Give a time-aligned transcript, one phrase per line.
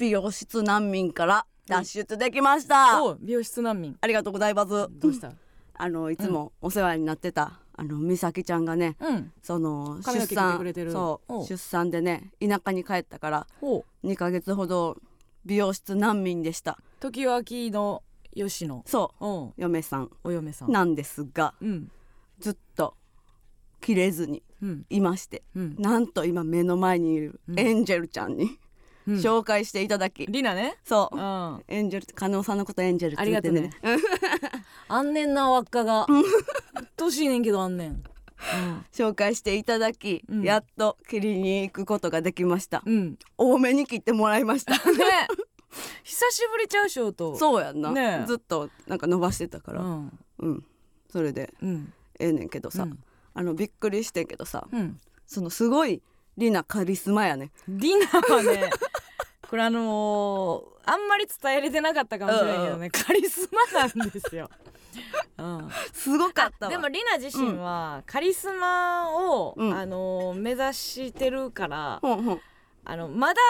[0.00, 3.94] 美容室難民から脱出できました、お美容室難民。
[4.00, 4.70] ありがとうございます。
[4.70, 5.34] どうした？
[5.74, 9.30] あのいつもお世話になってた、あの美咲ちゃんがねうん。
[9.42, 10.90] その髪の毛切って出産くれてる。
[10.90, 11.46] そうおう。
[11.46, 14.06] 出産でね田舎に帰ったからほう。
[14.06, 14.96] 2ヶ月ほど
[15.44, 16.78] 美容室難民でした。
[16.98, 18.02] 時脇の
[18.34, 18.82] 吉野。
[18.86, 19.26] そう。
[19.26, 19.52] んう。
[19.58, 20.10] 嫁さん。
[20.24, 20.72] お嫁さん。
[20.72, 21.90] なんですがうん。
[22.38, 22.94] ずっと
[23.82, 24.86] 切れずにうん。
[24.88, 25.76] いましてうん。
[25.78, 27.60] なんと今目の前にいるうん。
[27.60, 28.58] エンジェルちゃんに、
[29.06, 29.14] うん。
[29.16, 30.26] 紹介していただき。
[30.26, 30.76] リナね。
[30.84, 31.16] そう。
[31.16, 31.22] うん。
[31.22, 33.70] あエンジェル加納さんのことエンジェルって言ってね。
[35.02, 36.06] んねんな輪っかが。
[36.08, 38.02] うっとうしいねんけどあんねん。
[38.92, 40.42] 紹介していただき、うん。
[40.42, 42.82] やっと切りに行くことができました。
[42.84, 44.74] うん、多めに切ってもらいました。
[44.74, 48.20] 久しぶりちゃうショートそうやんな、ね。
[48.24, 49.82] えずっとなんか伸ばしてたから。
[49.82, 50.12] うん。
[50.38, 50.64] うん、
[51.10, 51.92] それでうん。
[52.18, 52.98] ええねんけどさ、うん。
[53.34, 54.66] あのびっくりしてんけどさ。
[54.72, 54.98] うん。
[55.26, 56.02] そのすごい
[56.36, 57.50] リナカリスマやね。
[57.68, 58.70] リナはね
[59.48, 64.48] これあのーあんまり伝えれてなかったかもしれないけどね、カリスマなんですよ。
[65.38, 66.66] うん、すごかった。
[66.66, 69.72] わでもリナ自身はカリスマを、うん。
[69.72, 72.40] あのー目指してるから、ほんほん。
[72.84, 73.40] あのまだ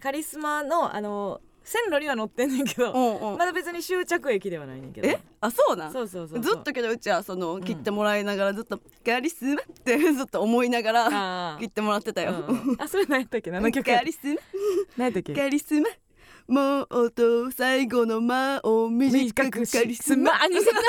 [0.00, 3.38] カリスマの、あのー線路には乗ってんねんけど、うんうん。
[3.38, 5.08] まだ別に終着駅ではないねんけど。
[5.08, 5.20] え？
[5.40, 5.92] あそうなん？
[5.92, 11.08] そうそうそうずっとけどうちはそのん切ってもらいながらずっと「カリスマ」ってずっと思いながら
[11.54, 12.32] あ切ってもらってたよ。
[12.48, 13.50] うんあそれ何やったっけ？
[13.52, 14.40] 何の曲カリスマ。
[14.96, 15.32] 何やったっけ？
[15.34, 15.88] カリスマ
[16.50, 20.84] もっと最後の間を短くカリスマあ、似てない。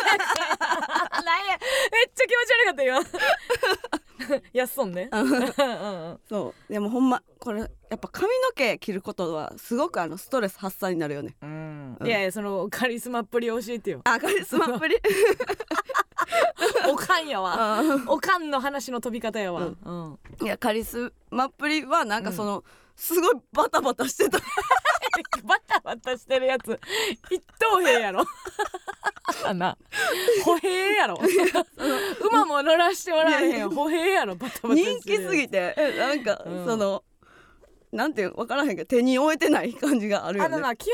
[1.51, 1.57] や、
[1.91, 4.41] めっちゃ気持ち悪かった今。
[4.53, 5.09] やっそんね。
[5.11, 11.97] うんうんそうでもほんまこれやっぱ髪の毛切ることはすごくあのストレス発散になるよねうん。
[12.03, 14.01] いやいや、そのカリスマっぷり教えてよ。
[14.03, 14.97] あカリスマっぷり
[16.89, 17.79] おかんやわ。
[17.79, 19.61] あおかんの話の飛び方やわ。
[19.65, 20.19] ううん。
[20.41, 22.63] いやカリスマっぷりはなんかその、
[22.95, 24.39] すごいバタバタしてた
[25.43, 26.79] バタバタしてるやつ。
[27.29, 28.23] 一等兵やろ。
[29.45, 29.77] あな。
[30.43, 31.19] 歩兵やろ。
[32.31, 33.69] 馬も乗らしてもらえへん。
[33.69, 34.35] 歩兵やろ。
[34.35, 35.73] バタバタ人気すぎて。
[35.77, 36.65] えなんか、うん。
[36.65, 37.03] その
[37.91, 40.53] なんていうの分からへんけど手に負えてない感じがあるよね。
[40.53, 40.87] あのな基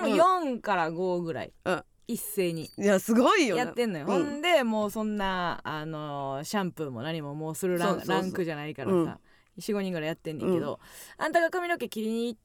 [0.00, 1.84] 本4から5ぐらい、うん。
[2.06, 2.70] 一斉に。
[2.76, 3.60] いやすごいよね。
[3.60, 4.24] やってんのよ、うん。
[4.24, 9.18] ほんでもうそんなあのシャンプーも何ももうするランクじゃないからさ、
[9.58, 10.80] 45人ぐらいやってんねんけど、
[11.18, 12.40] あんたが髪の毛切りに行っ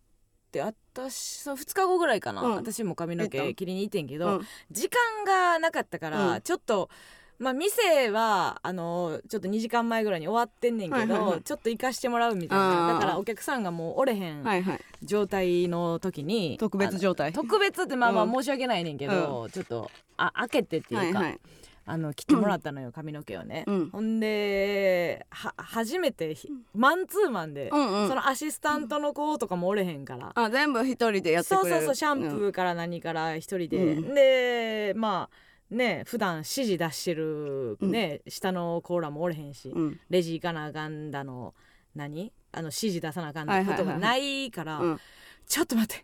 [0.55, 2.55] て私その2日後ぐらいかな、うん。
[2.55, 4.41] 私も髪の毛切りに行ってんけど、うん。
[4.71, 6.41] 時間がなかったから、うん。
[6.41, 6.89] ちょっと
[7.37, 11.41] まあ店はあのちょっと2時間前ぐらいに終わってんねんけど、はいはいはい。
[11.41, 12.93] ちょっと行かしてもらうみたいな。
[12.93, 14.79] だからお客さんがもうおれへんはいはい。
[15.03, 17.33] 状態の時に特別状態。
[17.33, 18.31] 特別ってまあまあうん。
[18.31, 21.39] 申し訳ないねんけど、ちょっとあ開けてっていうか、はいはい
[21.87, 23.89] あの切ってもらったのよ、髪の毛をね、うん。
[23.91, 28.07] ほんでは初めてひマンツーマンで、うんうん。
[28.07, 31.69] そのアシスタントの子とかもおれへんから、あ全部一人でやってくれる。
[31.69, 34.15] そうそうそうシャンプー、ーから何から一人で、うん。
[34.15, 39.81] でまあね普段指示出してるね、下のコーラもおれへんし、うん。
[39.81, 41.53] うんレジ行かなあかんだの
[41.93, 42.33] 何？
[42.51, 43.85] あの指示出さなあかんはいはいはいはい。
[43.85, 44.99] ことがないから、うん。
[45.45, 46.03] ちょっと待って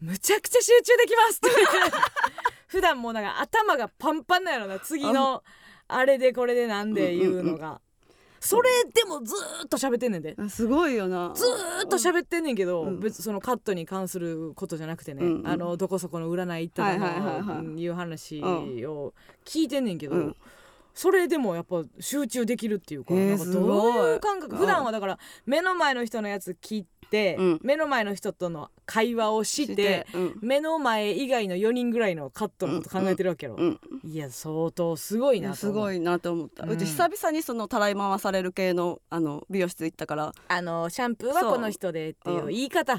[0.00, 1.40] むちゃくちゃ集中できます
[2.68, 4.78] 普段もうなんか頭がパンパンなんやろな。
[4.80, 5.42] 次の
[5.88, 7.80] あれでこれでなんで言うのが、
[8.40, 10.34] それでもずーっと喋ってんねんで。
[10.36, 11.32] あすごいよな。
[11.34, 13.00] ずーっと喋ってんねんけど、うん。
[13.00, 15.46] 別にそのカットに関することじゃなくてね、うんうん。
[15.46, 19.14] あのどこそこの占い行ったという話を
[19.44, 20.36] 聞いてんねんけど、うん
[20.96, 24.56] それでもやっぱ集中できるっていうか,、えーなんかどういう感覚？
[24.56, 27.60] 普段はだから目の前の人のやつ聞いて、うん。
[27.62, 30.38] 目の前の人との会話をしてうん。
[30.40, 35.74] 目の前以外の4人ぐらいのカットのこと考えてるわけやろ、うんいや相当すごいなと思う。
[35.74, 40.32] すごいなと思った、ううんち久々にそのたらい回される系のあの美容室行ったから。
[40.48, 42.48] あのシャンプーはこの人でっていううん。
[42.48, 42.96] 言い方。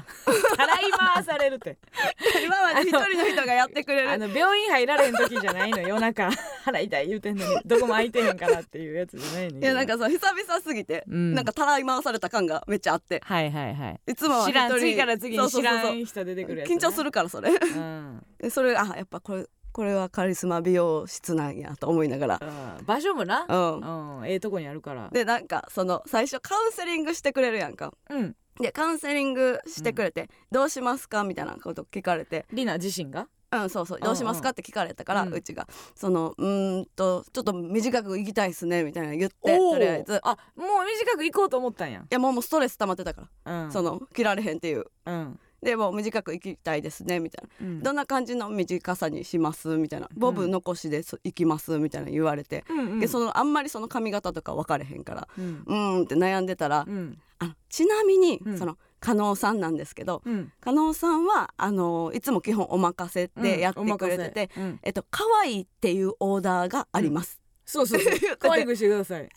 [0.56, 1.78] たらい回されるって。
[2.44, 4.10] 今まで一人の人がやってくれる。
[4.10, 6.30] あの病院入られへん時じゃないの夜中。
[6.64, 7.60] 払いたい言うてんのに。
[7.64, 11.34] どこも空いてへんからっていうやつじゃないのいやなんかさ久々すぎて、うん。
[11.34, 13.20] なんかたらい回された感がめっちゃあって。
[13.24, 14.00] はいはいはい。
[14.06, 17.50] いつもは知らん次から次に知らん人出てくるやつ、ね、緊張するからそれ。
[17.50, 22.40] うん、 でそれあやっぱこれこれはカリスマ美容室なんやと思いながら。
[22.78, 23.46] うん、場所もな。
[23.48, 24.18] うん。
[24.18, 24.28] うん。
[24.28, 25.08] ええとこにあるから。
[25.12, 27.92] でなんかその最初カウンセリングしてくれるやんか。
[28.10, 28.36] うん。
[28.60, 31.22] でカウンセリングしてくれて、どうしますか？
[31.22, 32.44] みたいなこと聞かれて。
[32.52, 33.28] リナ自身が？
[33.50, 35.42] うんそうそうどうしますかって聞かれたから、ううん。
[35.42, 35.66] ちが。
[35.94, 40.16] そのうーんとちょっと短く行きたいっすねみたいな言ってとりあえず。
[40.16, 42.04] いあもう短く行こうと思ったんや。
[42.10, 43.72] やもうもうストレス溜まってたから、うん。
[43.72, 44.84] その切られへんっていう。
[45.06, 45.38] うん。
[45.60, 47.82] でもう短く行きたいですねみたいな、うん。
[47.82, 49.68] どんな感じの短さにします？
[49.76, 50.08] みたいな。
[50.14, 51.78] ボブ残しでそ行きます？
[51.78, 53.00] みたいな言われて、うんうん。
[53.00, 55.64] でそのあんまりその髪型とか分かれへんからうん。
[55.66, 57.18] うーんって悩んでたら、うん。
[57.40, 58.58] あのちなみに、うん。
[58.58, 60.52] その加納さんなんですけどうん。
[60.60, 64.80] 加納さんはあのいつも基本お任せでやってくれてて、うんうん。
[64.82, 67.40] えっと可愛いっていうオーダーがあります。
[67.64, 68.14] そうそうそう。
[68.38, 69.28] 可愛くしてください。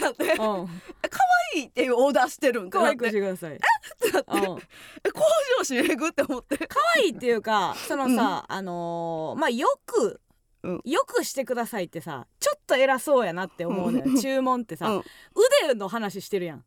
[0.00, 0.68] だって可うん
[1.54, 2.70] 愛いっていうオーダーしてるんって。
[2.72, 3.58] 可愛くしてください。
[4.12, 4.40] だってうん。
[4.42, 5.20] え向
[5.60, 6.58] 上心えぐって思って。
[6.66, 10.20] 可愛いっていうかそのさ、あのーまあよく、
[10.64, 10.80] うん。
[10.84, 14.16] よくしてくださいってさちょっと偉そうやなって思うのよ、うん。
[14.20, 15.02] 注文ってさ、うん。
[15.62, 16.64] 腕の話してるやん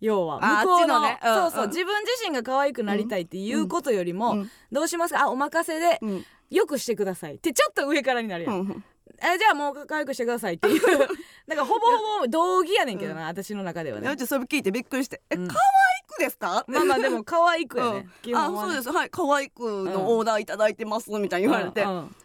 [0.00, 1.34] 要はあ向こうのねうん。
[1.34, 4.50] そうそう、うん自分自身が可愛くなりたいっていうことよりも、うん。
[4.72, 5.22] どうしますか？
[5.24, 6.24] あお任せでうん。
[6.50, 8.84] よくしてくださいってちょっと上からになるやん、うん
[9.18, 10.80] えじゃあもう可愛くしてくださいっていう。
[11.48, 14.10] だからほぼほぼ同義やねんけどな、私の中ではね。
[14.10, 15.48] うちそれ聞いてびっくりして「えうん。
[15.48, 18.36] 可愛くですか?」まあまあでも可愛くやね、うん。
[18.36, 18.90] あそうです。
[18.92, 21.90] はい可愛くのオーダーいただいてますみたいに言われて「うん。
[21.90, 22.16] うん。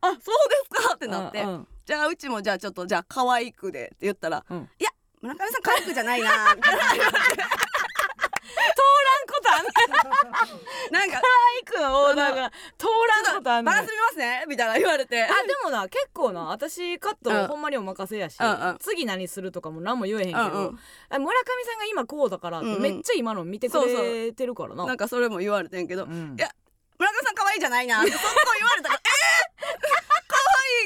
[0.00, 0.20] あそうで
[0.78, 1.42] すか?」ってなって。
[1.42, 4.68] うんうん「じゃあうちもじゃあちょっとじゃあ可愛くで」って言ったら「うん。
[4.78, 6.30] いや村上さん可愛くじゃないな」
[10.90, 12.86] なんか可愛くのオーダーが通
[13.26, 13.64] らんことあんねん。
[13.64, 15.22] バランス見ますねみたいな言われて。
[15.22, 15.32] あで
[15.62, 16.46] もな結構な。
[16.46, 17.46] 私カットうん。
[17.46, 18.78] ほんまにお任せやし、うんうん。
[18.80, 20.78] 次何するとかも何も言えへんけど、うんうん。
[21.10, 22.82] あ村上さんが今こうだからってうんうん。
[22.82, 24.86] めっちゃ今の見てくれてるからな。
[24.86, 26.36] なんかそれも言われてんけど、うん。
[26.38, 26.50] いや
[26.98, 28.26] 村上さん可愛いじゃないなってそっと
[28.58, 29.00] 言われたから。
[29.00, 30.27] えー、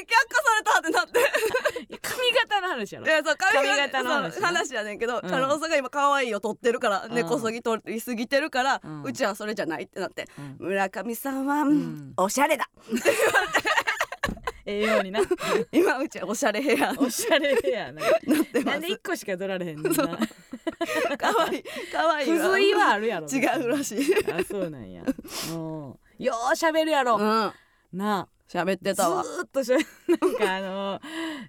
[0.05, 3.09] 却下されたってなって髪型の話やろい。
[3.09, 10.27] やそう髪髪型の話やねんけど、うん加納さんが今可愛いを取ってるから、うん根こそぎ取りすぎてるから、ううんちはそれじゃないってなって、
[10.59, 12.69] うん村上さんは、んおしゃれだ
[14.65, 15.19] ええようにな。
[15.71, 18.01] 今うちはおしゃれヘアおしゃれやな。
[18.01, 18.07] な
[18.41, 20.17] ってまなんです一個しか取られへんねんな。
[21.17, 23.27] 可愛い可愛い不随はあるやろ。
[23.27, 25.03] 違うらしいあそうなんや。
[25.03, 27.17] うんよう喋るやろ。
[27.17, 27.53] うん
[27.91, 28.27] なあ。
[28.53, 29.23] 喋ってずたわ。
[29.23, 29.81] ーっとしゃ な
[30.27, 31.01] んかあの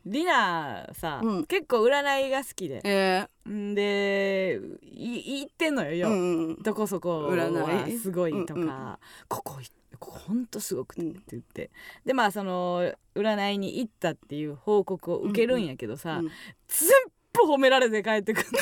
[0.07, 1.45] リナさ、うん。
[1.45, 2.81] 結構占いが好きで。
[2.83, 8.97] えんでい言ってんのよー、よ、うんどこそこは占いすごいとか、うんうん
[9.29, 9.67] ここい
[9.99, 11.11] ここほんとすごくてうん。
[11.11, 11.71] って言って、
[12.07, 16.31] でまあその占いに行ったっていう報告を受けるんやけどさ、うん
[16.69, 16.89] 全
[17.33, 18.47] 部褒められて帰ってくる。
[18.51, 18.61] 全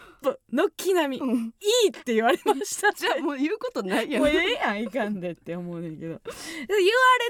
[0.22, 0.38] 部
[0.76, 1.54] 軒並み、うん。
[1.60, 2.92] いいって言われました。
[2.94, 6.08] じゃあもう言うことないやんもうええやんいかんでって思うねんけど。
[6.08, 6.20] 言われ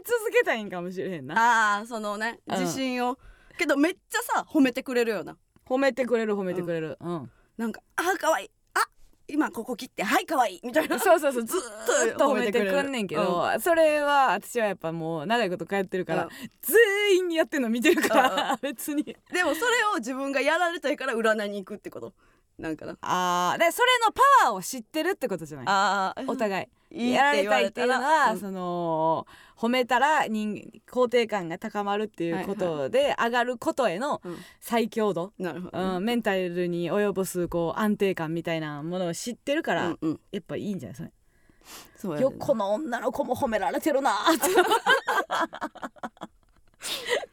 [0.05, 1.77] 続けたいんかもしれへんな。
[1.77, 2.61] ああそのねうん。
[2.61, 3.19] 自信を、
[3.59, 5.37] けどめっちゃさ褒めてくれるよな。
[5.67, 6.99] 褒めてくれる褒めてくれる。
[7.01, 8.89] うん、なんかあー可愛いあ
[9.29, 10.03] 今ここ切って。
[10.03, 10.99] はい可愛いみたいな。
[10.99, 16.31] そうそうそうずーっと 褒めてくんねんけど、それは私はやっぱもう長いこと通ってるから、うん。
[16.61, 19.05] 全員にやってんの見てるから、別に。
[19.05, 22.15] でもそれを自分がやられたいから占いに行くってこと
[22.61, 22.97] なんかな。
[23.01, 25.67] あーでそれのパワーを知ってるってことじゃない？
[25.69, 26.69] ああお互い。
[26.93, 27.99] いいやられれたいっていうたら。
[27.99, 28.03] うん。
[28.03, 29.27] のはその
[29.57, 34.37] 褒めたら人肯定感が高まるっていうことで上がることへのうん。
[34.61, 40.21] 最強度、なるほど、うん、メンタルに及ぼすこう安定感みたいなものを知ってるから、うんうん。
[40.33, 41.13] やっぱいいんじゃないそれ？
[41.97, 44.49] そうやね横の女の子も褒められてるなーって。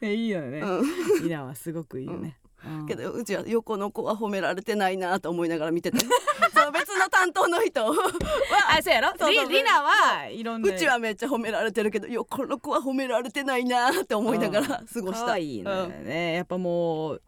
[0.00, 1.26] ねいいよね、うん。
[1.26, 2.86] イナはすごくいいよね、うん。
[2.86, 5.98] けどうちは横の子は褒められてないなと思いながら見てて
[6.54, 7.84] そう別の担当の人。
[7.84, 7.94] は
[8.78, 9.12] あそうやろ？
[9.18, 10.74] そうリリナはいろんな。
[10.74, 15.26] うちはめっちゃ褒められてるけど横の子は褒められてないなって思いながら過ごした。
[15.26, 17.22] 可愛いのよね、やっぱもう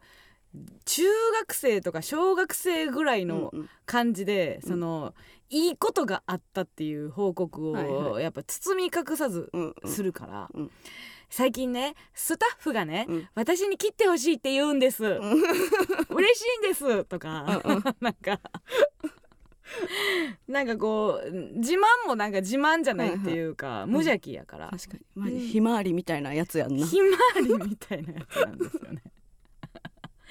[0.85, 1.03] 中
[1.39, 3.69] 学生とか小学生ぐらいうんのうん。
[3.85, 4.69] 感じで、うん。
[4.69, 5.13] その
[5.49, 9.91] いいことがあったっていう報告はいをはやっぱ包み隠さずうんうん。
[9.91, 10.71] するから、うん
[11.31, 13.29] 最近ねスタッフがね、うん。
[13.35, 15.07] 私に切ってほしいって言うんです、ん。
[15.17, 17.05] 嬉しいんです。
[17.05, 17.83] とか、うんうん。
[18.01, 18.39] なんか
[20.47, 25.03] なんかこう自慢もなんか自慢じゃないっていうか、無邪気やから、確かに。
[25.15, 26.85] マジひまわりみたいなやつやんな。
[26.85, 29.01] ひまわりみたいなやつなんですよね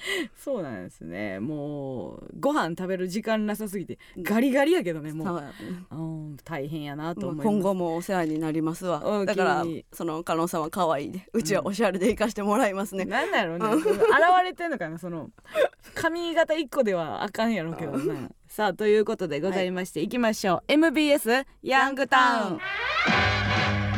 [0.35, 1.39] そうなんですね。
[1.39, 5.43] もうご飯食べる時間なさすぎてガリガリやけどねもう、
[5.89, 9.01] そうん、大変やなとまあ思います、今後もお世話になりますわ。
[9.03, 13.87] うんだからその加納さんは可愛いでうちはおしゃれで行かしてもらいますね、なんだろうね、現
[14.43, 15.29] れてんのかなその
[15.95, 20.63] 髪型一個ではあかんやろうけどなさあということでございまして、い、きましょう。
[20.67, 23.90] MBS ヤングタウン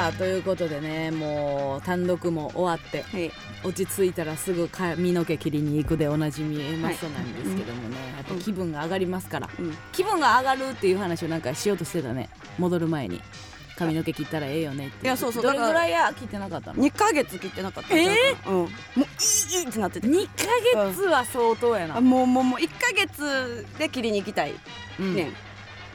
[0.00, 3.30] さあということでねもう単独も終わってはい。
[3.62, 9.76] 落ち着いたらすぐ髪の毛切りに行くでおなじみマストなんですけどもね、やっぱ気分が上がりますから、うん。
[9.92, 12.30] 気分が上がるっていう話をなんかしようとしてたね。
[12.58, 13.20] 戻る前に
[13.76, 18.54] 髪の毛切ったらええよねっていやそうそうどれぐらいや切ってなかったの？2ヶ月切ってなかったえうん。
[18.54, 18.66] もう
[19.00, 24.54] いいいいってなってて2ヶ月は相当やな、あもうもうもう1ヶ月で切りに行きたい
[24.98, 25.14] うん。
[25.14, 25.34] ねん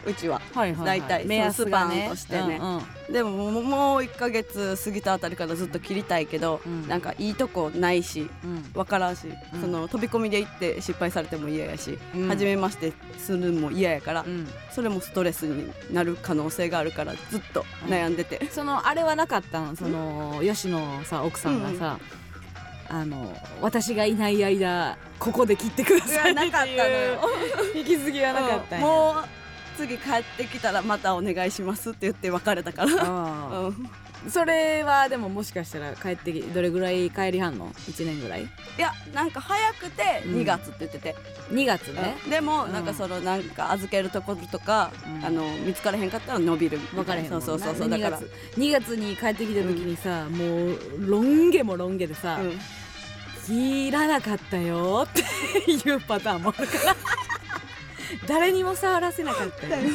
[0.05, 0.41] うちは。
[0.53, 2.59] はいはい、はい、大体目安スパンとしてね。
[2.61, 3.13] うんうん。
[3.13, 6.87] でももうもう1ヶ月過ぎたあたりからずっと切りたいけど、うん。
[6.87, 8.71] なんかいいとこないしうん。
[8.73, 9.61] わからんし、うん。
[9.61, 12.27] その飛び込みで行って失敗されても嫌やし、うん。
[12.27, 14.47] 初めましてするのも嫌やから、うん。
[14.71, 21.99] それもストレスになる可能性があるからずっと悩んでて、そのあれはなかったんその吉野さ奥さんがさ、
[22.87, 27.19] あの私がいない間ここで切ってくださいなかったのよ。
[27.75, 29.44] 引き継ぎはなかったもう
[29.77, 38.43] 次帰ってきたらまたお願いしますって言って別れたから、あ うん、ーそれはでももしかしたら帰ってきどれぐらい帰りはんの？1年ぐらい？
[38.43, 40.35] いやなんか早くてうん。
[40.41, 41.15] 2月って言ってて、
[41.51, 42.73] 2月ね、でもうん。
[42.73, 45.25] なんかそのなんか預けるところとか、うん。
[45.25, 47.89] あの見つからへんかったら伸びる分からへんそうそうそうそう。
[47.89, 48.17] だ2から。
[48.17, 52.59] 月2月に帰ってきた時にさ、もうロン毛もロン毛でさ、うん。
[53.45, 55.21] 切らなかったよって
[55.71, 56.95] いうパターンもあるから
[58.27, 59.89] 誰にも触らせなかったよ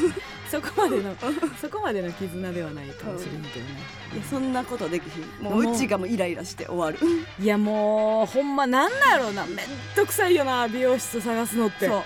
[0.51, 1.15] そこまでの
[1.61, 3.71] そこまでの絆ではないかもしれんけどね、
[4.15, 5.43] いやそんなことできひん。
[5.43, 6.99] もうもううちがもうイライラして終わる。
[7.41, 9.47] いやもうほんまなんだろうな。
[9.47, 9.57] めん
[9.97, 11.87] どくさいよな美容室探すのって。
[11.87, 12.03] そ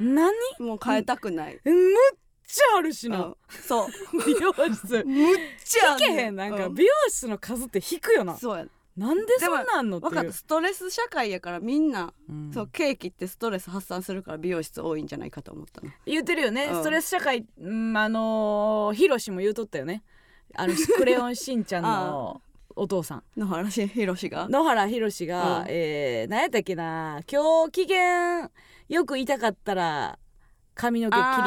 [0.00, 0.32] 何？
[0.58, 1.94] うもう変えたくない、むっ
[2.46, 3.36] ちゃあるしな、うん。
[3.48, 3.88] そう。
[4.26, 5.04] 美容室。
[5.06, 6.36] むっちゃあんね引けへん。
[6.36, 10.32] なんかう美容室の数って引くよな、そうやなんでそんなんのって分かった。
[10.32, 12.50] ストレス社会やからみんな、うん。
[12.52, 15.90] そうケーキってストレス発散するから美容室多いんじゃないかと思ったの。
[16.06, 16.80] 言ってるよね、うん。
[16.80, 20.02] ストレス社会、うん、あのーヒロシも言うとったよね。
[20.54, 22.40] あのクレヨンしんちゃんの
[22.74, 23.22] お父さん。
[23.36, 24.48] 野原ひろしが？
[24.48, 25.66] 野原ひろしが、うん。
[25.68, 27.20] えー、何やったっけな。
[27.30, 28.50] 今日機嫌
[28.88, 30.18] よく痛かったら
[30.74, 31.42] 髪の毛切りに行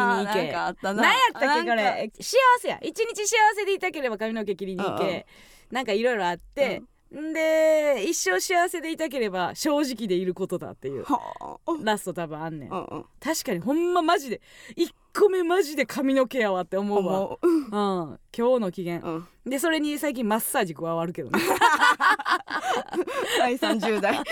[0.55, 0.93] あーな。
[0.93, 2.11] ん何やったっけこれ。
[2.19, 2.79] 幸せや。
[2.83, 5.25] 一日幸せでいたければ髪の毛切りに行け。
[5.71, 11.03] なんかいろいろあって、んで一生幸せでいたければ正直でいることだっていう。
[11.03, 11.73] はあ。
[11.83, 12.69] ラスト多分あんねん。
[12.69, 13.05] うんうん。
[13.19, 14.41] 確かにほんまマジで
[14.77, 17.21] 1個目マジで髪の毛やわって思うわ。
[17.21, 17.47] 思う。
[17.47, 17.69] うん。
[17.71, 19.01] 今日の機嫌。
[19.01, 19.27] うん。
[19.45, 21.39] でそれに最近マッサージ加わるけどね。
[23.39, 24.23] 第30代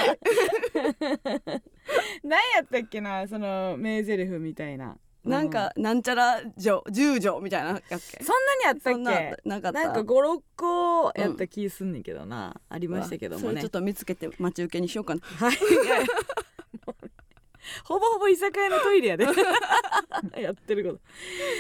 [2.24, 7.98] 何やったっけなその名台詞みたいななんかなんちゃら女十女みたいなやっけ？
[8.24, 9.84] そんなにあったっそんなけなかった。
[9.84, 13.50] なんか56個やった気すんねんけどな、ありましたけどもね。
[13.50, 15.22] それちょっと見つけて待ち受けにしようかな。
[15.22, 15.58] はい。
[17.84, 19.26] ほぼほぼ居酒屋のトイレやで
[20.40, 21.00] やってること。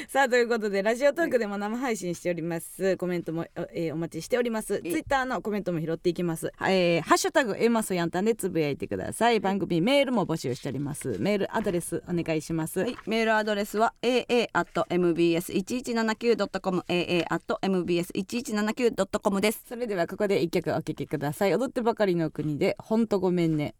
[0.07, 2.97] さあということでラジオトークでも生配信しております。
[2.97, 4.81] コメントも、えーお待ちしております。
[4.81, 9.39] ツイッターのコメントも拾っていきます、えーハッシュタグエマソヤンタンでつぶやいてください。
[9.39, 11.17] 番組メールも募集しております。
[11.19, 19.65] メールアドレスお願いします、はい、メールアドレスは aa.mbs1179.com aa.mbs1179.com です。
[19.67, 21.53] それではここで一曲お聴きください。
[21.53, 23.75] 踊ってばかりの国でほんとごめんね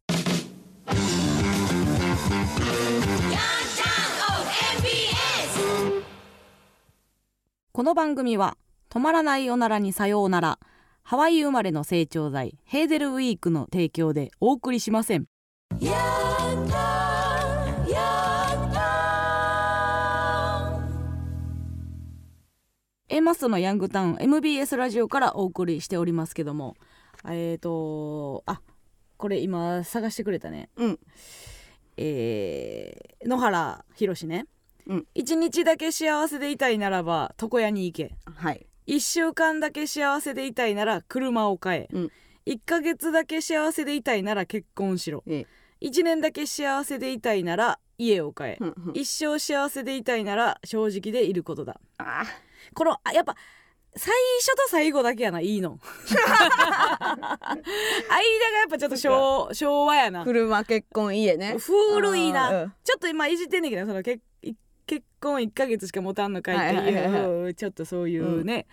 [7.78, 8.58] この番組は
[8.90, 10.58] 止まらないおならにさようなら
[11.04, 15.28] ハワイ生まれの成長剤ヘーゼルウィークの提供でお送りしません。
[23.10, 26.78] エマスのヤングタウン MBS ラジオからお送りしておりますけども
[27.30, 28.60] えーとあ
[29.18, 30.70] これ今探してくれたね。
[30.78, 31.00] うん。
[31.98, 34.48] えー野原ひろしね、
[34.88, 35.06] うん。
[35.14, 38.16] 一日だけ幸せでいたいならば床屋に行け。
[38.26, 38.66] はい。
[38.88, 42.12] 1週間だけ幸せでいたいなら車を買え、うん。
[42.46, 45.24] 1ヶ月だけ幸せでいたいなら結婚しろ。
[45.28, 45.46] え
[45.82, 45.88] え。
[45.88, 48.94] 1年だけ幸せでいたいなら家を買え、うんうん。
[48.96, 51.80] 一生幸せでいたいなら正直でいることだ。
[51.98, 52.24] あ
[52.74, 53.36] このあやっぱ
[53.96, 55.80] 最初と最後だけやないいの。
[56.08, 57.48] 間がや
[58.68, 60.24] っぱちょっと昭昭和やな。
[60.24, 61.58] 車結婚家ね。
[61.58, 64.54] 古いな、うんちょっと今いじってんねんけどその結い
[64.88, 68.66] 結婚1ヶ月しか持たんのかいってはいうちょっとそういうね、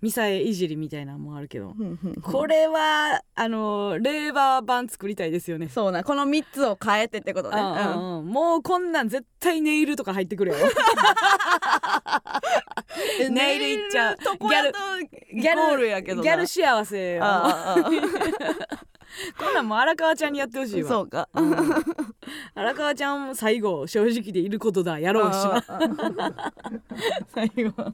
[0.00, 2.14] ミサエいじりみたいなのもあるけど、うんうんうん。
[2.22, 5.68] これはあの令和版作りたいですよね。
[5.68, 8.26] そうなこの3つを変えてってことね、うんうんうん。
[8.26, 10.56] もうこんなん絶対ネイルとか入ってくるよ。
[13.26, 14.16] う んネイルいっちゃう。
[14.16, 15.88] ギャルゴール
[16.22, 17.24] ギャル幸せよ
[19.38, 20.88] こんなんもう荒川ちゃんにやってほしいわ。
[20.88, 21.28] そうか。
[21.34, 21.54] うん。
[22.54, 26.52] 荒川ちゃんも最後正直でいることだやろうしな
[27.28, 27.72] 最後。
[27.72, 27.92] こ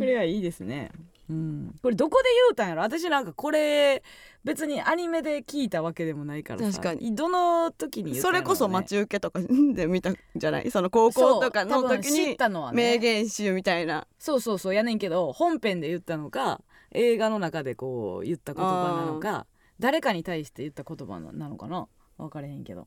[0.00, 0.90] れはいいですね、
[1.28, 2.82] うん、これどこで言うたんやろ？
[2.82, 4.02] 私なんかこれ
[4.44, 6.80] 別にアニメで聞いたわけでもないからさ。
[6.80, 8.40] 確かどの時に言ったんやろうね。
[8.40, 10.70] それこそ待ち受けとかで見たんじゃない？
[10.70, 14.06] その高校とかの時に知ったのは名ね言集みたいな。
[14.18, 14.74] そうそうそう。
[14.74, 16.60] やねんけど本編で言ったのか
[16.92, 19.46] 映画の中でこう言った言葉なのか
[19.82, 21.88] 誰かに対して言った言葉なのかな？
[22.16, 22.86] 分かれへんけど。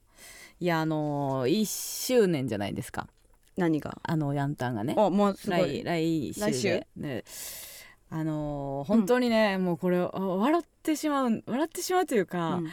[0.61, 3.07] いやあのー、1周年じゃないですか。
[3.57, 3.97] 何が？
[4.01, 4.95] あのヤンタンがね。
[4.97, 6.63] あもうすご来い来週？
[6.63, 7.23] でね
[8.09, 12.69] あのー本当にね、もうこれあ笑ってしまう笑ってしまうというか、うん。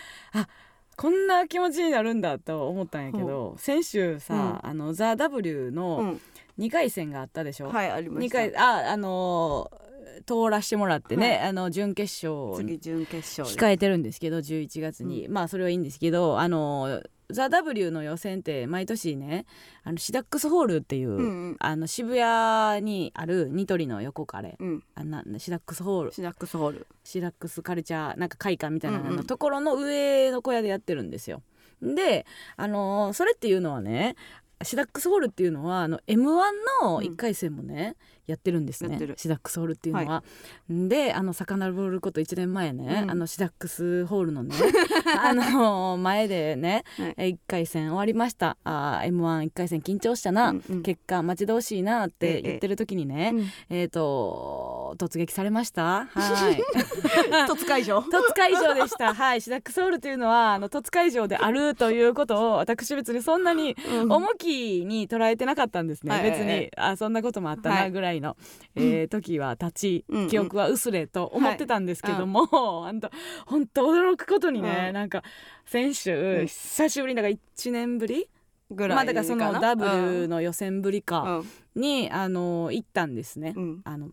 [0.97, 6.21] こんな気持ちになるんだと思ったんやけど、先週さ「あのザ・ w うのん。
[6.59, 8.39] 2回戦があったでしょ、はいありま2した。
[8.39, 9.92] 回ああのー
[10.27, 11.39] 通らしてもらってね、はい。
[11.49, 19.47] あの準決勝に次準決勝で控えてるんですけど11月に、まあそれはいいんですけどあのザ・ W の予選って毎年ね
[19.85, 21.57] あのシダックスホールっていう、うんうん。
[21.59, 24.85] あの渋谷にあるニトリの横カレーうん。
[24.95, 26.13] あなシダックスホール。
[26.13, 26.87] シナックスホール。
[27.05, 31.43] シダックスカルチャーなんか会館みたいなうんうんのところの上の小屋でやってるんですよ。
[31.81, 34.15] であのそれっていうのはね
[34.63, 36.43] シダックスホールっていうのはあの m 1
[36.85, 38.99] の1回戦もね、やってるんですね。
[39.17, 40.23] シダックスホールっていうのは。
[40.69, 43.11] であの遡ること1年前ね、うん。
[43.11, 44.55] あのシダックスホールのね
[45.21, 47.15] あの前でね、はい。
[47.17, 48.57] え1回戦終わりました。
[48.63, 50.83] あ m 1 1回戦緊張したな、うんうん。
[50.83, 53.47] 結果待ち遠しいなって言ってる時にね、うん。
[53.71, 56.07] えっ、と突撃されました。
[56.07, 56.63] はい。
[57.51, 58.03] 突会場。
[58.03, 59.15] 戸塚以上でした。
[59.15, 59.41] はい。
[59.41, 64.13] シダックソウルというのはあの戸塚以上であるということを私別にそんなにうん。
[64.13, 66.31] 重きに捉えてなかったんですね、はい。
[66.31, 67.91] 別にあそんなこともあったはない。
[67.91, 68.37] ぐらいの、
[68.75, 70.29] えー時は経ち、うんうん。
[70.29, 73.11] 記憶は薄れと思ってたんですけども、 ほんと
[73.47, 75.23] ほんと驚くことにね、うんなんか
[75.65, 76.47] 先週、ん。
[76.47, 78.29] 久しぶりにだから1年ぶり
[78.71, 81.45] ぐらいまあだからそのな W の予選ぶりうかん。
[81.75, 83.81] に、あの行ったんですね、うん。
[83.85, 84.11] あの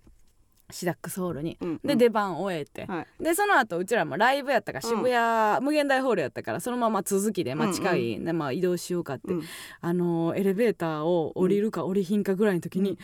[0.71, 1.57] シダックスホールに。
[1.59, 3.23] うんで出番終えて、はい。
[3.23, 9.43] でその後うちらもライブやったから渋谷、無限大ホールやったからそのまま続きで、まあ、近い、でまあ、移動しようかって、うん。
[9.81, 12.99] あのーエレベーターを降りるか降りひんかぐらいの時に、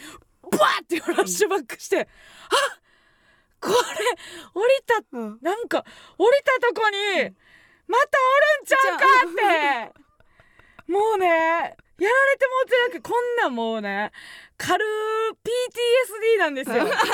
[0.50, 2.06] ブワーってフラッシュバックして、あ
[3.60, 3.76] これ
[4.54, 5.40] 降りたうん。
[5.42, 5.84] なんか
[6.18, 7.32] 降りたとこに
[7.88, 9.06] またおるんちゃうか
[9.90, 10.06] って。
[10.92, 14.12] もうねやられてもうてなくこんなんもうね
[14.58, 14.86] 軽
[15.44, 16.84] PTSD なんですよ。
[16.86, 17.06] これは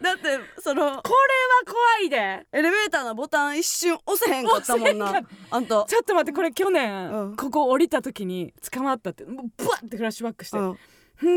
[0.00, 2.46] だってその怖いで。
[2.52, 5.20] エレベーターのボタン一瞬押せへんかったもんな。
[5.50, 5.84] あんた。
[5.84, 7.36] ちょっと待ってこれ去年、うん。
[7.36, 10.78] ここ降りた時に捕まったってもうブワッてフラッシュバックして、うんん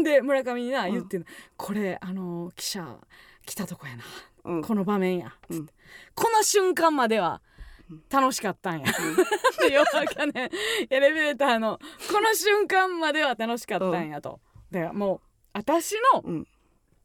[0.03, 0.91] で村上になうん。
[0.93, 1.25] 言ってんの、
[1.57, 2.97] これあの記者
[3.45, 4.03] 来たとこやな、
[4.45, 4.61] うん。
[4.61, 5.55] この場面や、つって。
[5.55, 5.69] うん
[6.15, 7.41] この瞬間までは
[8.09, 8.85] 楽しかったんや、
[9.59, 10.49] で要はね
[10.89, 11.79] エレベーターの
[12.11, 14.39] この瞬間までは楽しかったんやと、
[14.71, 15.21] でもう
[15.53, 16.47] 私の、うん。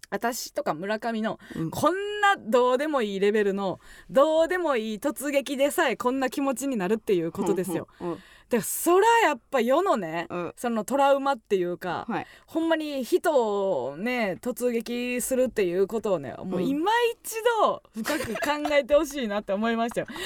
[0.08, 1.70] 私とか村上のうん。
[1.70, 3.78] こんなどうでもいいレベルの
[4.10, 7.86] どうでもいい突撃でさえこんな気持ちになるっていうことですよ。
[8.00, 8.18] うんうん
[8.50, 10.52] でそらやっぱ世のね、うん。
[10.56, 12.26] そのトラウマっていうか、はい。
[12.46, 20.06] ほんまに人をね突撃するっていうことをねもう今一度深く考えてほしいなって思いましたよ。
[20.08, 20.16] クッ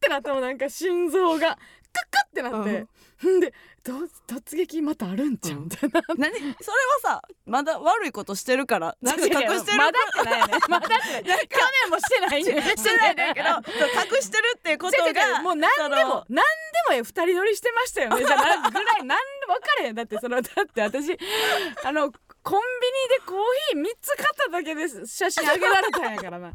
[0.00, 5.58] てなったもんなんか心臓がクックッってなって、んで突撃またあるんちゃう？
[5.58, 5.64] うん。
[5.64, 6.00] みたいな。
[6.16, 6.18] 何？
[6.20, 6.54] それは
[7.02, 8.96] さまだ悪いことしてるから。
[9.02, 9.34] 隠してる？
[9.76, 10.52] まだってないよね。
[10.68, 11.48] まだってない。
[11.48, 12.62] 去年もしてないね。
[12.76, 13.48] してないねんけど
[14.16, 16.44] 隠してるってことがもう何でも何で
[16.90, 17.04] もよ。
[17.04, 18.24] 二人乗りしてましたよね。
[18.24, 19.14] じゃあなぐらい何で
[19.46, 19.94] 分かれへん。
[19.96, 21.18] だってそのだって私
[21.84, 22.12] あの
[22.44, 23.38] コンビニでコー
[23.72, 26.52] ヒー3つ買っただけで写真あげられたんやからな。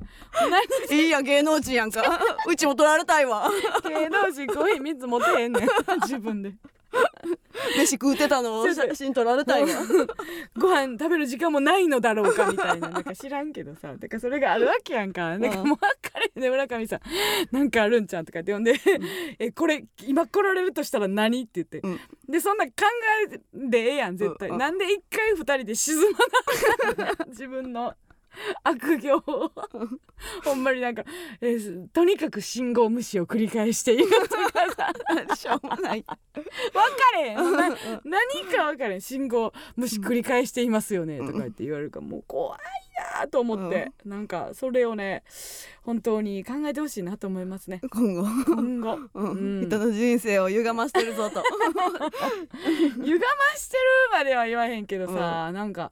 [0.90, 2.22] 何いいや芸能人やんか。
[2.46, 2.56] う。
[2.56, 3.50] ちも取られたいわ。
[3.86, 5.68] 芸能人コーヒー3つ持てへんねん。
[6.02, 6.54] 自分で
[7.78, 8.62] 飯食うてたの？
[8.62, 9.68] を写真撮られたいわ
[10.58, 12.90] ご飯食べる時間もないのだろうかみたいな。
[12.90, 13.96] なんか知らんけどさ。
[13.98, 15.38] だからそれがあるわけやんか。
[15.38, 15.78] なんかも
[16.36, 17.00] うんね村上さん
[17.52, 18.76] なんかあるんちゃんとかって呼んで
[19.40, 22.00] 「えこれ今来られるとしたら何?」って言って、うん。
[22.30, 22.72] でそんな考
[23.26, 24.56] えでええやん絶対、うん。
[24.56, 24.60] うん。
[24.60, 27.94] なんで一回二人で沈まな自分の
[28.64, 29.18] 悪行。
[29.18, 29.52] を
[30.44, 31.04] ほんまになんか、
[31.42, 34.16] えーとにかく信号無視を繰り返していると
[34.76, 34.94] か
[35.28, 36.04] さしょうもない。
[36.04, 36.44] 分か
[37.16, 37.38] れへん。
[37.38, 37.70] な
[38.04, 39.02] 何か分かれへん。
[39.02, 42.60] 信号無視繰り返していますよねとか言って言われるからもう怖い
[43.20, 45.24] なと思って、なんかそれをね
[45.84, 47.82] 本当に考えてほしいなと思いますね。
[47.92, 48.24] 今後。
[48.46, 49.00] 今後。
[49.14, 49.32] うん。
[49.32, 49.66] うん。
[49.68, 51.44] 人の人生を歪ましてるぞと。
[53.04, 55.92] 歪ましてるまでは言わへんけどさ、なんか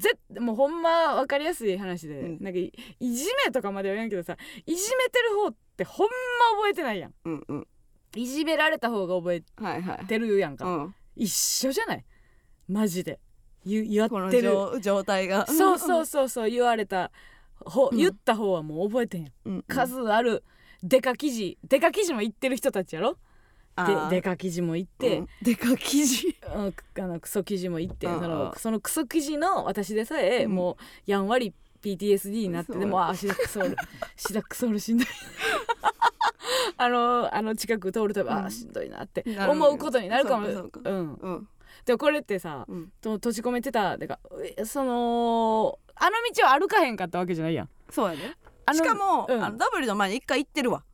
[0.00, 2.38] ぜもうほんま分かりやすい話で、うん。
[2.40, 4.36] なんかいいじめとかまでは言わんけどさ
[4.66, 6.12] いじめてる方ってほんま
[6.58, 7.14] 覚えてないやん。
[7.24, 7.68] うんうん。
[8.16, 10.06] いじめられた方が覚えはいはい。
[10.06, 10.56] てるやん。
[10.56, 10.94] か、うん。
[11.14, 12.04] 一緒じゃない？
[12.66, 13.20] マジで。
[13.64, 14.48] 言言このってる。
[14.50, 15.46] 状状態が。
[15.46, 17.12] そうそうそうそう言われた。
[17.60, 17.98] ほうん。
[17.98, 19.64] 言った方はもう覚えてんやうん。
[19.68, 20.42] 数ある。
[20.82, 21.58] デカ記事。
[21.68, 23.18] デカ記事も言ってる人たちやろ？
[23.82, 24.08] あー。
[24.10, 25.28] でデカ記事も言って、うん。
[25.42, 26.36] でか記事。
[26.54, 28.20] うんあのクソ記事も言って、うん。
[28.20, 30.52] そのそのクソ記事の私でさえ、うん。
[30.52, 33.76] もうやんわり PTSD になってでもあシダックソウル。
[34.16, 35.06] シダックソウ ルしんどい。
[36.76, 38.30] あのあの近く通ると、うん。
[38.30, 40.46] あしんどいなって思うことになるかも。
[40.46, 41.14] そうん。
[41.14, 41.48] うん。
[41.84, 42.92] でもこれってさうん。
[43.00, 44.18] と閉じ込めてたてか
[44.56, 47.68] えそのあの道を歩かへんかったわけじゃないやん。
[47.90, 48.36] そうやね
[48.72, 49.44] しかも、うん。
[49.44, 50.84] あの W の前に一回行ってるわ。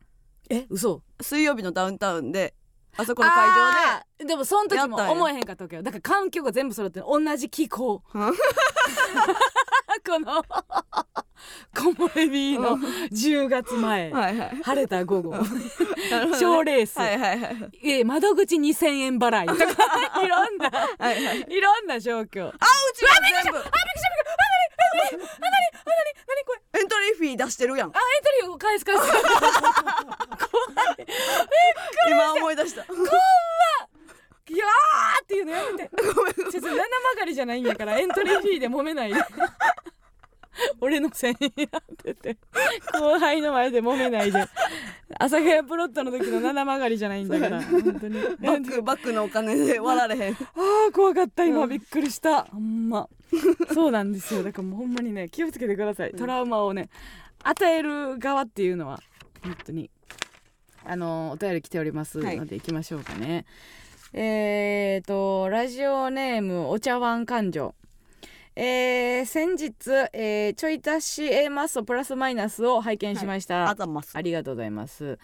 [0.49, 1.03] え嘘。
[1.21, 2.55] 水曜日のダウンタウンで
[2.99, 5.83] あそこの会場あーでもその時も思えへんかったわけよ。
[5.83, 8.03] だから環境が全部揃ってる同じ気候。
[8.15, 8.33] うん
[10.05, 10.43] この
[11.75, 14.63] 木漏れ日の10月前、ではいはい。
[14.63, 15.35] 晴れた午後。
[16.39, 19.63] 賞レース、はいはいはいえ窓口2000円払いとか。
[20.23, 20.71] いろんな。
[20.71, 21.47] はいはい。
[21.49, 22.49] いろんな状況。
[22.49, 22.53] あう
[22.95, 23.59] ちが全部
[24.97, 26.81] 何これ。
[26.81, 27.89] エントリーフィー出してるやん。
[27.89, 29.03] あエントリーを返す返す
[32.11, 32.83] 今思い出した。
[34.49, 35.91] いやーっていうのやめて。
[35.97, 36.77] ちょっと七曲
[37.19, 39.21] がりじゃないんやからエントリーフィーで揉めないで
[40.81, 42.37] 俺のせいになってて。
[42.93, 44.47] 後輩の前で揉めないで。
[45.19, 47.63] 朝霞プロットの時の七曲がりじゃないんだから。
[47.63, 48.21] 本当に。
[48.23, 50.33] バックバックのお金で割られへん。
[50.33, 52.45] あー怖かった今うんびっくりした。
[52.45, 53.09] ほんま。
[53.75, 54.43] そうなんですよ。
[54.43, 56.13] だからもうほんまにね気をつけてください。
[56.13, 56.89] トラウマをね
[57.43, 59.01] 与える側っていうのは
[59.43, 59.91] 本当に
[60.85, 62.37] あのお便り来ておりますはい。
[62.39, 63.45] ので行きましょうかね、
[64.13, 67.75] えーとラジオネームお茶碗感情
[68.59, 74.13] えー先日、えーちょい足し A マッソプラスマイナスを拝見しました、あざます。
[74.15, 75.19] ありがとうございます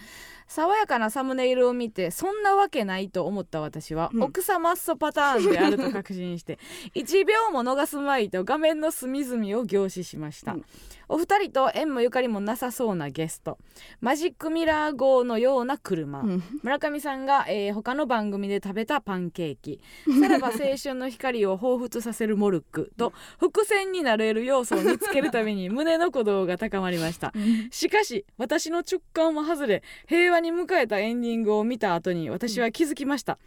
[0.52, 4.22] 爽やかなサムネイルを見てそんなわけないと思った私は、うん。
[4.24, 6.58] 奥様マッソパターンであると確信して
[6.94, 10.64] 1秒も逃すまいと画面の隅々を凝視しました、うん。
[11.08, 13.58] お二人と縁もゆかりもなさそうなゲスト。
[14.00, 16.42] マジックミラー号のような車、うん。
[16.62, 19.80] 村上さんが、えー他の番組で食べたパンケーキ。
[20.20, 27.32] さらば青春の光を彷彿させるモルックと伏線になれる要素を見つけるために胸の鼓動が高まりました。
[27.70, 33.38] しかし私の直感は外れ平和に迎えたエンディングを見た後に私は気づきました、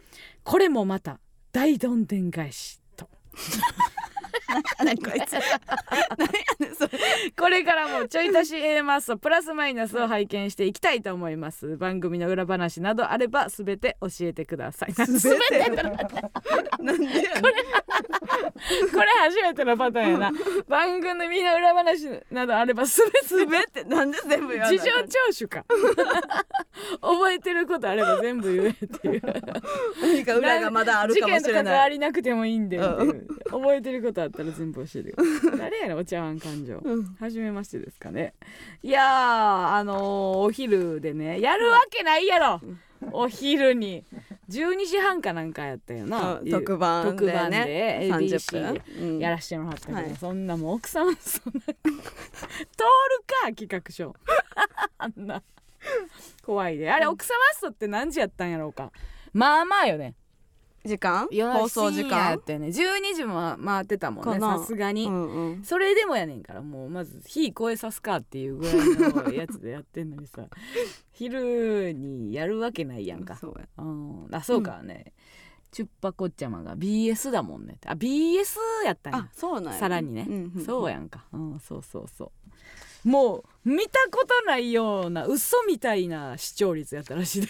[0.42, 1.20] これもまた
[1.52, 3.08] 大どんでん返しと。
[3.34, 4.05] 何
[5.04, 5.32] こいつ。
[6.16, 6.28] 何や
[6.60, 6.76] ねん
[7.36, 11.76] これからもちょい足し A マッソプラスマイナスを拝見していきたいと思います。
[11.76, 14.92] 番組の裏話などあればすべて教えてください。
[14.94, 15.70] すべて？
[15.70, 17.42] なんでやねん。
[17.42, 20.32] これ初めてのパターンやな。
[20.68, 23.26] 番組の裏話などあればすべて。
[23.26, 23.84] すべて？
[23.84, 24.92] なんで全部やん事情聴
[25.38, 25.64] 取か。
[27.00, 29.22] 覚えてることあれば全部言えっていう。
[30.00, 33.26] 何か裏がまだあるかもしれ事件と関ないわりなくてもいいんでう。
[33.50, 36.78] 覚えてることあったら全部教えてください誰やねんお茶碗感情。
[36.82, 37.04] うん。
[37.18, 38.34] 初めましてですかね。
[38.82, 39.04] いやー
[39.74, 42.60] あのーお昼でねやるわけないやろ。
[43.12, 44.04] お昼に。
[44.48, 46.40] 12時半かなんかやったよな。
[46.40, 47.18] うん特番でね。
[47.18, 49.18] 特番で30 ABC 分。
[49.18, 50.16] でやらしてもらったけど、はい。
[50.16, 51.60] そんなもう奥様そんな。
[51.60, 51.94] 通る
[53.42, 54.14] か企画書。
[54.98, 55.42] あんな。
[56.42, 56.90] 怖いで。
[56.90, 58.92] あれ奥様ストって何時やったんやろうか。
[59.32, 60.14] まあまあよね
[60.86, 61.28] 時間？
[61.30, 62.68] 夜放送時深夜や間ったよね。
[62.68, 65.64] 12時も回ってたもんねさすがに、うんうん。
[65.64, 68.76] それでもやねんからもうまず火超えさすかっていうぐらい
[69.26, 70.44] のやつでやってんのにさ。
[71.12, 73.66] 昼にやるわけないやんか、そうや。
[73.78, 75.14] うん、あそうかね、
[75.70, 77.78] チュッパコッチャマが BS だもんね。
[77.86, 79.18] あ BS やったんや。
[79.20, 79.78] あそうなんや。
[79.78, 82.32] さらにね、うんうんそうやんか、うん、そうそうそ
[83.04, 83.08] う。
[83.08, 87.48] もう見たことないような嘘みたいな視聴率やったらしいで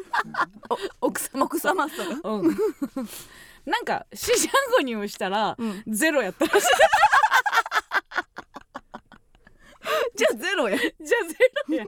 [1.00, 2.56] 奥様奥様とかうん。
[3.64, 5.82] なんか四捨五入したらうん。
[5.86, 6.66] ゼロやったらしい。
[10.16, 10.78] じゃあゼロや。
[10.78, 11.08] じゃあゼ
[11.68, 11.86] ロや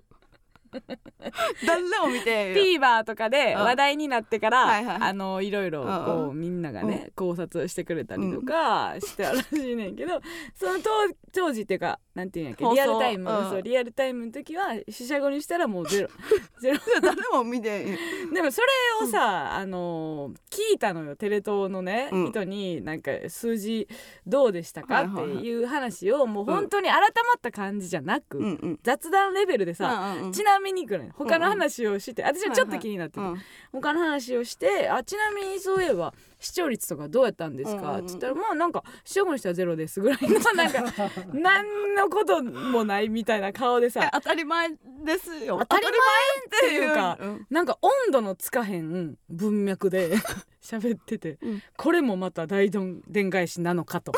[1.67, 2.57] 誰も見てよ。
[2.57, 3.61] TVer とかでうん。
[3.61, 4.99] 話題になってから、はいはい。
[5.01, 10.21] あのいろいろこうみんながね、考察してくれたりとかしてたらしいねんけど、
[10.55, 10.91] その当
[11.33, 13.51] 当時っていうかなんていうんやっけリアルタイム、うん。
[13.51, 16.09] そうリアルタイムの時は四捨五入したらもうゼロ。
[16.61, 16.79] ゼロ。
[17.01, 17.99] 誰も見て
[18.33, 22.31] でもそれをさ、あの聞いたのよテレ東のね、うん。
[22.31, 23.89] 人になんか数字
[24.27, 33.37] どうでしたかってはいう話をもう本当に改まった感じじゃなく、雑談レベルでさ、ちなみにくらい他の話をして、私はちょっと気になってて、うん。
[33.73, 40.85] 他の話をしてあちなみにそういえば視聴率とかどうやったんですか、うんうんって言ったらまあなんか視聴にしてはゼロですぐらいのなんか
[41.33, 44.71] 何のこともないみたいな顔でえさ当たり前
[45.05, 45.59] ですよ。
[45.61, 47.47] 当たり前っていうかうん。
[47.51, 50.15] なんか温度のつかへん文脈で
[50.63, 51.63] 喋ってて、うん。
[51.77, 54.13] これもまた大どんでん返しなのかと。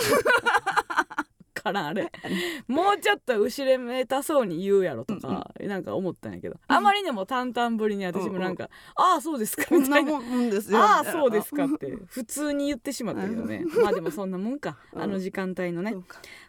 [1.69, 2.11] からあれ。
[2.67, 6.57] もうちょっと後れめたそうに言うやろとか、なんか思ったんやけど。
[6.67, 10.03] あまりにも淡々ぶりに私もなんか「ああそうですか」みたな。
[10.03, 13.65] もんですよああそうですかって普通に言ってしまったけどね。
[13.83, 15.03] まあでもそんなもんかうん。
[15.03, 15.95] あの時間帯のね。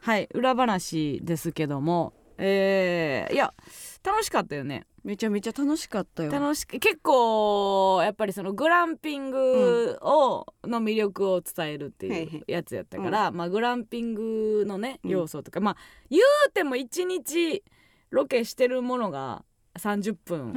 [0.01, 3.54] はい裏話ですけどもえーいや
[4.04, 4.86] 楽しかったよね。
[5.04, 6.32] めちゃめちゃ楽しかったよ。
[6.32, 15.12] 楽しく結構やっぱりそのグランピングを、の魅力を伝えるってはいうやつやったから、まあグランピングのねうん。
[15.12, 15.78] 要素とか、まあ
[16.10, 17.63] 言うても1日
[18.10, 19.43] ロケしてるものが
[19.78, 20.54] 30分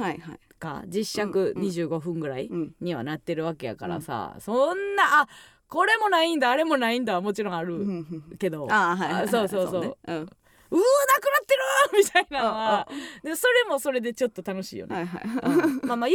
[0.59, 1.67] か実尺うんうん。
[1.67, 2.75] 25分ぐらいうん。
[2.79, 5.27] にはなってるわけやからさ、そんなあ
[5.67, 9.81] これもないんだあれもないんだはもちろんあるんけど、ああはいそうそうそう。
[9.81, 10.25] ね
[10.73, 11.53] うわなくなって
[11.97, 12.41] るみたいな。
[12.41, 12.87] のはあ
[13.23, 14.95] でそれもそれでちょっと楽しいよね。
[14.95, 15.81] はいはいうん。
[15.87, 16.09] まあまあ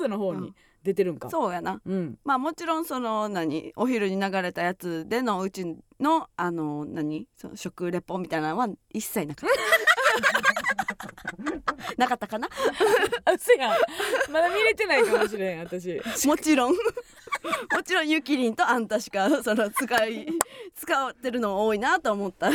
[0.00, 1.30] YouTube の方に出てるんか。
[1.30, 1.80] そうやな。
[1.84, 2.18] うん。
[2.24, 5.64] まあもちろんその何お昼に流れたやつでのうち
[6.00, 9.56] のあの何その食レポみたいなのは一切なかった
[11.96, 12.48] なかったかな？
[13.24, 13.76] あせやん。
[14.30, 16.00] まだ見れてないかもしれん私。
[16.26, 16.78] もちろんも
[17.84, 20.26] ちろんゆきりんとあんたしかその使い
[20.76, 22.50] 使ってるの多いなと思った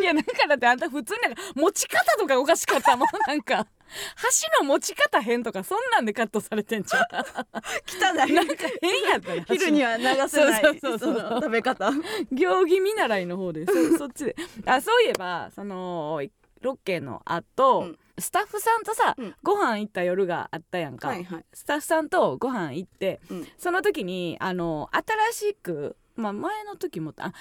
[0.00, 3.08] いやだからってあんた普通になんか持ち方とかおかしかったもん。
[3.26, 3.66] なんか
[4.16, 7.04] 箸の持ち方変とかそんなんでカットされてんじゃん。
[7.04, 8.32] 汚い。
[8.32, 9.44] なんか変やったよ。
[9.46, 11.14] 昼には流せないそうそうそうそう。
[11.14, 11.90] その食べ方。
[12.30, 14.36] 行儀見習いの方でそ そっちで。
[14.66, 16.22] あそういえばその
[16.60, 17.98] ロケの後、うん。
[18.18, 19.34] スタッフさんとさ、うん。
[19.42, 21.44] ご飯行った夜があったやんか、はいはい。
[21.52, 23.48] スタッフさんとご飯行ってうん。
[23.58, 24.88] その時にあの
[25.32, 27.32] 新しく、まあ、前の時もあ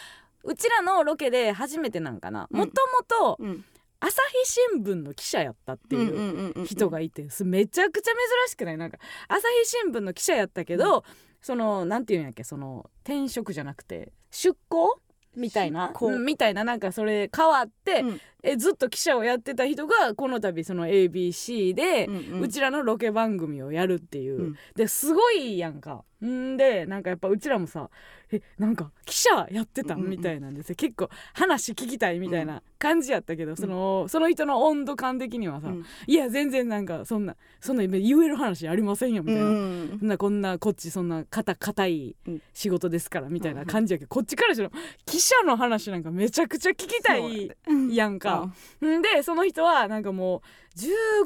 [0.44, 2.48] うちらのロケで初めてなんかな。
[2.52, 2.58] うん。
[2.60, 3.66] もともとうん。
[4.04, 8.78] 朝日新聞の記者やったっていう人がいてすめちゃくちゃ珍しくない？
[8.78, 11.04] なんか朝日新聞の記者やったけど、
[11.40, 15.00] そのなんていうんやっけその転職じゃなくて出向
[15.36, 15.94] みたいな？
[16.02, 16.64] うんみたいな。
[16.64, 18.22] なんかそれ変わって、うん。
[18.42, 22.42] えずっと記者をやってた人がこの度その ABC で、うんうん。
[22.42, 24.56] うちらのロケ番組をやるっていう、うん。
[24.76, 27.90] ですごいやんかんでなんかやっぱうちらもさ
[28.32, 30.76] えなんか記者やってたみたいなんですよ。
[30.76, 35.86] 結構話聞きたいみたいな感じやったけど、そのその人の温度感的にはさ、うん。
[36.08, 39.50] いや全然なんかそんなそんな言える話ありませんよみたいな。
[39.50, 42.42] うんそんなこんなこっちそんな硬硬いうん。
[42.54, 44.70] 仕事ですからみたいな感じやけど、こっちからしろ
[45.06, 47.52] 記者の話なんかめちゃくちゃ聞きたい
[47.96, 48.20] やん。
[48.20, 48.52] か。
[48.86, 49.02] ん。
[49.02, 50.42] でその人はなんかも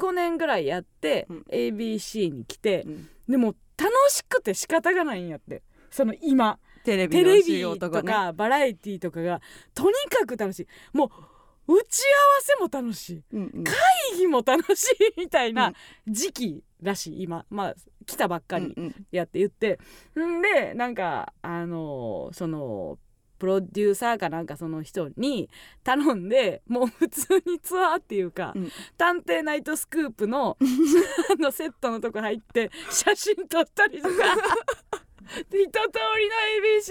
[0.00, 1.44] 15年ぐらいやって、うん。
[1.52, 3.08] ABC に来てう、ん。
[3.28, 5.62] でも楽しくて仕方がないんやって。
[5.90, 6.58] その今。
[6.84, 9.40] テレビテレの仕ビとかバラエティーとかが
[9.74, 10.66] とにかく楽しい。
[10.92, 11.10] も
[11.66, 13.22] う打ち合わせも楽しい。
[13.32, 13.64] うんうん。
[13.64, 13.74] 会
[14.16, 15.72] 議も楽しいみたいな
[16.06, 17.44] 時期らしい今。
[17.50, 17.74] まあ
[18.06, 19.06] 来たばっかりうんうん。
[19.10, 19.80] やって言って。
[20.16, 22.98] んでなんかあのその
[23.38, 25.48] プロデューサーかなんかその人に
[25.84, 28.70] 頼んでもう普通にツアーっていうか「うん。
[28.96, 30.56] 探偵ナイトスクープの」
[31.30, 34.14] あのセットのとこ入って写真撮ったりとか。
[35.50, 35.80] で 一通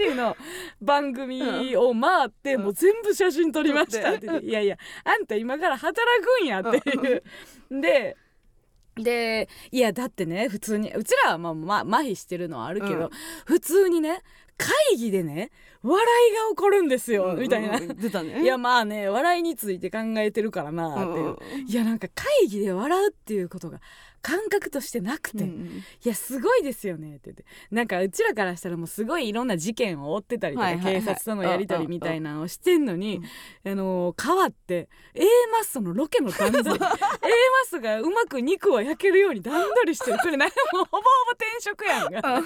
[0.02, 0.36] りの ABC の
[0.82, 2.64] 番組を回って、うん。
[2.64, 4.28] もう全部写真撮りましたって。
[4.28, 4.46] 撮って。
[4.48, 5.96] いやいやあんた今から働
[6.40, 7.24] くんやっていう。
[7.82, 8.18] で
[8.98, 13.10] でいやだってね普通にうちらはまあ、まあ、麻痺してるのはあるけど、うん。
[13.46, 14.22] 普通にね
[14.58, 15.52] 会議でね
[15.84, 17.80] 笑いが起こるんですよ、みたいな。
[17.80, 18.42] ね。
[18.42, 23.80] いやまあね笑いについて考えてるからなっていう、いやなんか会議で笑うっていうことが
[24.26, 25.84] 感覚としてなくて、いうんうん。
[26.04, 27.46] やすごいですよねって言って。
[27.70, 30.94] なんかうちらからしたらもうすごいいろんな事件を追ってたりとか、はいはいはい。
[30.96, 33.22] 警察とのやり取りみたいなのをしてんのに、
[33.64, 36.90] あのー変わって A マッソのロケの段取り A マッ
[37.70, 40.18] ソがうまく肉を焼けるように段取りしてる。
[40.18, 42.42] これなんかもうほぼほぼ転職やんが。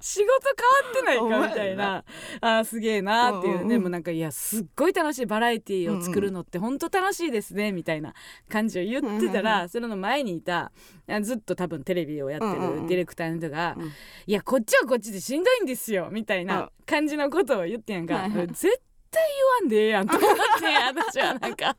[0.00, 2.04] 仕事変わってないかみたいな。
[2.40, 8.14] あーすげえなっていう、でもなんかいやすっごい楽しいバラエティーを作るのって本当楽しいですねみたいな
[8.48, 10.72] 感じを言ってたら、それの前にいた
[11.09, 13.86] あずっと多分テレビをやってるディレクターの人が「うん。
[13.86, 20.38] いやこっちはこっちでしんどいんですよ」みたいな感じのことを言ってんやんか、絶対言わんでええやんと思って
[20.94, 21.76] 私はなんか。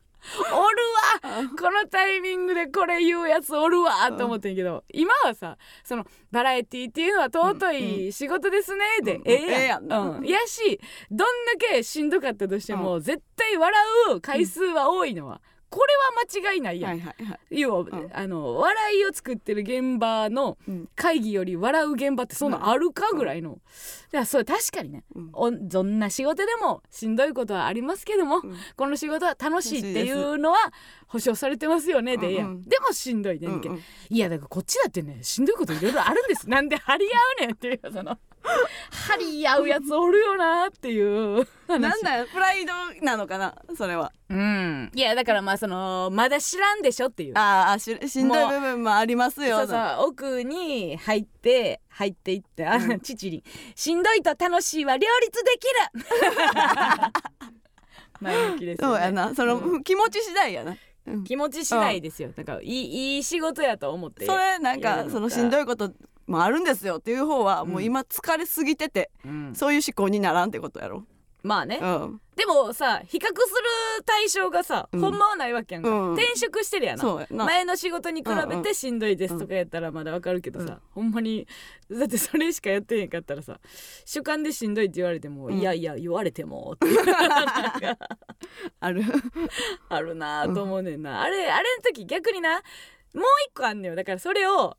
[0.52, 0.78] おる
[1.24, 9.98] わこのタイミングでこれ言うやつおるわと思ってんけど、今はさそのバラエティっていうのは尊い仕事ですねで、うんええやん,、ええやんな。
[9.98, 13.82] うん、やしどんだけしんどかったとしても、絶対笑
[14.14, 15.40] う回数は多いのは、
[15.72, 17.60] これは間違いないやん、はいはいはい。
[17.60, 18.10] 要は、ん。
[18.12, 20.88] あの笑いを作ってる現場のうん。
[20.94, 23.58] 会議より笑う現場ってそんなあるかぐらいの、
[24.12, 25.30] いやそれ確かにね、うん。
[25.32, 28.56] おどんな仕事でもしんどいことはありますけども、うん。
[28.76, 30.58] この仕事は楽しいっていうのは
[31.12, 32.62] 保証されてますよねでうんうん。
[32.62, 33.74] でもしんどいねんけ、うん。
[33.74, 36.48] うんいやだからこっちだってねしんどいこといろいろあるんです。
[36.48, 37.04] なんで張り
[37.38, 38.18] 合うねんっていうその
[39.08, 41.80] 張り合うやつおるよなっていう話。
[41.80, 42.72] なんだよプライド
[43.02, 44.10] なのかなそれは。
[44.30, 44.90] うん。
[44.94, 47.38] いやだからまあそのまだ知らんでしょっていう。
[47.38, 53.00] ああししんどい部分もありますよそうそう奥に入って入っていってあ、うん。
[53.00, 53.44] 父に
[53.76, 57.22] 「しんどいと楽しいは両立できる!
[58.22, 59.34] 」前向きですよ、ね、そうやな。
[59.34, 59.82] その、うん。
[59.82, 61.24] 気持ち次第やなうん。
[61.24, 62.30] 気持ち次第ですよ。
[62.36, 64.26] だからいいいい仕事やと思って。
[64.26, 65.92] それなんかかそのしんどいこと
[66.26, 67.70] もあるんですよっていう方はうん。
[67.70, 69.54] もう今疲れすぎてて、うん。
[69.54, 71.04] そういう思考にならんってことやろ、
[71.42, 71.78] まあね。
[71.82, 73.34] うん、でもさ比較する
[74.04, 75.00] 対象がさ、うん。
[75.00, 76.12] ほんまはないわけやんか、うん。
[76.14, 77.26] 転職してるやな。
[77.30, 81.46] 前の仕事に比べてしんどいですとかやったらまだわかるけどさ、ほんまに
[81.90, 83.58] だってそれしかやってへんかったらさ
[84.04, 85.58] 主観でしんどいって言われても、うん。
[85.58, 86.86] いやいや言われてもって。
[88.80, 89.02] ある。
[89.88, 92.62] あるなぁと思うねんな、あれあれの時逆にな
[93.14, 93.94] もう一個あんのよ。
[93.94, 94.76] だからそれを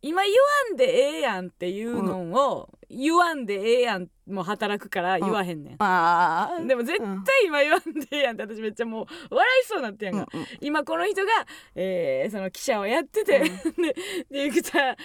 [0.00, 6.56] 今言わんでええやんっていうのを、言わんでええやんも働くから言わへんねん、あ。
[6.60, 7.08] ーでも絶対
[7.46, 11.30] 今言わんでええやんって私めっちゃもう笑いそうになってやんか、うんうん今この人が、
[11.74, 14.96] えーその記者をやってて、 でディレクター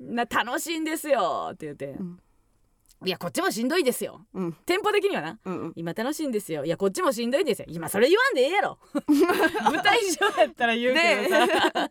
[0.00, 2.18] な楽しいんですよって言って、ん
[3.04, 4.24] いやこっちもしんどいですよ。
[4.34, 4.52] うん。
[4.66, 5.38] テンポ的にはな。
[5.44, 5.72] うんうん。
[5.76, 6.64] 今楽しいんですよ。
[6.64, 7.66] いやこっちもしんどいですよ。
[7.68, 8.78] 今それ言わんでええやろ。
[9.64, 11.90] 舞台上やったら言うけどさ、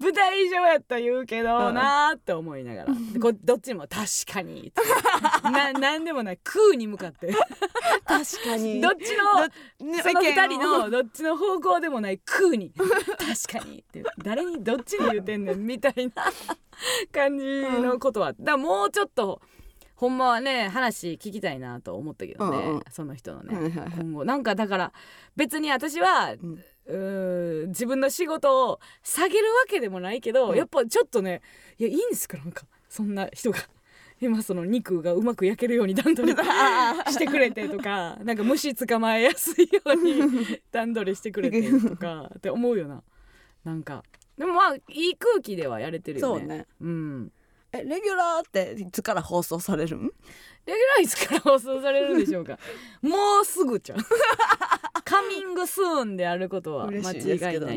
[0.00, 2.94] 舞台上やったら言うけどなーって思いながら。
[3.12, 4.72] でこどっちも確かに。
[5.44, 6.38] ななんでもない。
[6.42, 7.32] 空に向かって。
[8.04, 8.80] 確かに。
[8.80, 12.18] どっちのねその二人のどっちの方向でもない。
[12.24, 12.72] 空に。
[12.72, 13.78] 確かに。
[13.80, 16.24] って誰にどっちに言うてんねんみたいな
[17.12, 18.32] 感じのことは。
[18.38, 19.40] だもうちょっと
[19.96, 22.82] ほんまはね話聞きたいなと思ったけどね、うんうん。
[22.90, 23.90] その人のね、はいはいはい。
[23.98, 24.24] 今後。
[24.24, 24.92] なんかだから
[25.34, 26.62] 別に私は、ん。
[26.86, 30.56] うーん自分の仕事を下げるわけでもないけど、うん。
[30.56, 31.40] やっぱちょっとね
[31.78, 32.38] いやいいんですか？
[32.38, 33.58] なんかそんな人が。
[34.18, 36.32] 今その肉がうまく焼けるように段取り
[37.12, 43.02] してくれてとかなんか虫捕まえやすいように 段取りしてくれてとかって思うよな。
[43.64, 44.02] なんか。
[44.38, 46.40] でもまあいい空気ではやれてるよね。
[46.40, 46.66] そうね。
[46.80, 47.32] うん
[47.72, 50.06] えレギュラーっていつから放送されるん？
[50.06, 52.58] レギュラーいつから放送されるんでしょうか？
[53.02, 53.98] もうすぐちゃう
[55.04, 57.14] カミングスーンであることは間違いな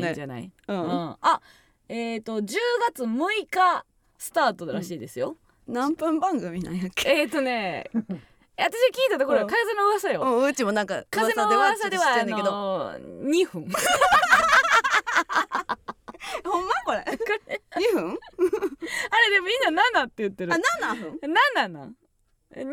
[0.08, 0.78] いんじゃない、ううん。
[0.80, 1.40] んあ
[1.88, 2.46] えっ、と10
[2.88, 3.16] 月6
[3.50, 3.84] 日
[4.18, 7.08] スタートらしいですよ、何分番組なんやっけ？
[7.10, 9.48] えっ、とね 私聞いたところはうん。
[9.50, 13.00] 風の噂よ、うんうちもなんか風の噂では噂ではあの
[13.30, 13.66] 2分
[16.44, 17.00] ほんまこれ。
[17.08, 18.18] 2分？
[19.10, 20.52] あれでもみんな7って言ってる。
[20.52, 21.94] あ7分？7なん
[22.56, 22.64] に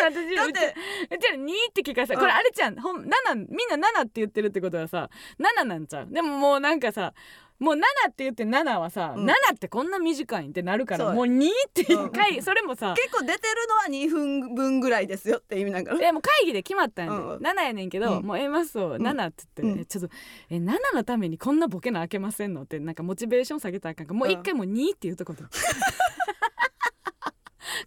[0.00, 0.74] 私だって
[1.10, 3.08] うちら2って聞かさこれあれちゃんほん7
[3.48, 6.06] みんな7って言ってるってことはさ7なんちゃう。
[6.08, 7.14] でももうなんかさ
[7.58, 7.78] もう7
[8.10, 9.24] って言って7はさ、うん。
[9.26, 15.98] 7ってこんな短いんってなるからもう2って一回、それもさ結構出てるのは2分分ぐらいですよって意味なんかな。
[15.98, 18.24] でも会議で決まったんやで、うん7やねんけど、うん。
[18.24, 19.80] もう A マスを7って言って、うん。
[19.80, 20.14] えちょっと
[20.50, 24.06] え7のためにこんなボケな開けませんのってなんかモチベーション下げたらあかん。
[24.06, 25.42] からもう一回もう2って言うとこと。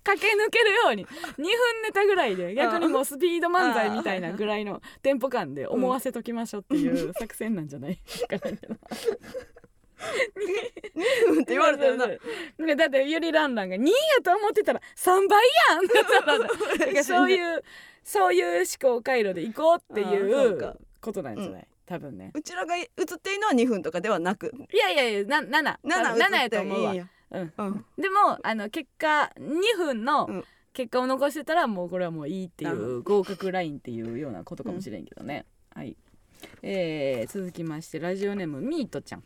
[0.03, 1.37] 駆け抜けるように2分
[1.83, 7.99] ネタぐらいで逆にもうスピード漫才みたいなぐらいのテンポ感で思わせときましょうっていう作戦なんじゃない？
[8.31, 8.49] わか
[10.01, 10.15] らん
[10.73, 12.07] けど2分って言われてるな。
[12.07, 17.63] ねだってゆりらんらんが2やと思ってたら3倍やんだからそういう
[18.03, 22.31] そういう思考回路で行こうっていうことなんじゃない、多分ね。
[22.33, 22.87] うちらが映っ
[23.21, 24.53] ているのは2分とかではなく。
[24.73, 26.91] いやいやいやな7 7 7やと思うわ。
[26.93, 27.85] うん、うん。
[27.97, 30.43] でもあの結果2分のうん。
[30.73, 35.97] 結果を残してたらもうこれはもういいっていう合格ラインっていうようなことかもしれんけどね、はい、
[36.61, 39.23] えー続きましてラジオネームミートちゃん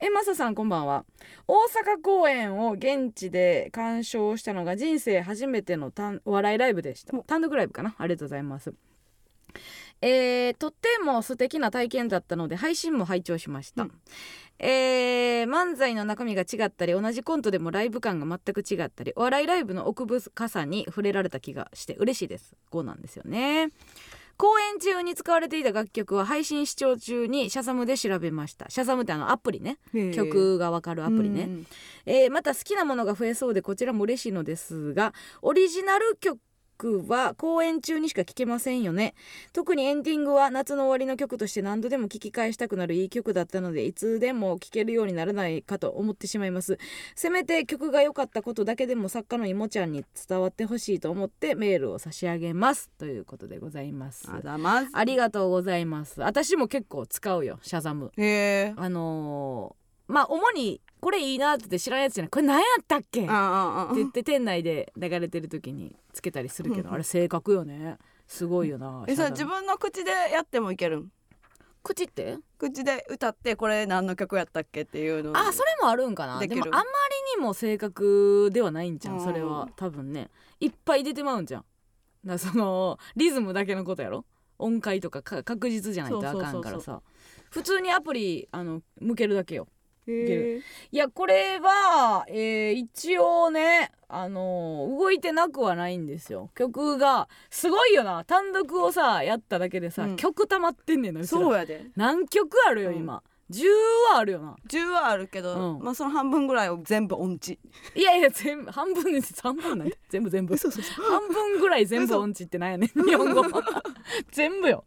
[0.00, 1.04] えマサさんこんばんは。
[1.46, 7.16] 大阪公演を現地で鑑賞したのが人生初めての単お笑いライブでした。
[7.18, 7.94] 単独ライブかな？
[7.98, 8.72] ありがとうございます。
[10.00, 13.92] えーとっても素敵な体験だったので配信も拝聴しました、うん。
[14.60, 22.54] えー漫才の中身が違ったり同じコントでもライブ感が全く違ったりお笑いライブの奥深さに触れられた気がして嬉しいです。
[22.70, 23.70] こうなんですよね
[24.38, 28.70] 公演中に使われていた楽曲は配信視聴中にシャザムで調べました。
[28.70, 29.78] シャザムってあのアプリね。
[30.14, 31.66] 曲がわかるアプリね、うん。
[32.06, 36.38] えーまた好きなものが増えそうでこちらも嬉しいのですがオリジナル曲
[36.86, 39.14] は公演中にしか聴けませんよね。
[39.52, 46.78] 特にエンディングは夏の終わりの曲として何度でも聴き返したくなるいい曲だったのでいつでも聴けるようにならないかと思ってしまいます。
[47.16, 54.28] せめて曲が良かったことだけでも作家のいもちゃんに伝わってほしいと思ってメールを差し上げますということでございます。
[54.30, 54.88] あざます。
[54.92, 56.20] ありがとうございます。
[56.20, 58.12] 私も結構使うよシャザム。
[58.76, 62.30] あのーまあ主にこれいいなって知らんやつじゃない。
[62.30, 63.22] これ何やったっけ？
[63.22, 63.30] って
[63.94, 67.98] 言って店内で流れてる時につけたりするけどあれ正確よね。
[68.26, 69.04] すごいよな。
[69.06, 71.12] えそ自分の口でやってもいけるん？
[71.82, 72.38] 口って？
[72.58, 75.36] 口で歌ってこれ何の曲やったっけっていうの。
[75.38, 76.40] あそれもあるんかな。
[76.40, 76.84] でもあんまり
[77.36, 79.18] にも正確ではないんじゃうん。
[79.18, 79.68] んそれは。
[79.76, 80.30] 多分ね。
[80.58, 81.64] いっぱい出てまうんじゃん。
[82.24, 84.24] だそのリズムだけのことやろ？
[84.58, 87.00] 音階とかか確実じゃないとあかんからさ。
[87.50, 89.68] 普通にアプリあの向けるだけよ
[90.12, 96.50] いやこれは、えー一応ねあのー動いてなくはないんですよ。
[96.54, 98.24] 曲がすごいよな。
[98.24, 100.16] 単独をさやっただけでさ、うん。
[100.16, 101.40] 曲溜まってんねんなうちら。
[101.40, 101.86] そうやで。
[101.96, 102.96] 何曲あるようん。
[102.96, 103.64] 今、10
[104.12, 104.56] はあるよな。
[104.68, 105.84] 10はあるけど、うん。
[105.84, 107.58] まあその半分ぐらいを全部音痴。
[107.94, 109.98] いやいや全部半分です半分なんて。
[110.08, 110.56] 全部全部。
[110.56, 111.04] そうそうそう。
[111.04, 112.88] 半分ぐらい全部音痴ってなんやねん。
[112.88, 113.42] 日本語。
[114.32, 114.84] 全部よ。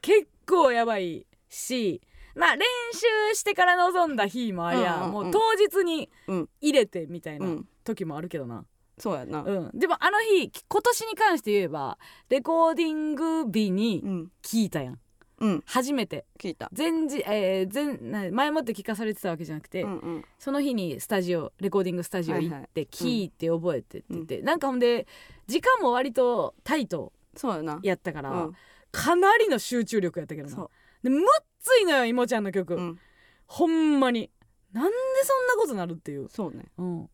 [0.00, 2.00] 結構やばいし
[2.34, 5.12] まあ練習してから臨んだ日もありゃ、うんうんうん。
[5.12, 6.48] もう当日にうん。
[6.60, 7.68] 入れてみたいうなん。
[7.84, 8.64] 時もあるけどな、
[8.98, 9.42] そうやな。
[9.42, 9.70] うん。
[9.78, 14.32] でもあの日今年に関して言えばレコーディング日にうん。
[14.42, 14.98] 聞いたやん。
[15.40, 15.62] うん。
[15.66, 16.24] 初めて。
[16.38, 16.70] 聞いた。
[16.76, 20.24] 前日、えー前な前もって聞かされてたわけじゃなくて、うんうん。
[20.38, 22.62] その日にスタジオレコーディングスタジオ行はい。
[22.62, 25.06] って聞いて覚えてって言って、なんかほんで
[25.48, 27.80] 時間も割とタイトそうやな。
[27.82, 28.52] やったから、うん。
[28.92, 30.54] かなりの集中力やったけどな。
[30.54, 30.70] そう。
[31.02, 31.24] でむっ
[31.64, 32.98] ついのよいもちゃんの曲、うん。
[33.46, 34.30] ほんまに。
[34.72, 36.66] なんでそんなことなるっていう、そうね。
[36.76, 37.08] うん、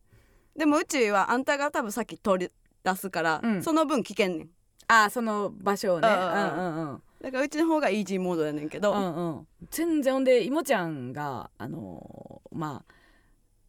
[0.57, 2.51] でもうちはあんたが多分さっき取り
[2.83, 3.63] 出すから、うん。
[3.63, 4.49] その分聞けんねん。
[4.87, 6.07] ああその場所をね。
[6.07, 6.19] ううんん。
[6.19, 9.47] うんうんだからうちの方がイージーモードやねんけど、うんうん。
[9.69, 12.93] 全然ほんでいもちゃんがあのーまあ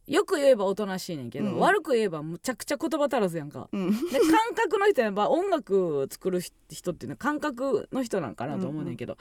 [0.07, 1.59] よく言えばおとなしいねんけど、うん。
[1.59, 3.69] 悪く言えばむちゃくちゃ言葉足らずやんか。
[3.71, 3.91] うん。
[3.91, 9.17] で感覚の人やっぱ音楽作る人っていうのは感覚の人なんかなと思うねんけど、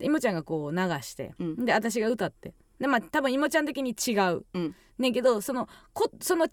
[0.00, 1.64] でいもちゃんがこう流して、うん。
[1.64, 2.54] で私が歌って。
[2.80, 4.74] でまあ多分いもちゃん的に違う、うん。
[4.98, 6.48] ねんけどそのこその違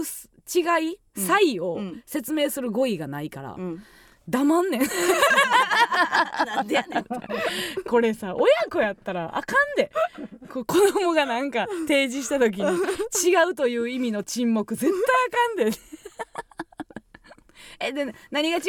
[0.00, 0.60] うす違
[0.92, 1.26] いうん。
[1.26, 2.02] 差異をうん。
[2.06, 3.82] 説明する語彙がないから、うん。
[4.28, 4.80] 黙んねん。
[6.46, 7.04] なんでやねん。
[7.84, 9.90] これさ親子やったらあかんで。
[10.48, 12.68] こ子供がなんか提示した時に
[13.28, 15.76] 違うという意味の沈黙絶対あかんで。
[17.82, 18.62] えで何が違う？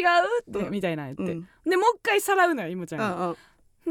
[0.49, 0.71] って、うん。
[0.71, 1.47] みたいな言って、うん。
[1.65, 3.37] でもう一回さらうのよいもちゃんうが、んうん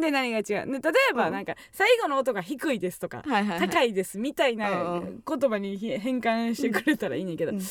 [0.01, 0.45] で何が違う？
[0.45, 0.67] で例
[1.11, 1.33] えばうん。
[1.33, 3.69] なんか最後の音が低いですとか、はいはいはい。
[3.69, 5.23] 高いですみたいなうんうん。
[5.27, 7.63] 言葉に変換してくれたらいいねんけど、うんっ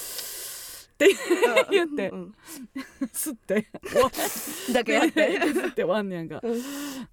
[0.99, 1.07] て
[1.71, 2.35] 言ってうん
[3.13, 3.67] すって。
[4.73, 5.39] だけやって。
[5.53, 6.41] すって終わんねやんか。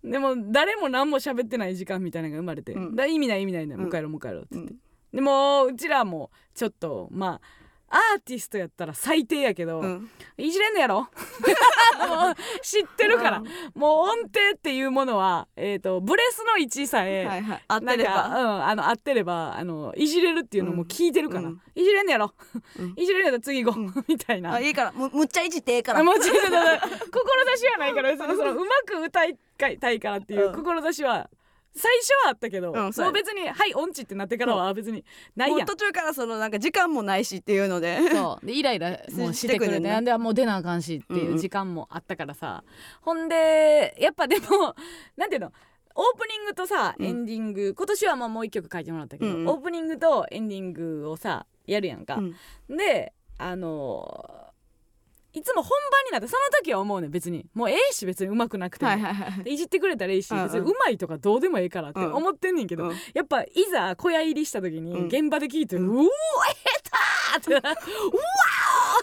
[0.02, 2.96] でも誰も何も喋ってない時間みたいなのが生まれて、うん。
[2.96, 3.82] だ意味ない意味ないねうん。
[3.82, 4.80] もう帰ろうもう帰ろうって言って、うん。
[5.14, 10.10] でもうちらもちょっとまあアーティストやったら最低やけど、うん。
[10.36, 11.00] いじれんのやろ？
[11.06, 13.46] もう知ってるから、うん。
[13.74, 17.62] もう音程っていうものは、えー、とブレスの位置さえ、はいはい。
[17.68, 18.26] 合ってれば。
[18.26, 21.60] うん、あの合ってればあのいじれるっていうのも聞いてるから、うん。
[21.74, 22.34] いじれんのやろ、
[22.78, 22.94] うん。
[22.96, 24.54] いじれんのやったら次行こう、 みたいな。
[24.54, 24.92] あいいから。
[24.92, 26.00] むむっちゃいじってええから。
[26.00, 30.54] あ もちろん志はないから別にそのうまく歌いたいからっていううん。
[30.54, 31.30] 志は
[31.76, 35.04] 最初はあったけど、うんそうやもう別に「はい音痴」ってなってからは別に
[35.36, 35.58] ないやん。
[35.58, 37.98] もう途中からそのなんか時間もないしっていうので。
[38.10, 38.46] そう。
[38.46, 41.38] でイライラ もうしてくるしてくるでもう出なあかんしっていううんうん。
[41.38, 42.64] 時間もあったからさ、
[43.02, 44.74] ほんでやっぱでも
[45.16, 45.52] なんていうの？
[45.98, 47.06] オープニングとさうん。
[47.06, 49.48] エンディング、今年はもうもう一曲書いてもらったけど、うんうん。
[49.48, 52.16] オープニングとエンディングをさやるやんか、
[52.68, 52.76] うん。
[52.76, 54.45] であのー
[55.36, 57.44] いつも本番になってその時は思うねん別に。
[57.52, 60.44] もうええし別に上手くなくても、はいはいはいでいじってくれたらいいし、うんうん。
[60.46, 62.14] 別にうまいとかどうでもいいからってうん。
[62.14, 62.96] 思ってんねんけど、うん。
[63.12, 65.06] やっぱいざ小屋入りした時にうん。
[65.08, 66.10] 現場で聞いて「ううんおー下
[67.40, 67.80] 手!」ってな「うわ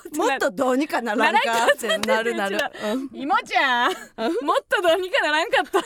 [0.05, 1.39] ー!」ってなもっとどうにかならんか
[1.71, 2.01] ってなる。
[2.07, 5.79] なるならんかうん「いもちゃんもっとどうにかならんかった」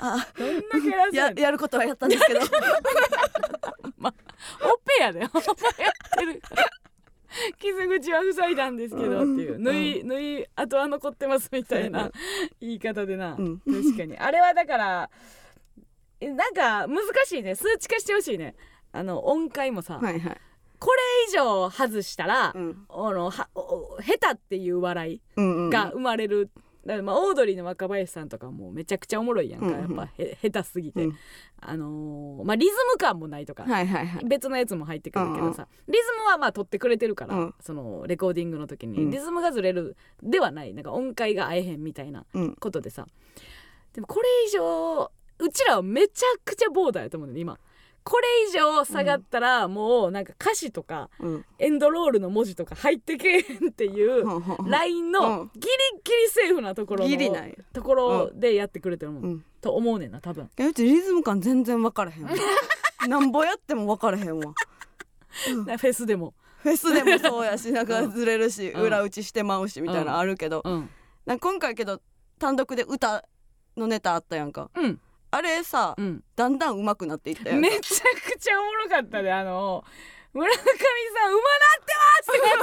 [0.00, 2.40] あ どんなキャラやややることはやったんですけど。
[4.02, 5.20] オペやで。
[5.24, 6.42] オペやってる
[7.58, 9.62] 傷口は塞いだんですけどっていううん。
[9.62, 12.10] 縫い縫い跡は残ってますみたいな
[12.60, 13.60] 言い方でな、うん。
[13.60, 14.18] 確かに。
[14.18, 15.10] あれはだから
[16.20, 17.54] えなんか難しいね。
[17.54, 18.54] 数値化してほしいね。
[18.92, 20.40] あの音階もさ、はいはい。
[20.78, 22.86] これ以上外したら、うん。
[22.88, 23.48] あのは
[24.00, 26.50] 下手っていう笑いが生まれる、
[26.84, 31.16] だからまあオードリーの若林さんとかもめちゃくちゃおもろいやんか、うんうんやっぱへ下手すぎて、うん。
[31.60, 34.24] あのーまあリズム感もないとか、はいはいはい。
[34.24, 37.54] 別のやつも入ってくるけどさ、リズムはまあ取ってくれてるから、うん。
[37.60, 39.10] そのレコーディングの時に、うん。
[39.10, 42.54] リズムがずれるではないなんか音階が合えへんみたいなうん。
[42.56, 43.06] ことでさ。
[43.92, 47.58] でもこれ以上うちらはめちゃくちゃボーダーやと思うね今
[48.04, 51.44] これ以上下がったらもうなんか歌詞とかうん。
[51.58, 54.24] エンドロールの文字とか入ってけえへんっていう
[54.68, 55.12] ラインうん。
[55.12, 55.68] のギリ
[56.02, 57.06] ギリセーフなところ
[57.72, 59.44] ところでやってくれてるもん、うん。
[59.60, 60.50] と思うねんな多分。
[60.58, 62.30] うちリズム感全然分からへんわ。
[63.08, 64.52] なんぼやっても分からへんわ。
[65.30, 66.34] フェスでも。
[66.58, 68.82] フェスでもそうやし なんかずれるし、うん。
[68.82, 70.62] 裏打ちしてまうしみたいなのあるけど、
[71.40, 72.00] 今回けど
[72.38, 73.24] 単独で歌
[73.76, 74.70] のネタあったやんか。
[74.74, 75.00] うん
[75.34, 76.22] あれさ、うん。
[76.36, 79.82] だんだん上手くなっていっためちゃくちゃおもろかったであの
[80.34, 81.42] 村上さん馬な
[81.80, 81.94] って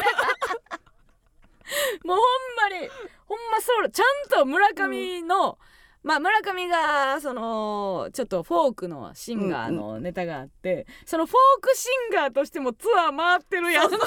[0.05, 2.25] ます もうほん
[2.71, 2.89] まに
[3.25, 5.57] ほんまそうちゃんと村上の、
[6.01, 13.97] まあ村上がそのちょっとフォークのシンガーのネタがあって、そのフォークシンガーとしてもツアー回ってるやんって。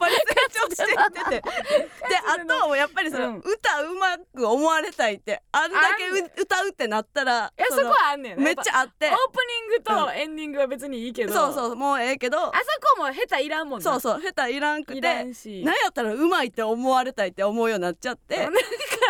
[0.00, 1.42] バリ成長していってて。
[2.08, 3.38] であとはやっぱりその、うん。
[3.38, 9.06] 歌うまく思われたいってあんだけう歌うってなったらいやそこはあんねんめっちゃあって。
[9.06, 12.38] オープニングとエンディングは別にいいけど、そうそうもうええけど。
[12.38, 13.84] あそこも下手いらんもんな。
[13.84, 18.36] そうそう下手いらんくいてなんやったらうまいって思われたいって思うようになっちゃって。
[18.44, 18.60] なんか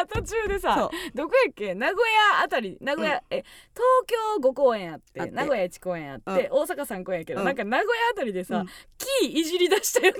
[0.09, 0.91] 途中でさ
[1.25, 1.75] どこやっけ？
[1.75, 2.77] 名古屋あたり。
[2.81, 7.47] 名古屋、え東京5公演あって名古屋1公演あって、大阪3公演やけど、うん。
[7.47, 8.67] なんか名古屋あたりでさ、うん。
[8.67, 10.19] キーいじり出したよね。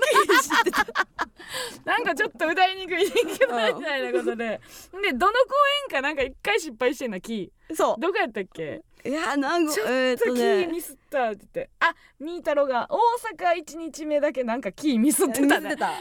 [1.85, 4.59] なんかちょっと歌いにくいけどうんみたいなことで
[5.03, 5.55] でどの公
[5.89, 9.87] 演かなんか一回失敗してんなキそーどこやったっけういやなんかちょっ
[10.17, 10.67] とキーね。
[10.67, 11.69] ミスったって言って。
[11.79, 12.97] あみーたろが大
[13.35, 15.75] 阪1日目だけなんかキーミスってたね。
[15.77, 15.89] た。
[15.91, 15.97] 大阪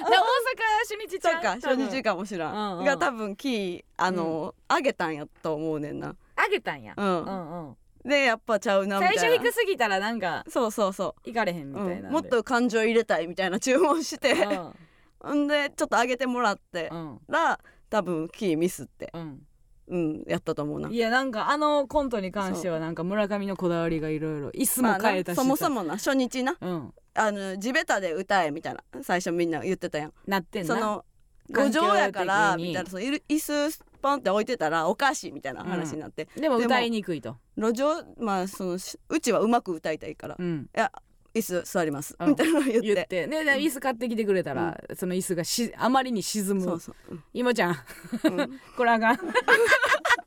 [0.83, 2.83] 初日ちゃそうか初日がかもしらうんうん。
[2.83, 6.17] んが多分キーあの上げたんやと思うねんな。
[6.37, 7.77] あげたんや、ううんんうん。
[8.09, 9.21] でやっぱちゃうなみたいな。
[9.21, 14.33] 最初低すぎたらなんかそうそうそ行かれへんみう、たいなうんもっと感情入れたいみたいな注文して。
[14.33, 14.37] ん。
[15.49, 16.89] でちょっと上げてもらって。
[16.91, 17.21] うんうん。
[17.29, 19.11] ら多分キーミスって。
[19.13, 19.47] うん
[19.89, 20.89] うんやったと思うな。
[20.89, 26.57] いやなんかあのコントに関してはなんか村上のこだわりがいろいろ椅子まあなも変えたしさ、そもそもな初日な。
[26.61, 26.95] うん。
[27.17, 30.13] あの地べたで歌えみたいな最初みんな言ってたやん。
[30.27, 30.75] なってんな。
[30.75, 31.05] その
[31.51, 37.37] 五条やからみたいなその椅子ポンって置いてたらおかしいみたいな話になって、でもでも歌いにくいと。
[37.57, 40.67] 路上まあそのしうちはうまく歌いたいから、いうん。
[40.73, 40.91] や
[41.35, 42.29] 椅子座ります、うん。
[42.31, 42.95] みたいなの言って。
[42.95, 43.27] 言って。
[43.27, 46.63] でで椅子買ってきてくれたら、その椅子がしあまりに沈む。
[46.63, 47.77] そうそう、いもちゃん。
[48.25, 48.41] うん。
[48.41, 49.19] うんこれあかん。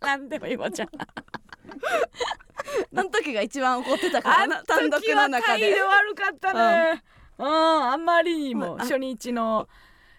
[0.01, 0.89] なんでもいもちゃん。
[2.95, 5.71] あの時が一番怒ってたからな単独の中で。
[5.71, 7.03] 態度悪かったね。
[7.37, 9.67] うん、あんまりにもまあ初日の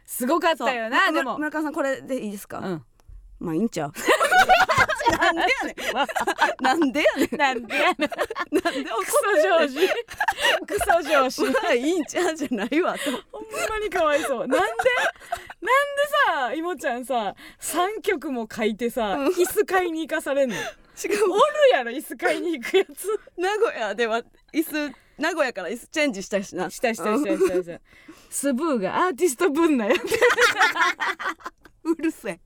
[0.07, 1.37] すごかったよなでも。
[1.39, 2.85] 村川さんこれでいいですか、うん。
[3.41, 3.93] まあいいんちゃう？
[5.11, 5.77] なんでやねん。
[6.63, 7.37] なんでやねん。
[7.37, 8.11] なんでやねん。
[8.65, 8.91] なんで？
[8.91, 9.89] 怒クソ上司。
[10.67, 11.43] クソ上司。
[11.63, 12.95] まあいいんちゃうじゃないわ。
[12.99, 14.47] とほんまにかわいそう。
[14.47, 14.57] なんで？
[14.57, 14.75] なんで
[16.27, 19.27] さいもちゃんさ3曲も書いてさうん。
[19.29, 20.57] 椅子買いに行かされんの？
[20.95, 21.43] しかもおる
[21.73, 23.21] やろ椅子買いに行くやつ。
[23.37, 26.71] 名古屋では椅子名古屋から椅子チェンジしたしな。
[26.71, 27.81] したしたしたしたした。
[28.31, 29.95] スブーがアーティスト分なや
[31.97, 32.41] うるせえ。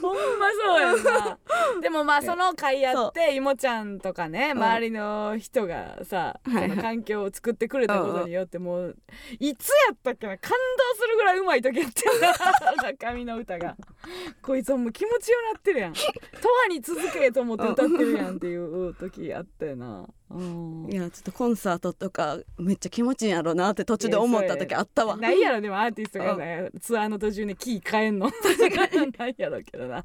[0.00, 1.38] ほんまそうやんな。
[1.80, 4.50] でもまあその会やっていもちゃんとかねん。
[4.52, 6.76] 周りの人がさそはいはい。
[6.76, 8.96] の環境を作ってくれたことによってもう
[9.38, 13.76] いつやったっけな感動するぐらいうまい時やってんな中身の歌が。
[14.42, 19.86] こいつもう気持ちよなってるやん「とわに続け」と思って歌ってるやんっていう時あったよな。
[19.86, 25.16] うんいやちょっとコンサートとかめっちゃ気持ちいいんやろうなって途中で思った時あったわ。
[25.16, 28.30] ないやろでもアーティストがねツアーの途中にキー変えんの。
[29.18, 30.04] ないやろうけどな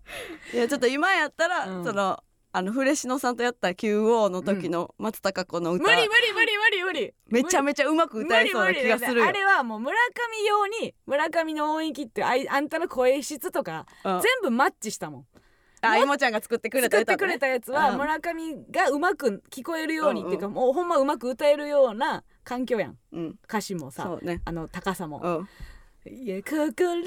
[0.53, 1.83] いやちょっと今やったら、うん。
[1.83, 2.23] その
[2.55, 7.13] あのフレシノさんとやった QO の時の松たか子の歌、無理無理無理無理無理。
[7.27, 9.27] めちゃめちゃうまく歌えそうな気がするよ。
[9.27, 14.21] あれはもう村上用に村上の音域ってあいあんたの声質とかうん。
[14.21, 15.25] 全部マッチしたもん
[15.89, 17.97] あいもちゃんが作ってくれた歌作ってくれたやつはうん。
[17.97, 22.97] 村上がうまく聞こえるようにうんっていうかもうほんまうまく歌えるような環境やん。
[23.11, 23.35] うん。
[23.45, 24.41] 歌詞もさね。
[24.45, 25.19] あの高さも。
[25.23, 26.13] うん。
[26.13, 27.05] いや心の中に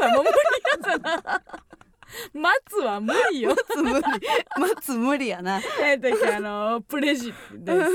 [0.00, 1.40] はもう無理やその
[2.32, 3.50] 待つは無理よ。
[3.50, 4.02] 松無理。
[4.58, 5.60] 松無理やな。
[5.82, 7.90] えっとあのプレジです。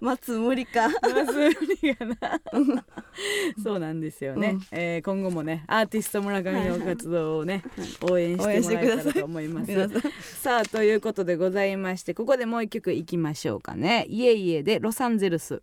[0.00, 0.88] 松無理か。
[0.88, 1.50] まず無
[1.82, 2.16] 理がな。
[3.62, 4.60] そうなんですよね、うん。
[4.72, 7.62] えー今後もねアーティスト村上の活動をね、
[8.02, 9.70] 応援してもらえたらと思います。
[9.70, 9.88] 皆
[10.20, 14.06] さあということでございましてここでもう一曲いきましょうかね。
[14.08, 15.62] いえいえでロサンゼルス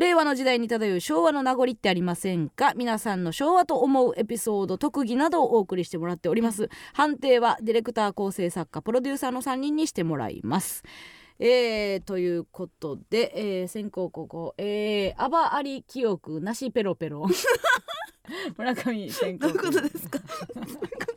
[0.00, 2.72] 令和の時代に漂う昭和の名残ってありませんか？
[2.74, 6.70] 皆さんの昭和と思うエピソード特技などをお送りしてもらっております。
[6.94, 10.84] 判定はディレクター構成作家プロデューサーの3人にしてもらいます。
[11.38, 17.26] えー、ということで、えー、先行ここ、えー、アバアリ記憶なしペロペロ。
[18.56, 20.18] 村上先行どういうことですか？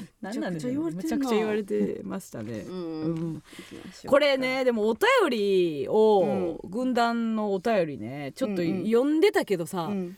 [0.20, 0.96] 何なんでしょうね。
[0.96, 3.14] めちゃくちゃ言われてましたね、ううん。
[3.36, 3.42] ん
[4.06, 10.16] これねでもお便りを、う軍団のお便りねちょっとうんうん読んでたけどさ、うん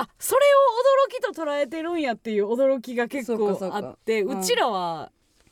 [0.00, 5.10] あそれを驚きと捉えてるんやっていう驚きが結構あってううんちらは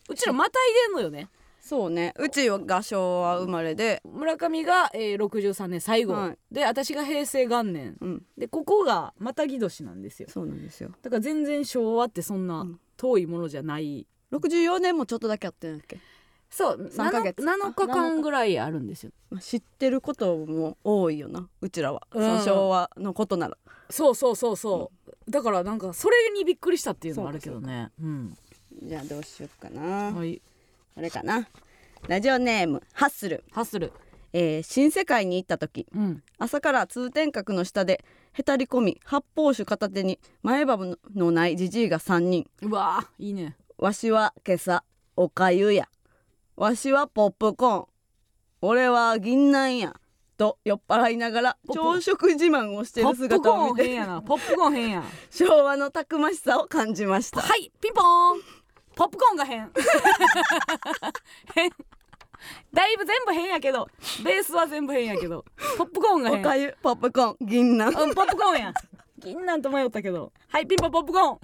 [0.09, 0.53] うちらまたい
[0.87, 1.29] でんのよね。
[1.67, 2.15] そうね。
[2.17, 4.01] うちが昭和生まれで。
[4.05, 6.39] 村上が、えー、63年最後、はい。
[6.53, 7.97] で私が平成元年。
[8.01, 8.23] うん。
[8.39, 10.29] でここがまたぎ年なんですよ。
[10.31, 10.93] そうなんですよ。
[11.03, 15.99] だから全然昭和ってそんなうん遠いものじゃない、64年もちょっとだけあってんだっけ？
[16.49, 17.43] そう三ヶ月。
[17.43, 19.11] 7, 日間ぐらいあるんですよ。
[19.31, 21.49] まあ知ってることも多いよな。
[21.61, 22.23] うちらは、うん。
[22.23, 23.59] その昭和のことなら。
[23.91, 24.93] そうそうそうそ
[25.29, 27.91] う、だからなんかそれにびっくりしたっていうのもあるけどね。
[28.01, 28.37] うん。
[28.83, 30.13] じゃあどうしよっかな。
[30.13, 30.41] はい。
[30.95, 31.49] これかな。
[32.07, 33.93] ラジオネームハッスル、ハッスル。
[34.33, 35.87] えー新世界に行った時。
[35.95, 36.23] うん。
[36.39, 38.05] 朝から通天閣の下で
[38.39, 40.77] へたり込み発泡酒片手に前歯
[41.15, 42.47] のないじじいが3人。
[42.61, 43.57] うわーいいね。
[43.79, 44.85] わしは今朝
[45.17, 45.89] おかゆや。
[46.55, 47.87] わしはポップコーン。
[48.61, 49.97] 俺は銀杏や。
[50.37, 54.21] と酔っ払いながら朝食自慢をしていポるップコーン姿を見て変やな。
[54.21, 55.03] ポップコーン変や。
[55.31, 57.41] 昭和のたくましさを感じました。
[57.41, 58.43] はいピンポーン。
[58.95, 59.73] ポップコーンが変。
[61.55, 61.71] 変
[62.73, 63.89] だいぶ全部変やけど
[64.25, 65.45] ベースは全部変やけど
[65.79, 68.03] ポップコーンが変おかゆポップコーン銀杏。
[68.03, 68.75] うんポップコーンや。
[69.19, 70.33] 銀なんと迷ったけど。
[70.49, 71.39] はいピンポンポップコーン。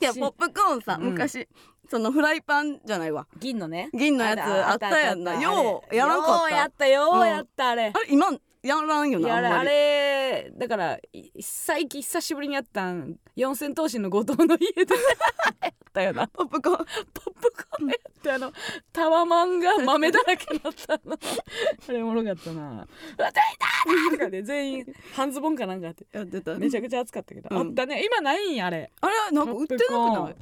[0.00, 1.10] いやポップコーンさ、うん。
[1.12, 1.48] 昔
[1.90, 3.26] そのフライパンじゃないわ。
[3.38, 3.90] 銀のね。
[3.92, 5.40] 銀のやつあったやんな。
[5.40, 6.42] ようやらんかった。
[6.42, 7.92] ようやったようやったあれ。
[7.94, 8.28] あれ今
[8.64, 9.68] やらんよなああんまり。
[9.68, 14.94] れだからい最近久しぶりにやったん四千頭身の後藤の家で。
[15.62, 16.26] やったよな。
[16.28, 16.76] ポップコーン。
[16.76, 18.52] ポップコーンやってあの
[18.92, 21.16] タワマンが豆だらけだったの。
[21.88, 22.62] あれおもろかったな
[23.18, 23.42] 「うわ大だ!」
[24.10, 26.06] とかで全員半ズボンかなんかあって。
[26.12, 26.54] やってた。
[26.54, 27.68] めちゃくちゃ暑かったけど、うん。
[27.68, 28.02] あったね。
[28.04, 28.90] 今ないんやあれ。
[29.00, 30.36] あれなんか売ってなくない？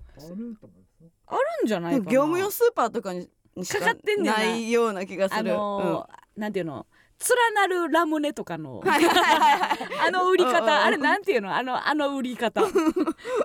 [1.26, 2.10] あるんじゃないかな。
[2.10, 3.28] 業務用スーパーとかに
[3.66, 6.86] かかってんねんなないような気がすある、のーなんていうの
[7.28, 8.82] 連なるラムネとかの。
[8.84, 10.64] あの売りうんうんうん。
[10.64, 11.54] 方あれなんていうの？
[11.54, 12.62] あのあの売り方。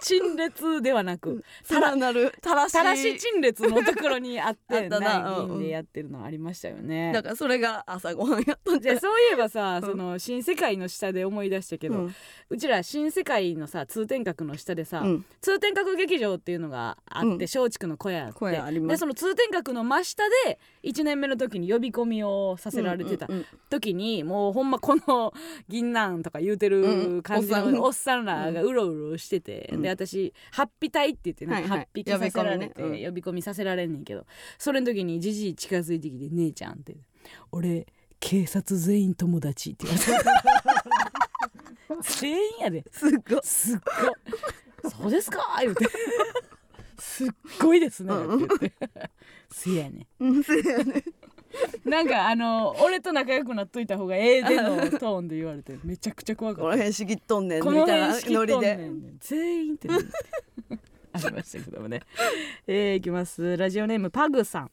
[0.02, 1.44] 陳列ではなく。
[1.64, 5.20] さらなるたらし陳列のところにあっあってたな。
[5.20, 5.48] ないうんうん。
[5.60, 7.12] 銀でやってるのありましたよね。
[7.14, 9.90] だからそれが朝ごはんやったんじゃそういえばさ、うん。
[9.90, 12.12] その新世界の下で思い出したけど、う
[12.50, 15.26] うんちら新世界のさ通天閣の下でさ、うん。
[15.42, 17.40] 通天閣劇場っていうのがあって、うん。
[17.40, 18.80] 松竹の小屋あって。
[18.80, 23.28] でその通天閣の真下で1年目の時に呼び込みをさせられてた。
[23.30, 25.34] うんうん時にもうほんまこの
[25.68, 27.74] 銀杏とか言うてる感じうん。
[27.74, 29.82] のおっさんらがうろうろしてて、うん。
[29.82, 31.70] で私「ハッピ隊」って言ってね、はいはい。
[31.70, 33.06] ハッピさせられて呼び込みね。
[33.08, 34.26] 呼び込みさせられんねんけど。
[34.58, 36.96] それの時にじじい近づいてきて「姉ちゃん」って
[37.52, 37.86] 「俺
[38.20, 40.30] 警察全員友達」って言われて。
[42.20, 42.84] 全員やで。
[42.92, 43.38] すっご。
[43.38, 43.80] いすっ
[44.84, 44.88] ご。
[44.90, 45.40] いそうですか？
[45.62, 45.86] 言うて。
[47.00, 47.28] すっ
[47.62, 47.80] ごい。
[47.80, 48.14] ですね。
[48.14, 48.74] って言って。
[49.52, 51.04] せやねうんそうやね
[51.86, 56.62] なんかあの俺と仲良くなっといた方がええでのトーンで言われてめちゃくちゃ怖かった。
[56.64, 58.92] この辺しぎっとんねんみたいなノリで。
[59.20, 59.88] 全員って。
[59.88, 59.96] ね
[61.14, 62.02] ありましたけどもね。
[62.68, 63.58] えー、いきます。
[63.58, 64.72] ラジオネームパグさん。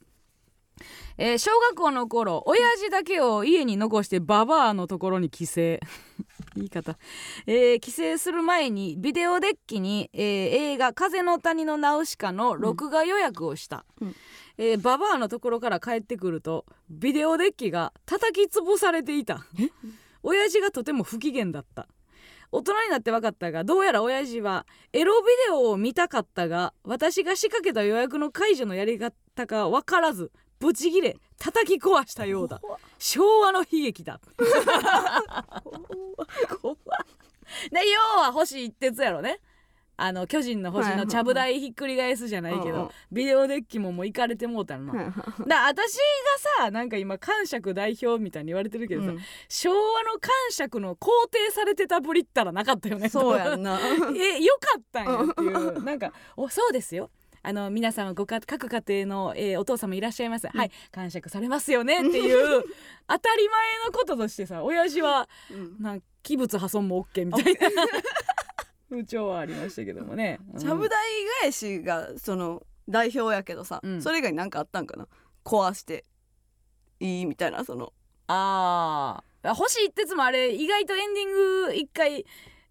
[1.16, 5.60] えー小学校の頃親父だけを家に残してババアのところに帰省。
[6.56, 6.98] 言い方、
[7.46, 10.22] えー帰省する前にビデオデッキに、えー
[10.74, 14.16] 映画「風の谷のナウシカ」の録画予約をした、うん
[14.56, 19.44] えーババアのところから帰ってくるとビデオデッキが叩き潰されていた。
[20.22, 21.86] 親父がとても不機嫌だった。
[22.52, 29.12] 大人になって分かったがどうやら親父はエロビデオを見たかったが私が仕掛けた予約の解除のやり方
[29.46, 30.30] が分からず
[30.60, 32.60] ブチギレ叩き壊したようだ。
[32.98, 34.20] 昭和の悲劇だ。
[37.70, 39.40] で 要は星一徹やろね
[39.96, 42.88] あの巨人の星のちゃぶ台ひっくり返すじゃないけど、うんうん。
[43.12, 45.04] ビデオデッキももう行かれてもうたのな、
[45.46, 46.00] だ私が
[46.58, 49.18] さなんか今感触代表みたいに言われてるけどさ、うん。
[49.48, 53.78] 昭和の感触の肯定されてたぶりったらなかったよねそうやんな。
[54.16, 55.82] えよかったんやっていう。
[55.84, 57.10] なんか「おそうですよ」
[57.46, 62.64] あの皆様ごか各家庭の、えーお父様いらっしゃいます、はい感触されますよねっていう
[63.06, 65.76] 当たり前のこととしてさ親父はうん。
[65.78, 67.60] なんか器物破損も OK みたいな
[68.94, 70.38] 風潮はありましたけどもね。
[70.54, 70.60] うん。
[70.60, 70.98] ちゃぶ台
[71.42, 74.02] 返しがその代表やけどさ、うん。
[74.02, 75.06] それ以外に何かあったんかな？
[75.44, 76.04] 壊して
[77.00, 77.92] いいみたいなその。
[78.26, 81.32] ああ星一徹もあれ意外とエンディン
[81.66, 82.24] グ一回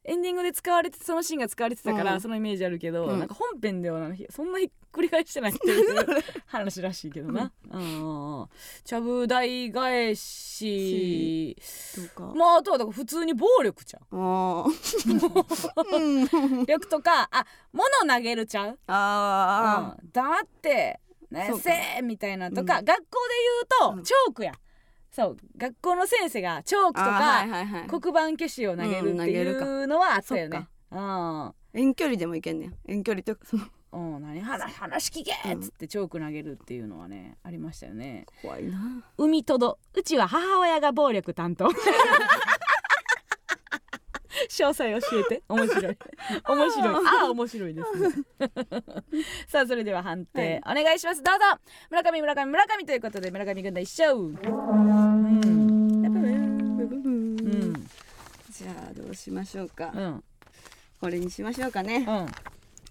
[0.06, 2.22] エンディングで使われてそのシーンが使われてたから、うん。
[2.22, 3.20] そのイメージあるけど、うん。
[3.20, 7.52] なんか本編ではなんかそんなひっくり返してないっていう話らしいけどな。
[7.72, 8.48] うん。
[8.84, 11.56] ちゃぶ台返し。
[12.16, 12.34] とか。
[12.36, 14.64] まああとはだから普通に暴力ちゃあー。
[16.62, 18.80] う力とかあ物投げるちゃう。
[18.88, 21.00] あうん、黙って
[21.32, 21.64] ねそうか。
[21.64, 22.86] せーみたいなとか、うん。
[22.86, 23.06] 学校で
[23.80, 24.04] 言うと、うん。
[24.04, 24.54] チョークや
[25.14, 27.46] そう学校の先生がチョークとあ
[27.88, 30.68] か、黒板消しを投げるっていうのはあったよね。
[30.92, 30.98] そ。
[30.98, 31.54] うん。
[31.74, 33.46] 遠距離でもいけんねん遠距離とか。
[33.46, 38.26] そ のうん、何話話聞けっつってチョーク投げるっていうのはねありましたよね。
[38.42, 39.04] 怖いな。
[39.18, 41.70] 海とどうちは母親が暴力担当
[44.50, 45.44] 詳細教えて。
[45.48, 45.98] 面白い。
[46.48, 47.06] 面白い。
[47.06, 48.26] ああ面白いですね。
[49.48, 51.22] さあそれでは判定、お願いします。
[51.22, 51.42] どうぞ。
[51.90, 52.86] 村上村上村上。
[52.86, 54.18] ということで村上軍団一勝。
[54.18, 54.36] うん。
[54.36, 54.40] う
[57.50, 57.74] ん。
[58.52, 60.24] じゃあどうしましょうか、うん。
[61.02, 62.28] これにしましょうかね、うん。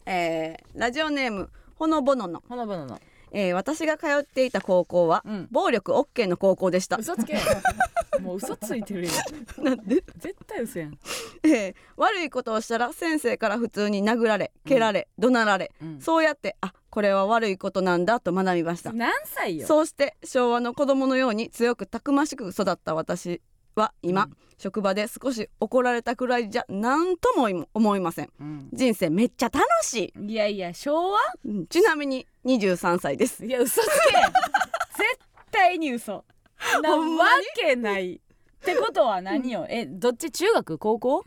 [0.06, 3.00] えーラジオネームほのぼのの、ほのぼのの。
[3.32, 5.48] えー私が通っていた高校は、うん。
[5.50, 6.96] 暴力 OK の高校でした。
[6.96, 7.38] 嘘つけ
[8.20, 9.10] もう嘘ついてるよ。
[9.58, 10.98] なんで、絶対嘘やん、
[11.44, 16.00] えー悪いことをしたら先生から普通に殴られ蹴られ、怒鳴られ、うん。
[16.00, 18.92] そうやってあこれは悪いことなんだと学びました。
[18.92, 19.66] 何歳よ？
[19.66, 23.40] そうして昭和の子供のように強くたくましく育った私
[23.74, 24.36] は今、うん。
[24.58, 28.30] 職場で少し怒られたくらいじゃ何とも思いません。
[28.38, 28.68] うん。
[28.72, 30.32] 人生めっちゃ楽しい。
[30.32, 31.18] いやいや昭和？
[31.46, 31.66] うん。
[31.66, 33.44] ちなみに23歳です。
[33.46, 33.90] いや嘘つけ。
[34.98, 35.18] 絶
[35.50, 36.24] 対に嘘
[36.82, 38.14] なわにけない。
[38.14, 39.66] ってことは何よ？
[39.68, 40.30] えどっち？
[40.30, 40.78] 中学？
[40.78, 41.24] 高校？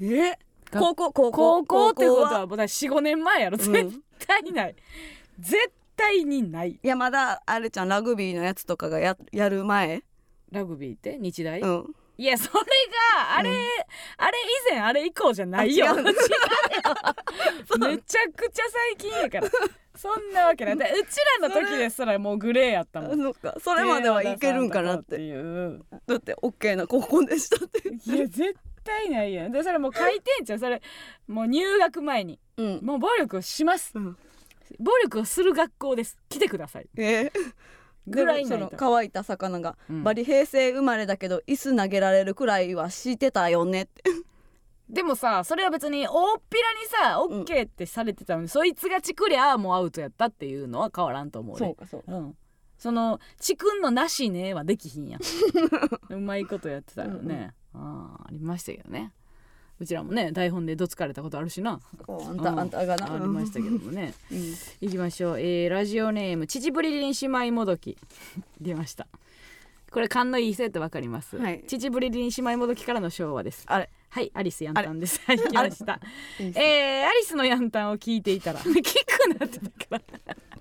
[0.00, 0.38] え？
[0.70, 1.12] が高校？
[1.12, 1.64] 高校？
[1.64, 3.58] 高校ってことははもう45年前やろ。
[3.58, 3.72] うん。
[3.72, 4.76] 絶対ない、
[5.38, 6.78] 絶対にない。
[6.82, 10.02] いやまだあれちゃんラグビーのやつとかがややる前？
[10.52, 11.18] ラグビーって？
[11.18, 11.94] 日大、うん。
[12.18, 13.56] いやそれがあれ、うん。
[14.16, 14.38] あれ
[14.70, 15.86] 以前あれ以降じゃないよ。
[15.86, 16.02] あ違う。
[16.02, 16.22] の 違うよ。
[17.90, 19.48] めちゃくちゃ最近やから
[19.96, 20.76] そんなわけない。
[20.76, 20.94] だうち
[21.40, 23.18] らの時ですらもうグレーやったもん。
[23.20, 23.56] そっか。
[23.60, 25.16] それまではいけるんかなって。
[25.16, 25.84] ていう。
[26.06, 29.52] だって OK な高校でしたっていや絶対ないやん。
[29.52, 30.58] でそれもう書いてんじゃん。
[30.58, 30.80] それ
[31.26, 32.38] もう入学前に。
[32.56, 32.80] うん。
[32.82, 33.92] もう暴力をします。
[33.94, 34.16] うん。
[34.78, 36.18] 暴力をする学校です。
[36.28, 36.86] 来てください。
[36.96, 37.30] えー。
[38.06, 40.04] ぐらいその乾いた魚が、うん。
[40.04, 44.02] バリ平成生まれだけど椅子投げられるくらいはしてたよねって
[44.88, 52.36] でもさそれは別に大っぴらにさん OK ってされてたのに、そいつがチクりゃもうアウトやったっていうのは変わらんと思うねかそううん、
[52.78, 55.20] そのチクんのなしねはできひんやん。
[56.14, 59.12] うまいことやってたよね、あーありましたけどね。
[59.78, 61.80] うちらもね台本でどつかれたことあるしな。
[62.08, 62.60] あんた、うん。
[62.60, 63.12] あんたがな。
[63.12, 64.14] ありましたけどもね。
[64.32, 64.54] うん。
[64.80, 67.98] いきましょう、えーラジオネーム秩父リリン姉妹もどき。
[68.60, 69.06] 出ました。
[69.90, 71.62] これ勘のいい人やってわかります、はい。
[71.66, 73.64] 秩父リリン姉妹もどきからの昭和です。
[73.66, 75.20] あれはいアリスヤンタンです。
[75.26, 76.00] はい来ました。
[76.38, 78.60] えーアリスのヤンタンを聞いていたら。
[78.64, 78.72] 聞く
[79.38, 79.98] なってだから。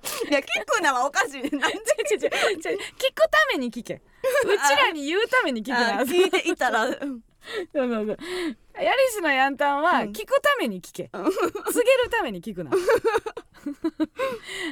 [0.29, 1.41] いや聞くなはおかしい。
[1.41, 1.77] ねなんで？
[2.07, 2.69] ちょちょちょ聞くた
[3.53, 3.95] めに聞け。
[3.95, 4.01] う
[4.47, 5.99] ちらに言うために聞くな。
[5.99, 6.85] あ聞いていたら。
[6.85, 7.21] うん
[7.73, 8.17] そうそうそう。
[8.75, 10.11] アリスのヤンタンはうん。
[10.11, 11.37] 聞くために聞け、告げる
[12.09, 12.71] ために聞くな。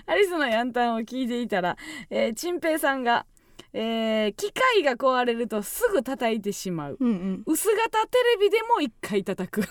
[0.07, 1.77] アリスのヤンタンを聞いていたら、
[2.09, 3.25] えー、チンペイさんが、
[3.73, 6.97] えー機械が壊れるとすぐ叩いてしまう。
[6.99, 7.43] うんうん。
[7.45, 9.61] 薄型テレビでも一回叩く。
[9.61, 9.65] っ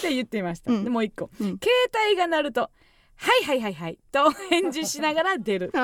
[0.00, 0.84] て言っていました、うん。
[0.84, 1.58] でもう一個、うん。
[1.58, 1.68] 携
[2.08, 2.70] 帯が鳴ると
[3.16, 5.72] 「はいはいはいはい」と返事しながら出る。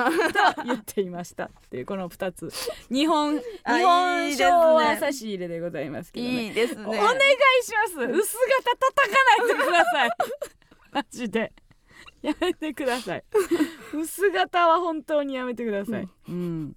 [0.55, 2.49] と言っていましたっていうこの2つ。
[2.89, 6.45] 日本日本昭和差し入れでございますけどね。
[6.45, 6.85] いいですね。
[6.85, 7.19] お願い
[7.63, 7.93] します。
[7.93, 9.07] 薄型叩か
[9.37, 10.09] ないでください。
[10.91, 11.53] マジで
[12.25, 13.23] やめてください。
[13.95, 16.75] 薄型は本当にやめてください、うん、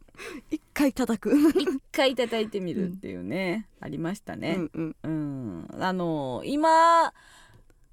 [0.51, 1.35] 一回叩く。
[1.35, 5.67] 一回叩いてみるっていうね、ありましたね、うんうん。
[5.73, 7.13] うん、あの今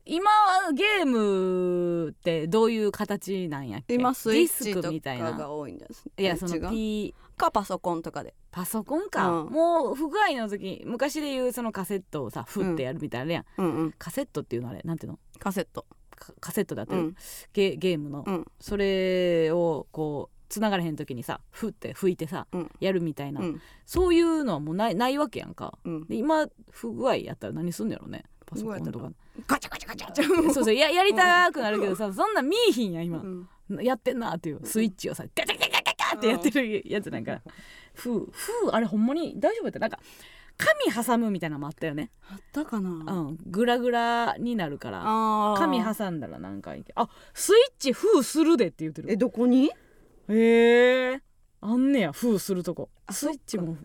[0.07, 3.95] 今はゲームってどういう形なんやっけ？
[3.95, 5.31] 今スイッチディスクとかみたいな。
[5.31, 8.35] が多いんですいやその P かパソコンとかで。
[8.51, 9.51] パソコンか、うん。
[9.51, 13.91] もう不具合の時昔でいうそのカセットをさフってやるみたいなのあるやん、うんうん。
[13.97, 14.81] カセットっていうのあれ？
[14.83, 15.19] なんていうの？
[15.39, 17.15] カセットカカセットだってる、うん。
[17.53, 18.45] ゲゲームの、うん。
[18.59, 22.71] それをこう繋がれへん時にさふって吹いてさ、うん。
[22.79, 23.61] やるみたいな、うん。
[23.85, 25.77] そういうのはもうないないわけやんか。
[25.83, 26.07] うん。
[26.07, 28.23] で今不具合やったら何すんのやろね。
[28.45, 29.11] パソコンとか。
[29.47, 30.25] ガチャガチャガチャガチャ。
[30.53, 33.19] そうそうややりたくなるけどさそんなん見いひんや今。
[33.19, 33.49] う、ん。
[33.81, 37.41] やってんなっていうスイッチをさガチャガチャガチャガチャってやってるやつなんか。
[37.95, 39.79] ふうふうあれほんまに大丈夫やった？
[39.79, 39.99] なんか
[40.57, 42.11] 紙挟むみたいなのもあったよね。
[42.31, 42.89] あったかな。
[42.89, 43.37] うん。
[43.47, 45.03] グラグラになるから。
[45.57, 49.11] 紙挟んだらなんかいけあスイッチ封するでって言ってる。
[49.11, 49.71] えどこに？
[50.29, 51.21] へえ
[51.61, 52.89] あんねや封するとこ。
[53.05, 53.77] あスイッチも。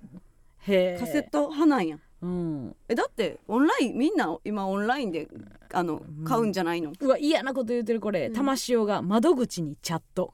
[0.61, 1.99] へえカセット派なんや。
[2.23, 2.77] うん。
[2.89, 5.29] えだってオンラインみんな今オンラインで
[5.73, 6.25] あのうん。
[6.25, 6.93] 買うんじゃないの？
[7.01, 8.33] うわ嫌なこと言ってるこれ、うん。
[8.35, 10.33] 玉塩が窓口にチャット。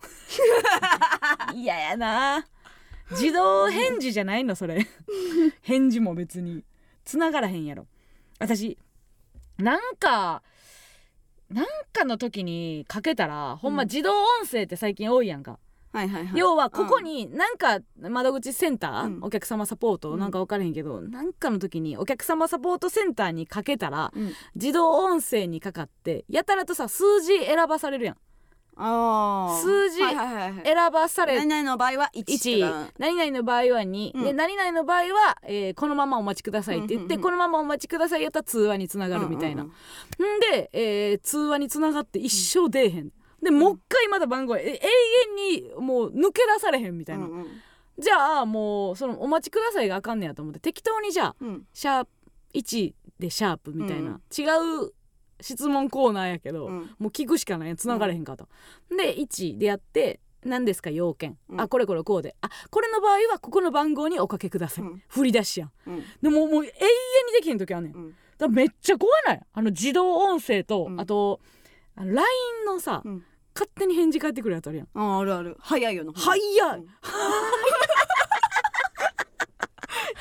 [1.55, 2.47] 嫌やな
[3.11, 4.87] 自動返事じゃないのそれ。
[5.63, 6.65] 返事も別に。
[7.05, 7.87] 繋がらへんやろ。
[8.39, 8.77] 私
[9.59, 10.43] なんか
[11.51, 15.61] なんかの時にかけたらほんま自動音声って最近多いやんか、
[15.93, 16.39] はいはいはい。
[16.39, 19.23] 要はここになんか窓口センター、うん。
[19.23, 20.19] お客様サポートうん。
[20.19, 24.33] なんか分からへんけど、なんかの時にお客様サポートセンターにかけたらうん。
[24.57, 28.17] 自動音声にかかってやたらとさ数字選ばされるやん
[28.77, 34.25] 数字選ばされ何々の場合は1 1何々の場合は2、うん。
[34.25, 39.73] で何々の場合は、えーこのままお待ちくださいって言って、うんうんうんこのままお待ちくださいやったら通話につながるみたいな、うんん
[40.53, 43.11] で、えー通話につながって一生出えへん。
[43.43, 44.81] でもう一回まだ番号え永
[45.43, 47.47] 遠にもう抜け出されへんみたいな、うんうん
[47.99, 51.63] じゃあもうそのお待ちくださいがあかんねやと思って適当にじゃあうん。
[51.73, 52.11] シャープ
[52.53, 54.21] 1でシャープみたいな、うん。
[54.39, 54.45] 違
[54.85, 54.93] う
[55.41, 56.91] 質問コーナーやけど、うん。
[56.99, 58.49] もう聞くしかない繋がれへんかと、
[58.91, 61.61] で1でやって何ですか要件、うん。
[61.61, 62.37] あこれこれこうで。
[62.41, 65.03] あこれの場合はここの番号におかけください、うん。
[65.09, 65.73] 振り出しやん。
[65.87, 66.05] うん。
[66.23, 66.69] でももう永遠に
[67.37, 67.95] できへん時あんねん。
[67.95, 68.15] うん。
[68.39, 69.41] らめっちゃ怖ない？
[69.53, 71.01] あの自動音声と、うん。
[71.01, 71.41] あと
[71.97, 72.15] LINE
[72.67, 73.25] のさ、うん。
[73.55, 74.89] 勝手に返事返ってくるやつあるやん。
[74.95, 75.57] ああるある。
[75.61, 76.41] 早いよな早い、
[76.79, 76.87] うん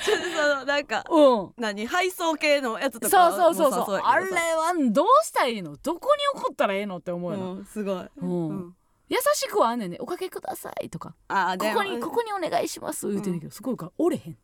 [0.05, 1.53] そのなんかうん。
[1.57, 3.79] 何配送系のやつとそうかそうそうそう。
[3.79, 8.05] もさあれはどうしたらいいのどこに怒ったらええのって思うよな、うんすごい。
[8.17, 8.47] うん。
[8.49, 8.75] うん。
[9.07, 11.15] 優しくはあんねんねおかけくださいとか。
[11.27, 14.37] あここにここにお願いします言うてんねんけど、すごいから折れへん。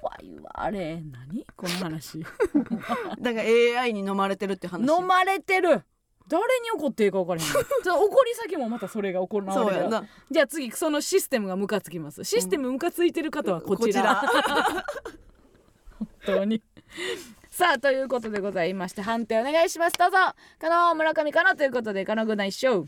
[0.00, 1.00] 怖いわあれ。
[1.00, 1.46] 何？
[1.56, 2.22] この話。
[3.20, 4.80] だから AI に飲まれてるって話。
[4.90, 5.84] 飲まれてる
[6.32, 10.06] 誰に怒っていいか分からへんじゃあ怒り先もまたそれが行われるそうやな。
[10.30, 12.24] じゃあ次そのシステムがムカつきます。
[12.24, 14.14] システムムカついてる方はこちら,、
[15.98, 16.62] 本当に
[17.62, 19.96] さあということでございまして判定お願いします。
[19.96, 20.16] どうぞ。
[20.58, 21.54] 加納村上かな？
[21.54, 22.84] ということで加納軍団一勝。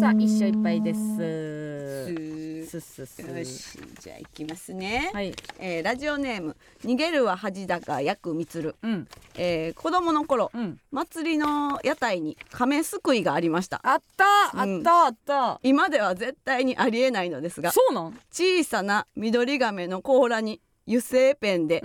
[0.00, 2.70] さあ一勝一敗です。
[2.70, 5.34] すすすよしじゃあ行きますね、はい。
[5.58, 9.06] えーラジオネーム逃げるは恥だがやくみつる、うん。
[9.36, 10.80] えー子供の頃うん。
[10.90, 13.78] 祭りの屋台に亀すくいがありました。
[13.82, 14.24] あった！
[14.58, 14.80] あうん。
[14.80, 15.04] った！
[15.04, 18.18] あった、今では絶対にありえないのですがそうなん？
[18.32, 21.82] 小さな緑亀の甲羅に油性ペンで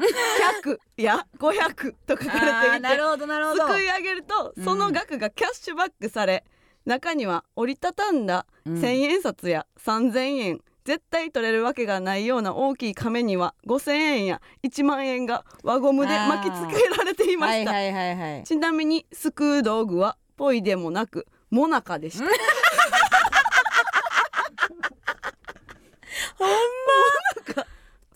[0.63, 3.67] 100や500と書かれていてなるほどなるほど。
[3.67, 6.43] すくい上げるとうんその額がキャッシュバックされ、
[6.85, 8.75] 中には折りたたんだうん。
[8.75, 18.43] 1,000円札や3,000円絶対取れるわけがないような大きい亀には5,000円や1万円が輪ゴムで巻きつけられていました、はいはいはいはい。
[18.43, 22.23] ちなみにすくう道具はポイでもなくモナカでした。
[22.23, 22.31] め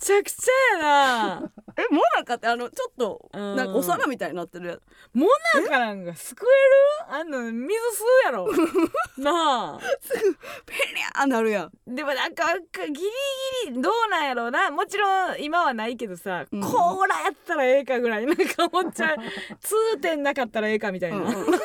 [0.04, 1.52] ちゃくちゃやな。
[1.78, 3.56] えモナカってあのちょっとうん。
[3.56, 4.82] なんかお皿みたいになってるやつ。
[5.14, 7.16] モナカなんかすくえる？
[7.20, 8.48] あんの水吸うやろ。
[9.18, 9.80] なあ。
[10.66, 11.72] ペリャーなるやん。
[11.96, 14.70] でもなんかギリギリどうなんやろうな。
[14.72, 16.62] もちろん今はないけどさ、うん。
[16.62, 19.18] コーラやったらええかぐらいなんか思っちゃう。
[19.60, 21.34] 通点なかったらええかみたいな、うんうん。
[21.54, 21.62] 通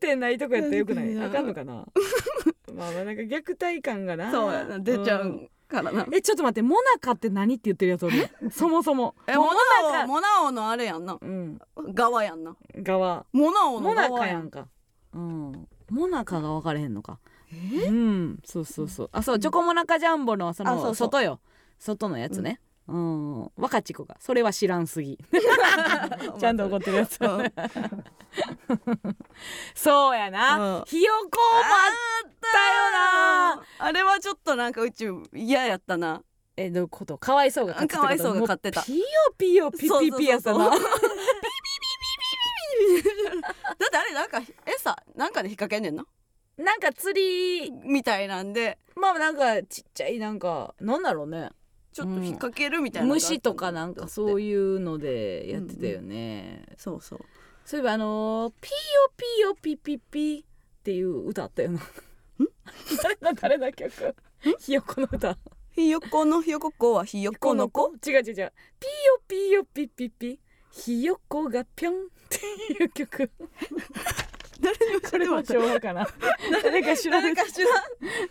[0.00, 1.08] 点ないとこやったらよくない？
[1.12, 1.84] うんあかんのかな？
[2.74, 4.30] まあまあなんか虐待感がな。
[4.30, 4.78] そうやな。
[4.78, 9.14] 出ちゃんうからな、えちょっと待ってモナカって何って言ってるやつおるそもそも。
[9.26, 11.18] えモナオモナオのあれやんな。
[11.20, 11.58] うん。
[11.92, 12.56] 側やんな。
[12.76, 13.26] 側。
[13.32, 14.66] モナオのモナ側カやんか。
[15.14, 15.68] うん。
[15.90, 17.18] モナカが分かれへんのか。
[17.52, 18.38] うん。
[18.44, 19.10] そうそうそう。
[19.12, 21.40] あそうチョコモナカジャンボのその外よ。
[21.78, 23.50] 外のやつねうん。
[23.56, 24.16] 若ち子が。
[24.18, 25.18] それは知らんすぎ。
[26.40, 27.18] ちゃんと怒ってるやつ。
[27.20, 27.52] うん。
[29.74, 30.84] そうやな、うん。
[30.86, 31.90] ひよこもあ
[32.26, 33.62] ったよな。
[33.78, 36.22] あれはちょっとなんかうち嫌やったな。
[36.56, 37.18] えどういうこと？
[37.18, 38.82] かわいそうが買ってたかわいそうが買ってた。
[38.82, 39.04] ピヨ
[39.36, 40.70] ピヨピピピやったな。
[40.70, 40.78] だっ
[43.90, 46.04] てあれなんか餌なんかで引っ掛けんねんな
[46.56, 51.50] なんか釣りみたいなんでまあなんかちっちゃいなんかなんだろうね
[51.98, 57.20] ちょっと引っ掛けるみたいなのがあった虫とかなんかそうういうのでやってたよね、そうそう。
[57.64, 58.74] そういえばあのーピヨ
[59.16, 61.80] ピヨピピピっていう歌あったよな。
[63.02, 64.14] 誰だ誰だ曲。
[64.60, 65.36] ひよこの歌。
[65.72, 66.40] ひよこの？
[66.40, 67.90] ひよこ子はひよこの子？
[68.06, 68.52] 違う違う違う。
[68.78, 70.38] ピヨピヨピピピ。
[70.70, 71.96] ひよこがぴょんっ
[72.28, 73.30] ていう曲
[74.60, 76.06] 誰にも知これも昭和かな
[76.62, 77.42] 誰か調べて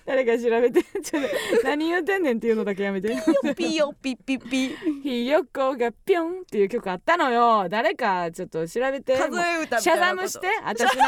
[0.05, 0.83] 誰か調べて。
[1.01, 1.29] ちょっと
[1.63, 3.15] 何言ってんねんっていうのだけやめて。
[3.55, 7.67] ピヨピピピひよこがぴょんっていう曲あったのよ。
[7.69, 9.17] 誰かちょっと調べて。
[9.17, 10.47] 数え歌みシャザムして。
[10.63, 11.03] 私の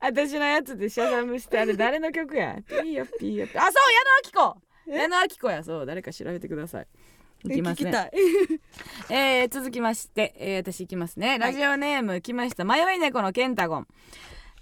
[0.00, 2.56] 私のやつでシャザムしてあれ誰の曲や？
[2.82, 3.46] ピヨピヨ。
[3.46, 3.72] ピあそう
[4.34, 4.62] 矢野明子。
[4.88, 4.98] え？
[4.98, 5.62] 矢野明子や。
[5.62, 6.86] そう誰か調べてください
[7.44, 8.10] いきますね。
[9.10, 11.38] えー続きまして、えー私いきますね。
[11.38, 12.64] ラジオネーム来ました。
[12.64, 13.86] 迷い猫のケンタゴン。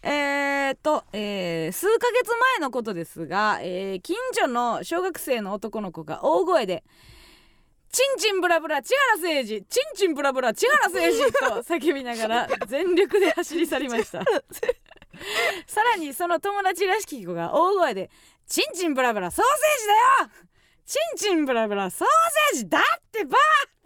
[0.03, 6.85] えーと、えー数ヶ月前のことですが、えー近所の小学生の男の子が大声で
[7.91, 9.65] 「チンチンブラブラ千原誠二チン
[9.95, 14.23] チンブラブラ千原誠二」と叫びながら全力で走り去りました。
[15.67, 18.11] さらにその友達らしき子が大声で
[18.47, 20.49] 「チンチンブラブラソーセージだよ
[20.87, 22.09] チンチンブラブラソー
[22.53, 23.37] セージだってば!」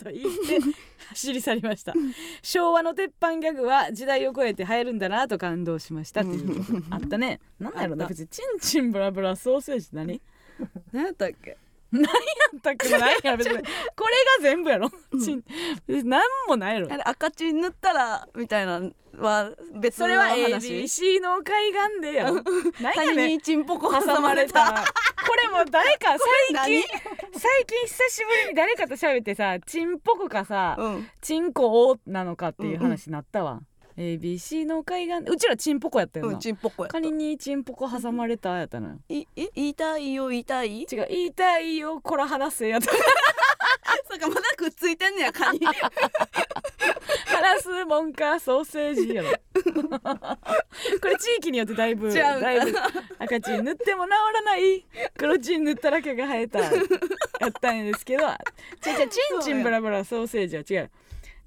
[0.03, 0.59] と言って
[1.11, 1.95] 走り去りました。
[2.43, 7.41] 昭和の鉄板ギャグは時代を超えて流行るんだなと感動しましたっていうこと あったね。
[7.59, 10.21] なんだろうな別にチンチンブラブラソーセージ何？
[10.93, 11.57] 何やったっけ？
[11.91, 12.11] 何や
[12.57, 13.57] ったっけ何や別に。
[13.57, 14.91] これが全部やろ、
[15.25, 15.43] チン
[15.89, 17.09] 何もないやろ。
[17.09, 22.43] 赤チン塗ったらみたいなのは別のそれは話？ABC の海岸でやろ。
[22.81, 23.29] 何や谷ねん。
[23.31, 24.85] にチンポコ挟まれた。
[25.27, 26.19] これもう誰か最
[26.49, 26.83] 近何？
[26.83, 31.09] 最近久しぶりに誰かと喋ってさチンポコかさ、うん。
[31.21, 33.63] チンコをなのかっていう話になったわ、
[33.99, 35.29] ABC の海岸。
[35.29, 36.93] うちらチンポコやったよな、うんチンポコやった。
[36.93, 38.95] カニにチンポコ挟まれたやったのよ。
[39.09, 40.83] いえ言いたいよ言いたい？
[40.83, 45.59] 違う言いたいよこら話せや ったそうかまだくっついてんねやカニ
[47.27, 49.31] 話すもんかソーセージやろ。
[51.01, 52.79] これ地域によってだいぶだいぶ
[53.19, 54.87] 赤チン塗っても治らない。
[55.17, 58.25] 黒チン塗ったら毛が生えたやったんですけど。
[58.25, 58.31] 違う
[59.01, 60.91] 違うチンチンブラブラソーセージは違う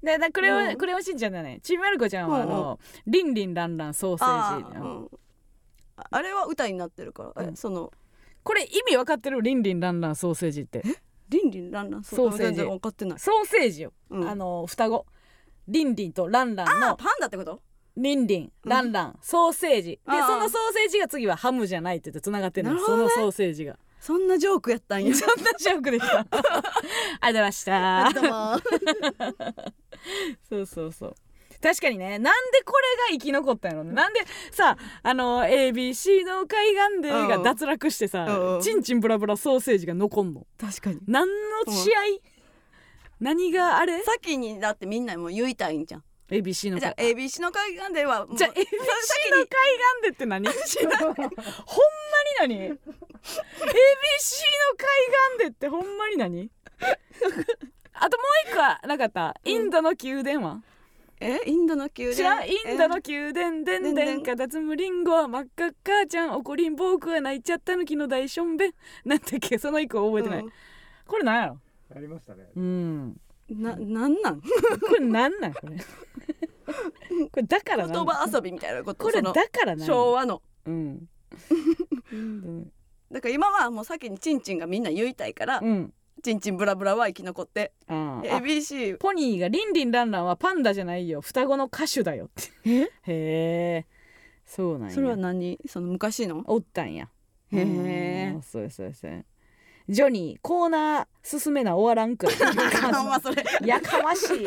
[0.02, 0.76] でだクレヨン、うん。
[0.76, 1.60] クレヨンしんちゃんだね。
[1.62, 5.08] ちびまる子ちゃんはあの、リンリンランランソーセあージ、ーうん。
[5.96, 7.56] ああれは歌になってるから、えうん。
[7.56, 7.92] その
[8.42, 9.40] これ意味分かってる？
[9.42, 10.82] リンリンランランソーセージって。
[11.28, 12.38] リンリンランランソーセージ？
[12.38, 14.28] 全然分かってない、ソーセージよ、うん。
[14.28, 15.06] あの双子。
[15.68, 16.90] リンリンとランランの。
[16.90, 17.60] あパンダってこと？
[17.96, 19.90] リンリンランラン、ソーセージ。
[19.90, 23.08] でああそのソーセージが次はハムじゃないって言ってつながってるの、なるほどね。
[23.14, 25.14] そのソーセージがそんなジョークやったんや。
[25.14, 26.26] そんなジョークでした。
[26.32, 26.42] ありがとう
[27.20, 28.10] ございました。
[30.50, 31.14] そうそうそう。
[31.62, 32.72] 確かにねなんでこ
[33.08, 33.92] れが生き残ったんやろね。
[33.92, 34.18] なんで
[34.50, 40.48] さあの ABC の海岸でが脱落してさ、うんチンチンブラブラソーセージが残んの。
[40.60, 40.98] 確かに。
[41.06, 41.34] 何の
[41.72, 41.98] 試合、
[43.20, 44.02] 何があれ？
[44.02, 50.46] 先にだってみんなもう言いたいんじゃん ABC のじゃあ海 ABC の海岸ではじゃあ ABC の海岸でって何？
[50.48, 50.54] ほん
[50.88, 52.80] まに何？ABC の海
[55.36, 56.50] 岸でってほんまに何？
[57.94, 59.36] あともう一個はなかった？
[59.44, 60.62] インドの宮殿は、
[61.20, 61.40] え？
[61.44, 63.94] インドの宮じゃあインドの宮殿でん。
[63.94, 68.72] でんかたつむりんごは真っ赤っ母ちゃん怒りんぼくは泣いちゃったぬきの大しょんべん。
[69.04, 69.58] なんだっけ？
[69.58, 70.52] その一個覚えてない、うん。
[71.06, 71.58] これなんやろ？
[71.94, 72.48] ありましたね。
[72.56, 73.20] うん
[73.54, 74.40] ななんなん？
[74.88, 75.54] これなんなん？
[75.54, 75.76] これ。
[77.30, 79.04] これだから言葉遊びみたいなこと？
[79.04, 80.42] これだからなん昭和の。
[80.66, 81.08] うん。
[82.12, 82.72] う ん
[83.10, 85.92] だから今はもう先にチンチンがみんな言いたいから、うん。
[86.22, 87.72] チンチンブラブラは生き残って。
[87.88, 91.20] あーあ ABC ポニーがリンリンランランはパンダじゃないよ。
[91.20, 92.70] 双子の歌手だよって。
[92.70, 92.80] え？
[92.82, 93.86] へえ。
[94.46, 94.94] そうなんや。
[94.94, 95.58] それは何？
[95.66, 96.42] その昔の？
[96.46, 97.08] おったんや。
[97.52, 98.32] へえ。
[98.34, 98.42] うん。
[98.42, 99.24] そうそうそう
[99.92, 104.46] ジョニーコーナー進めな終わらんくほんまそれやかましい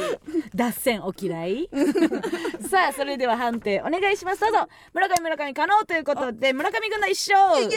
[0.56, 1.70] 脱線お嫌い。
[2.68, 4.42] さあそれでは判定お願いします。
[4.42, 4.68] どうぞ。
[4.94, 7.70] 村上村上可能ということで村上軍団一勝。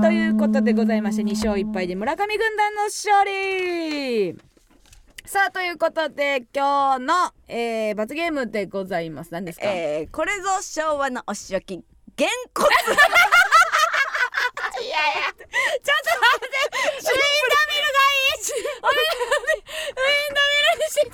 [0.00, 4.34] ということでございまして2勝1敗で村上軍団の勝利。
[5.26, 7.14] さあということで今日の、
[7.46, 9.32] えー、罰ゲームでございます。
[9.32, 11.84] 何ですか、えー、これぞ昭和のお仕置き
[12.16, 12.92] げんこつ。
[12.92, 12.96] い
[14.92, 21.08] やいやちょっと待ってウィンドミルがいいウィンドミルにして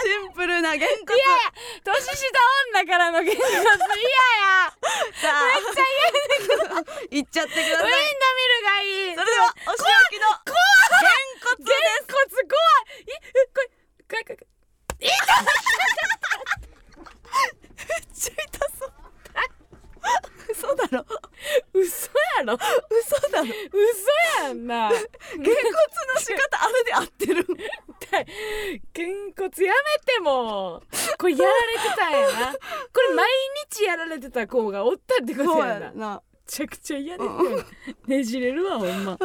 [0.00, 0.88] シンプルなげん。
[1.06, 1.52] こいやいや
[1.84, 2.24] 年下
[2.74, 3.60] 女からの現実嫌や
[4.72, 11.12] つさあめっちゃ嫌いっちゃってくだウィンドミルがいいそれではお仕置きのげん。
[11.40, 12.08] こつげん。
[12.08, 12.56] こつ怖
[12.96, 13.20] いいえ
[13.52, 13.68] これ
[14.08, 14.46] これこれこ
[15.00, 15.10] めっ
[18.14, 18.77] ちゃ痛そう
[20.50, 21.04] 嘘だろ。
[21.72, 22.58] れ嘘やろ。
[22.90, 23.44] 嘘だろ。
[23.44, 27.46] げんこ嘘やんな つの仕方あれで合ってる
[28.92, 30.82] げんこつやめても。
[31.18, 32.52] これやられてたんやな。
[32.52, 32.60] こ
[33.08, 33.28] れ毎
[33.70, 37.22] 日やられてた子がおったってことやなちゃくちゃ嫌で。
[37.22, 37.64] すよ
[38.06, 39.18] ねじれるわほんま、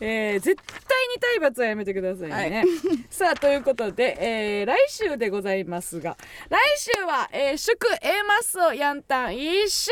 [0.00, 2.64] えー、絶対に体罰はやめてくださいね、
[3.10, 6.16] さあということで、えー、来週でございますが
[6.48, 9.90] 来週は、えー、祝 A マッソヤンタン1周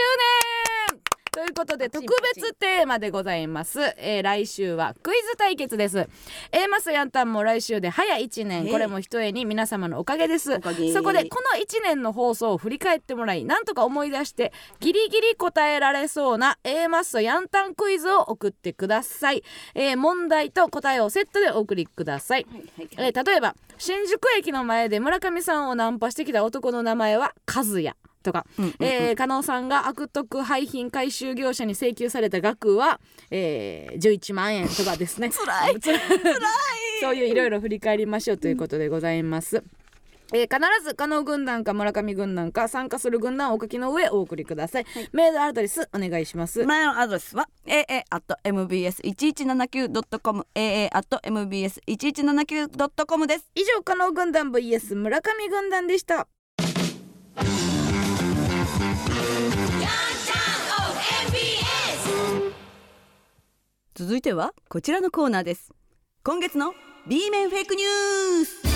[0.90, 2.04] 年ということで特
[2.34, 6.06] 別テーマでございます、えー、来週はクイズ対決です。
[6.52, 8.68] A マスヤンタンも来週で早1年。
[8.68, 10.60] これもひとえに皆様のおかげです。
[10.92, 19.42] そこでこの1年の放送を振り返ってもらいなんとか思い出してギリギリ答えられそうな A マスヤンタンクイズを送ってください、
[19.74, 22.46] えー問題と答えをセットでお送りください。
[22.98, 28.46] えー例えば新宿駅の前で村上さんをナンパしてきた男の名前は和也とか、
[28.80, 33.00] えー加納さんが悪徳廃品回収業者に請求された額は、
[33.30, 35.30] えー、11万円とかですね。
[35.34, 35.78] つらい。
[35.80, 35.98] つら
[37.00, 39.62] そういういろいろ振り返りましょうということでございます。
[40.34, 46.64] えー必ず加納軍団か村上軍団か参加する軍団をお書きの上お送りください、メールアドレスお願いします。
[46.64, 53.50] メールアドレスは aa.mbs1179.com aa.mbs1179.com です。
[53.54, 56.26] 以上加納軍団 vs 村上軍団でした
[63.94, 65.70] 続いてはこちらのコーナーです。
[66.24, 66.72] 今月の
[67.06, 68.71] B 面フェイクニュース。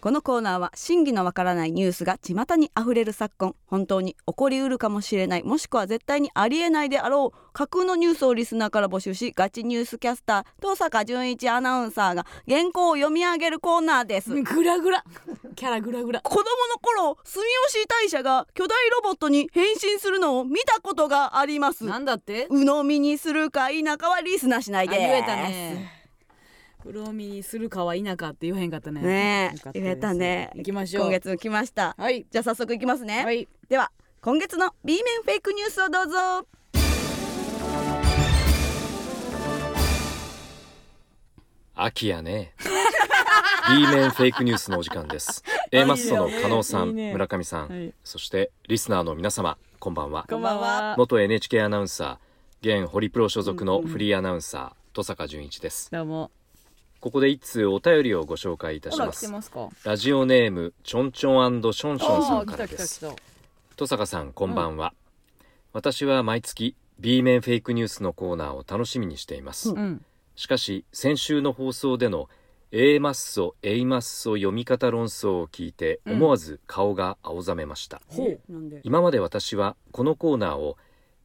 [0.00, 3.56] このコーナーは真偽のわからないニュースが巷にあふれる昨今。
[3.66, 5.42] 本当に起こりうるかもしれない。
[5.42, 14.30] もしくは絶対にありえないであろう架空のニュースをリスナーから募集しガチニュースキャスター登坂淳一アナウンサーが原稿を読み上げるコーナーです。
[14.30, 15.04] グラグラ
[15.56, 16.44] キャラグラグラ子供の
[16.80, 21.84] 頃住吉大社が巨大ロボットに変身するのを見たことがあります。
[21.84, 22.46] なんだって？
[22.50, 25.97] 鵜呑みにするか否かはリスナーしないで言えたね
[26.90, 29.02] 黒みにするかは否かって言えへんかったね。
[29.02, 30.50] ね言えたね。
[30.54, 31.04] 行きましょう。
[31.04, 31.94] 今月来ました。
[31.98, 32.24] はい。
[32.30, 33.46] じゃあ早速いきますね、はい。
[33.68, 36.48] では今月の B 面フェイクニュースをどうぞ。
[41.74, 42.54] 秋やね。
[43.68, 45.44] B 面フェイクニュースのお時間です。
[45.70, 47.12] A マッソの加納さんいいね。
[47.12, 47.92] 村上さん、はい。
[48.02, 50.24] そしてリスナーの皆様こんばんは。
[50.26, 50.94] こんばんは。
[50.96, 55.90] 元 NHK アナウンサー現ホリプロ所属のフリーアナウンサー登坂淳一です。
[55.90, 56.30] どうも
[57.00, 59.32] ここで一通お便りをご紹介いたします。
[59.84, 63.00] ラジオネームちょんちょんションションさんからです。
[63.00, 63.22] た来た来た
[63.72, 64.92] 登坂さんこんばんは、
[65.72, 70.04] 私は毎月 B 面フェイクニュースのコーナーを楽しみにしています、うん。
[70.34, 72.28] しかし先週の放送での
[72.72, 76.14] A マッソ A マッソ読み方論争を聞いてうん。
[76.14, 78.52] 思わず顔が青ざめました、ほう。
[78.52, 78.80] なんで？
[78.82, 80.76] 今まで私はこのコーナーを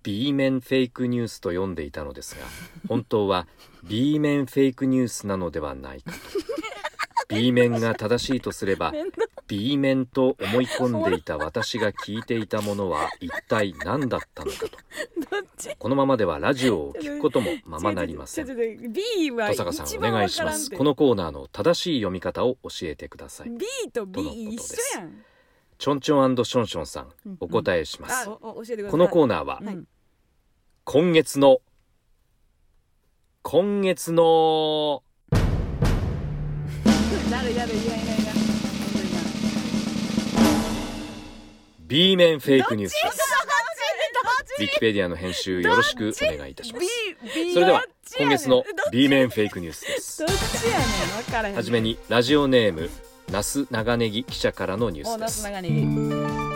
[0.03, 2.45] B 面フェイクニュースと読んでいたのですが
[2.87, 3.47] 本当は
[3.83, 6.11] B 面フェイクニュースなのではないか。
[6.11, 6.17] と
[7.35, 8.93] B 面が正しいとすれば
[9.47, 14.77] B 面と思い込んでいた私が聞いていたものは一体何だったのかと。
[15.77, 18.47] このままではラジオを聞くこともままなりません。
[18.47, 25.13] 登坂さんお願いしますこのコーナーの正しい読み方を教えてください B と B 一です緒やん
[25.77, 28.39] ちょんちょんションションさんうんお答えします、こ
[28.97, 29.87] のコーナーはうん
[30.85, 31.59] 今月の
[33.45, 35.03] 今月の
[41.79, 43.33] B 面フェイクニュースです。
[44.59, 46.87] ウィキペディアの編集よろしくお願いいたします。
[47.53, 47.83] それでは
[48.17, 48.63] 今月の
[48.93, 50.23] B 面フェイクニュースです。
[50.23, 52.89] はじめにラジオネーム
[53.29, 56.52] 那須長ネギ記者からのニュースです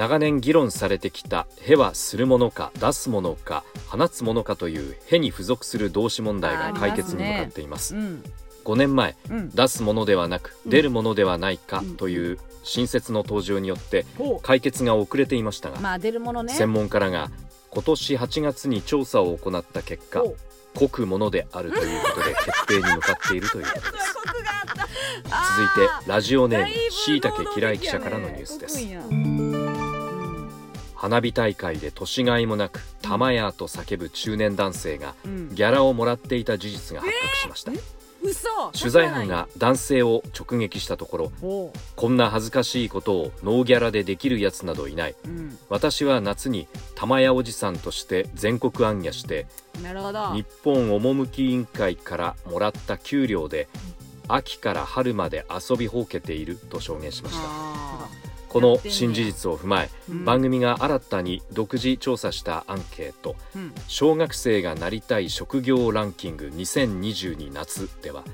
[0.00, 7.94] 長年議論されてきた「へはするものか出すものか放つものか」という「へ」に付属する動詞問題が解決に向かっています。
[7.94, 8.24] うん。
[8.64, 9.50] 5年前うん。
[9.50, 10.70] 出すものではなくうん。
[10.70, 16.54] 出るものではないかうんという新説の登場によってほ解決が遅れていましたが、うまあ出るものね。
[16.54, 17.30] 専門家らが
[17.68, 20.24] 今年8月に調査を行った結果
[20.76, 24.14] 濃くものであるということで決定に向かっているということです。
[25.28, 29.69] 続いてラジオネームしいたけ嫌い記者からのニュースです
[31.00, 35.54] 花火大会で年がいもなく「玉や」と叫ぶ中年男性がうん。
[35.54, 37.72] ギャラをもらっていた事実が発覚しました、
[38.22, 38.48] 嘘。
[38.78, 45.14] 取材班が男性を直撃したところほこんな恥ずかしいことをノーギャラでできるやつなどいない。
[45.24, 45.58] ううん。
[45.70, 49.46] 私は夏に玉屋おじさんとして全国行脚して
[49.78, 53.68] 日本趣委員会からもらった給料で
[54.28, 57.40] 秋から春まで遊びほうけていると証言しました。
[57.42, 58.19] あ
[58.50, 60.24] この新事実を踏まえーうん。
[60.24, 63.36] 番組が新たに独自調査したアンケート。
[63.54, 63.72] うん。
[63.86, 68.24] 小学生がなりたい職業ランキング2022夏では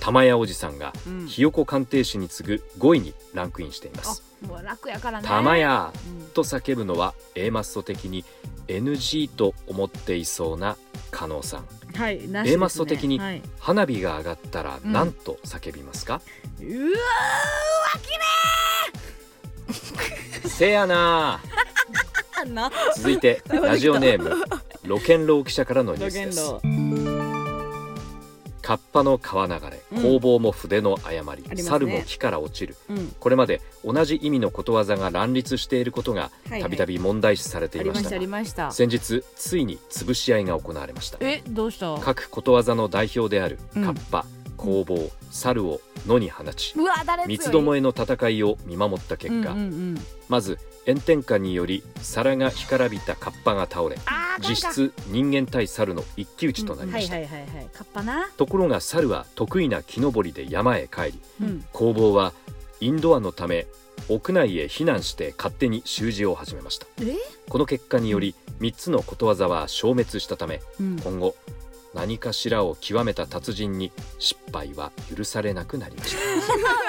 [0.00, 1.26] 玉屋おじさんがうん。
[1.26, 4.22] ひよこ鑑定士に次ぐ5位にランクインしています。
[4.42, 5.28] あもう楽やからね。
[5.28, 6.26] 玉屋うん。
[6.28, 8.24] と叫ぶのは A マッソ的に
[8.68, 10.78] NG と思っていそうな
[11.10, 11.66] 加納さん。
[11.94, 12.44] はいね。
[12.46, 13.42] A マッソ的にはい。
[13.58, 14.92] 花火が上がったらうん。
[14.92, 16.22] 何と叫びますか、
[16.60, 16.96] うわーわ
[20.48, 21.40] せやな。
[22.96, 24.44] 続いてラジオネーム
[24.84, 26.40] ロケンロー記者からのニュースです。
[26.40, 26.60] ロ
[28.62, 30.02] カッパの川流れうん。
[30.02, 31.62] 工房も筆の誤り、ありますね。
[31.62, 32.76] 猿も木から落ちる。
[32.90, 33.14] うん。
[33.18, 38.10] これまで同じ意味のことわざが乱立していることがたびたび問題視されていました。
[38.66, 41.16] が先日ついに潰し合いが行われました。
[41.20, 41.96] えどうした？
[41.98, 43.84] 各ことわざの代表であるうん。
[43.84, 44.26] カッパ、
[44.58, 46.74] 工房猿を野に放ち
[47.26, 49.98] 三つどもえの戦いを見守った結果、うんうんうん。
[50.28, 57.16] まず炎天下により皿が干からびたカッパが倒れあ実質人間対猿の一騎打ちとなりました、
[58.36, 61.64] ところが猿は得意な木登りで山へ帰りうん。
[61.72, 62.32] 工房は
[62.80, 63.66] インドアのため
[64.08, 66.86] 屋内へ避難して勝手に習字を始めました。
[67.02, 67.16] え？
[67.48, 70.98] この結果により3つのことわざは消滅したためうん。
[71.00, 71.34] 今後
[71.94, 76.14] 何かしらを極めた達人に失敗は許されなくなりまし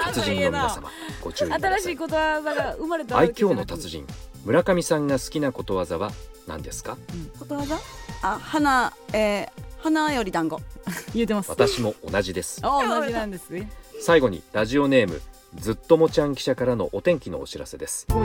[0.03, 0.05] た。
[0.13, 1.81] 達人の皆様ご注意ください。
[1.81, 4.05] 新しいことわざが生まれたわ愛嬌の達人。
[4.45, 6.11] 村上さんが好きなことわざは
[6.47, 6.97] 何ですか？
[7.39, 7.77] ことわざ？
[8.21, 9.49] あ花えー、
[9.81, 10.59] 花より団子。
[11.15, 11.49] 言うてます。
[11.49, 12.59] 私も同じです。
[12.65, 13.71] あ同じなんですね。
[14.01, 15.21] 最後にラジオネーム
[15.55, 18.05] ずっともちゃん記者からのお天気のお知らせです。
[18.09, 18.23] 明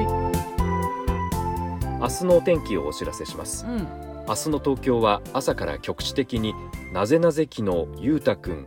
[2.09, 3.65] 日のお天気をお知らせします。
[3.65, 6.55] うん明日の東京は朝から局地的に
[6.93, 8.67] なぜなぜ期のゆうたくん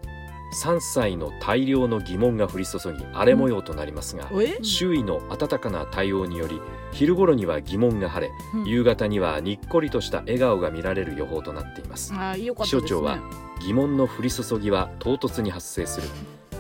[0.62, 4.64] 3歳の大量の疑問が降り注ぎ荒れ模様となりますが、え？
[4.64, 6.62] 周囲の温かな対応により
[6.94, 8.66] 昼頃には疑問が晴れ、うん。
[8.66, 12.14] 夕方にはにっこりとした笑顔が見られる予報となっています。
[12.14, 12.36] ね。
[12.64, 13.20] 気象庁は
[13.60, 16.08] 疑問の降り注ぎは唐突に発生する。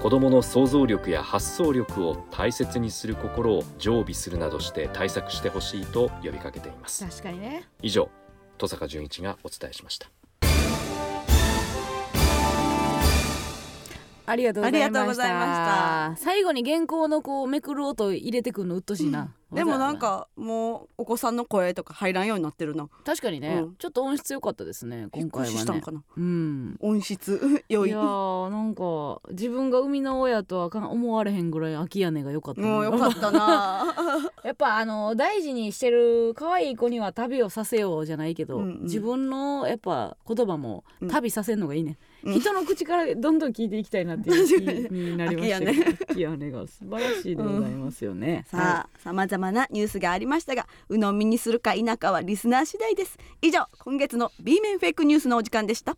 [0.02, 7.06] 子どもの想像力や発想力を大切にする心を常備するなどして対策してほしいと呼びかけています。
[7.06, 7.68] 確かにね。
[7.82, 8.10] 以上
[8.58, 10.16] 登坂淳一がお伝えしました。
[14.28, 16.16] ありがとうございました。
[16.18, 25.66] 最後に原稿のこうめくる音入れてくるのうっとしいな、でもなんかもうお子さんの声とか入らんようになってるな確かにね、うんちょっと音質良かったですね今回はね。
[25.66, 26.04] たんかな。
[26.18, 26.76] うん。
[26.80, 27.90] 音質良い。
[27.90, 32.68] いやーなんか自分が生みの親とはか思われへんぐらい空き屋根が良かったね。
[32.68, 33.95] もうよかったな。
[34.44, 38.84] やっぱあの大事にしてる可愛い子には旅をさせようじゃないけど、うんうん。
[38.84, 41.08] 自分のやっぱ言葉もうん。
[41.08, 44.53] 旅させるのがいいね、うん人の口からどんどん聞いていきたいなっていう気
[44.91, 45.18] に。
[45.18, 45.72] なりましたけど。
[45.72, 48.03] 空空き屋根が素晴らしいでございます。
[48.03, 53.18] よね、さあさまざまなニュースがありましたが鵜呑みにするか否かはリスナー次第です。
[53.41, 55.95] 以上今月の B 面フェイクニュースのお時間でした。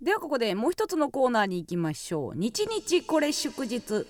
[0.00, 2.38] ではここでもう一つのコーナーに行きましょう。
[2.38, 4.06] 日日これ祝日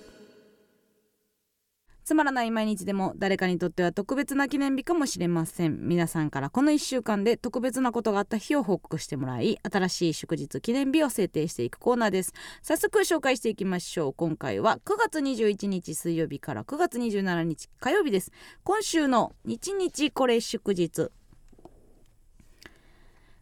[2.05, 5.87] つまらない毎日でも誰かにとっては特別な記念日かもしれません。
[5.87, 12.33] 皆さんからこの1週間で特別なことがあった日を報告してもらい新しい祝日記念日を制定していくコーナーです。
[12.61, 14.13] 早速紹介していきましょう。
[14.13, 18.31] 今回は9月21日水曜日から9月27日火曜日です。
[18.63, 21.09] 今週の日日これ祝日。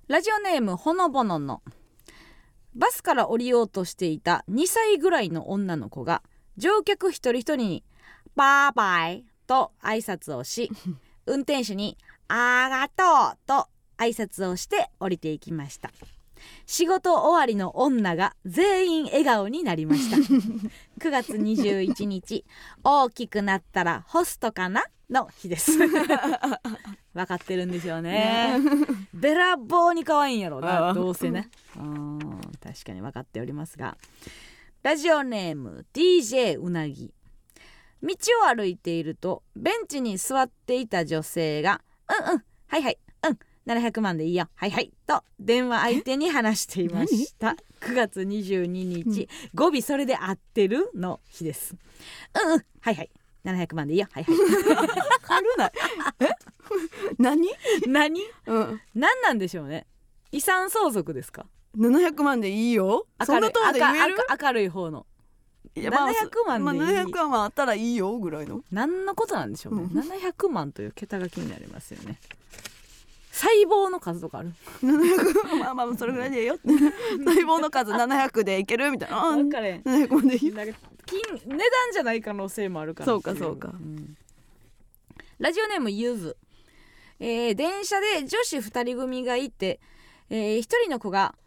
[0.08, 1.62] ラジオネームほのぼのの。
[2.76, 6.24] バスから降りようとしていた2歳ぐらいの女の子が
[6.56, 7.84] 乗客一人一人に
[8.36, 10.72] 「バーバイ」と挨拶をし
[11.26, 11.98] 運転手に
[12.28, 15.92] 「あがとう」と挨拶をして降りていきました。
[16.66, 20.18] 仕事終わりの女が全員笑顔になりました。
[21.00, 22.46] 9月21日
[22.84, 25.78] 大きくなったらホストかなの日です。
[27.14, 28.58] 分かってるんですよね。
[29.14, 31.50] べらぼうに可愛いんやろうなどうせね。
[31.78, 32.20] うん
[32.62, 33.98] 確かに分かっておりますが。
[34.82, 37.14] ラジオネーム DJ うなぎ
[38.04, 41.82] 道を歩いているとベンチに座っていた女性が
[42.28, 42.98] 「うんうんはいはい
[43.28, 47.56] うん700万でいいよはいはい」と電話相手に話していました。
[47.80, 51.76] 9月22日、語尾それで合ってるの日です。
[52.34, 53.12] うんうんはいはい
[53.44, 54.36] 700万でいいよはいはい。
[55.22, 55.72] 軽ない。
[56.22, 56.30] え？
[57.18, 57.50] 何？
[57.88, 58.22] 何？
[58.48, 58.82] うん。
[58.96, 59.86] 何なんでしょうね。
[60.32, 61.46] 遺産相続ですか
[61.78, 63.06] ？700万でいいよ。
[63.26, 65.06] そんなと明るい方の
[65.76, 68.64] 700万まあ、700万あったらいいよぐらいの？
[68.72, 70.00] 何のことなんでしょうね、うん。
[70.00, 72.20] 700万という桁が気になりますよね。
[73.32, 74.54] 細胞の数とかある。
[74.84, 76.60] 700まあまあそれぐらいでいいよ。
[76.64, 79.26] 細胞の数700でいけるみたいな。
[79.26, 79.82] あ分かれん。
[79.82, 80.72] 700万でいい金値
[81.48, 81.58] 段
[81.92, 83.70] じゃない可能性もあるからそうかそうか。
[83.70, 84.16] ん。
[85.40, 86.38] ラジオネームゆず、
[87.20, 89.80] えー電車で女子2人組がいて、
[90.30, 91.34] えー、1人の子が「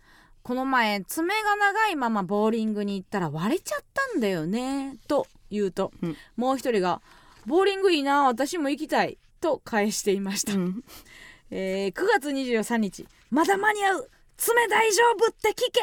[0.47, 6.17] この前爪が長いままボーリングに行ったら割れちゃったんだよね」と言うと、うん。
[6.37, 7.03] もう一人が
[7.47, 10.85] 「ボーリングいいな私も行きたい」と返していました、うん。
[11.51, 15.81] えー9月23日まだ間に合う爪大丈夫って聞け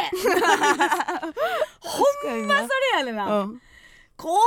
[1.82, 3.62] ほんまそれやねんな、うん。
[4.16, 4.38] 凍る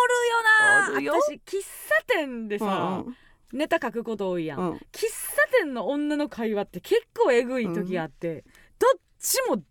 [0.95, 1.01] よな。
[1.03, 1.13] よ。
[1.13, 1.67] 私喫茶
[2.07, 3.05] 店でさ、
[3.53, 4.77] ネタ書くこと多いやん、うん。
[4.77, 8.45] 喫茶店の女の会話って結構えぐい時があって、
[8.79, 9.63] どっちも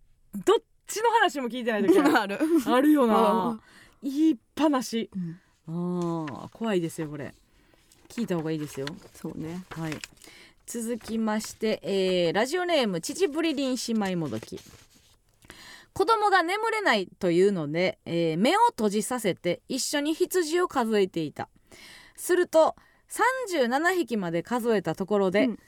[0.44, 0.56] どっ
[0.86, 2.16] ちの話も聞いてない時ある。
[2.18, 2.38] ある。
[2.66, 3.14] あるような
[3.50, 3.62] ん。
[4.02, 5.10] 言いっぱなし。
[5.14, 5.40] うん。
[5.68, 7.34] あー怖いですよこれ。
[8.08, 8.86] 聞いた方がいいですよ。
[9.14, 9.64] そうね。
[9.70, 9.98] はい。
[10.66, 14.60] 続きまして、えーラジオネーム秩父りりん姉妹もどき
[15.92, 21.48] 子供が眠れないというので、えー目を閉じさせて一緒に羊を数えていた。
[22.16, 22.74] すると
[23.10, 25.58] 37匹まで数えたところで、うん。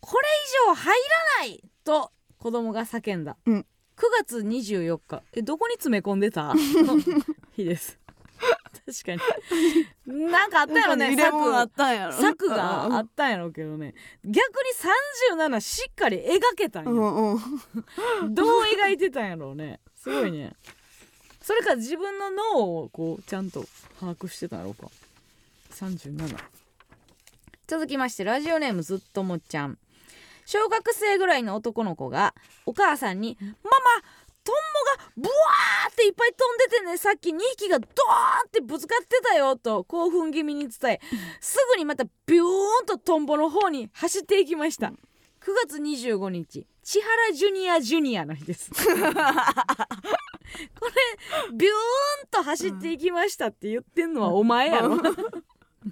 [0.00, 0.28] これ
[0.66, 0.94] 以上入
[1.38, 3.58] らないと子供が叫んだ、うん。
[3.60, 3.64] 9
[4.10, 5.22] 月24日。
[5.32, 6.52] えどこに詰め込んでた？
[7.56, 7.98] 日です。
[9.04, 9.32] 確か
[10.06, 10.26] に。
[10.30, 12.12] なんかあったやろね入れ物あったんやろ。
[12.12, 13.94] 策があったんやろうけどね。
[14.24, 14.36] 逆に
[15.46, 17.38] 37しっかり描けたんや、うんうん。
[18.34, 19.80] どう描いてたんやろうね。
[19.96, 20.54] すごいね。
[21.42, 23.64] それか自分の脳をこうちゃんと
[23.98, 24.88] 把握してたんやろうか
[25.72, 26.36] 37
[27.66, 29.76] 続きましてラジオネームずっともっちゃん
[30.52, 32.34] 小学生ぐらいの男の子が
[32.66, 33.56] お母さんに「ママ
[34.44, 34.54] トン
[34.98, 37.88] ボがブワーっていっぱい飛んでてねさっき2匹がドーン
[38.48, 41.00] ってぶつかってたよ」と興奮気味に伝え
[41.40, 42.44] すぐにまたビュー
[42.82, 44.88] ンとトンボの方に走っていきました。
[44.88, 44.94] 9
[45.66, 48.70] 月25日千原ジュニアジュニアの日です。
[48.76, 48.92] これ
[51.54, 55.00] ビューンと走っていきましたって言ってんのはお前やろ。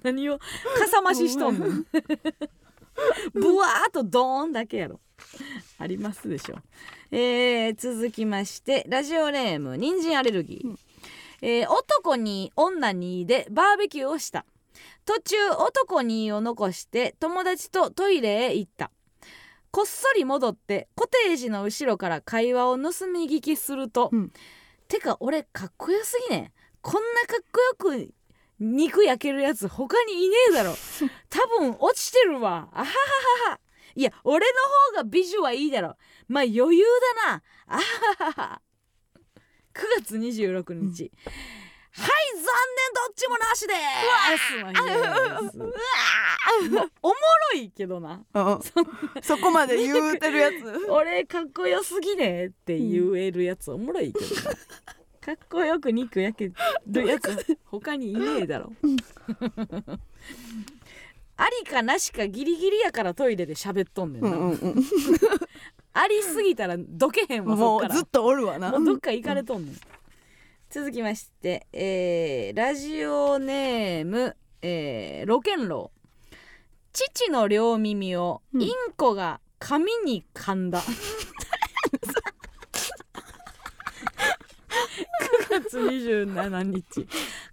[0.03, 0.45] 何をか
[0.87, 1.85] さ増ししとんねん
[3.33, 4.99] ブワーっとドーンだけやろ。
[5.77, 6.57] ありますでしょ。
[7.11, 10.79] えー、続きましてラジオネーム人参アレルギー、うん。
[11.41, 14.45] えー男に女にでバーベキューをした。
[15.05, 18.91] 途中男にを残して友達とトイレへ行った。
[19.71, 24.31] こっそり戻ってコテージの後ろから会話を盗み聞きすると、うん。
[24.87, 26.51] てか俺かっこよすぎね
[26.81, 27.45] こんなかっ
[27.79, 28.13] こよく
[28.61, 30.75] 肉焼けるやつ他にいねえだろ。
[31.29, 32.69] 多分落ちてるわ。
[32.71, 32.91] あはは
[33.47, 33.59] はは。
[33.95, 34.53] いや俺の
[34.93, 35.97] 方が美女はいいだろ。
[36.27, 36.85] まあ余裕
[37.25, 37.43] だな。
[37.65, 37.81] あは
[38.25, 38.61] はは
[39.73, 41.11] 9月26日、
[41.93, 43.73] はい残念どっちもなしで。
[44.37, 44.55] す
[46.69, 47.15] うわおも
[47.53, 48.23] ろいけどな。
[48.33, 48.59] うん
[49.23, 50.53] そこまで言うてるやつ。
[50.87, 54.51] 俺かっこよすぎねって言えるやつおもろいけどな、
[55.23, 56.51] かっこよく肉焼け
[56.87, 57.07] る。
[57.07, 58.73] やつ他にいねえだろ。
[61.37, 64.83] ありかなしかギリギリやからトイレで喋っとんねんうな、んうんうん。
[65.93, 68.71] ありすぎたらどけへんわもうずっとおるわな。
[68.71, 69.75] もうどっか行かれとんねん、
[70.69, 76.01] 続きまして、えーラジオネーム、えーロケンロー。
[76.93, 81.30] 父の両耳をうんインコが髪に噛んだ、9
[85.71, 87.07] 月27日。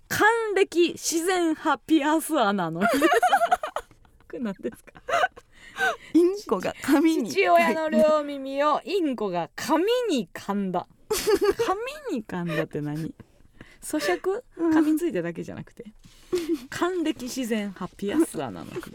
[0.09, 0.27] 還
[0.57, 2.81] 暦自然派ピアス穴の。
[2.81, 3.11] 日です
[4.29, 4.93] これ何ですか。
[6.15, 7.31] インコが髪に。
[7.31, 10.89] 父親の両耳をインコが髪に噛んだ。
[12.11, 13.15] 髪に噛んだって何？
[13.81, 14.43] 咀嚼？
[14.59, 15.85] 噛みついただけじゃなくて。
[16.71, 18.67] 還暦自然派ピアス穴の。
[18.67, 18.91] 日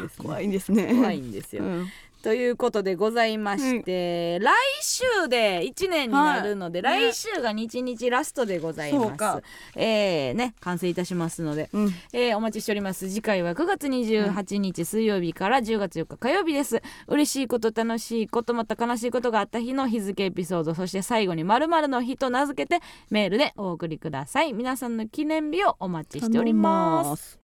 [0.00, 0.94] ですね怖いんですね。
[0.94, 1.86] 怖いんですよ、うん
[2.24, 7.00] ということでございまして、来週で1年になるので、はい。
[7.02, 9.42] ね来週が日日ラストでございます。
[9.76, 11.94] えーね完成いたしますのでうん。
[12.14, 13.10] えーお待ちしております。
[13.10, 16.80] 次回は9月28日水曜日から10月4日火曜日です。
[17.08, 24.54] 嬉しいこと楽しいことまた悲しいことがあった日の日付エピソードそして最後に〇〇の日と名付けてメールでお送りください。
[24.54, 27.38] 皆さんの記念日をお待ちしております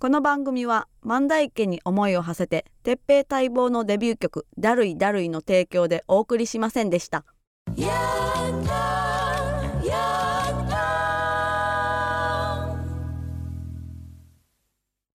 [0.00, 7.26] この番組は万代家に思いを馳せて鉄平待望のデビュー曲「だるいだるい」の提供でお送りしませんでした。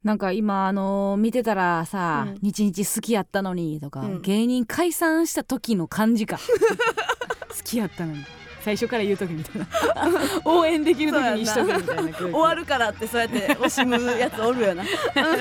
[0.04, 4.22] なんか今あのー見てたらさうん「日日好きやったのに」とか、うん。
[4.22, 6.38] 芸人解散した時の感じか。
[7.50, 8.24] 好きやったのに
[8.66, 9.68] 最初から言う時みたいな。
[10.44, 14.84] 応援できる時にしとくみたいな終わるからってそうやって惜しむやつおるよな。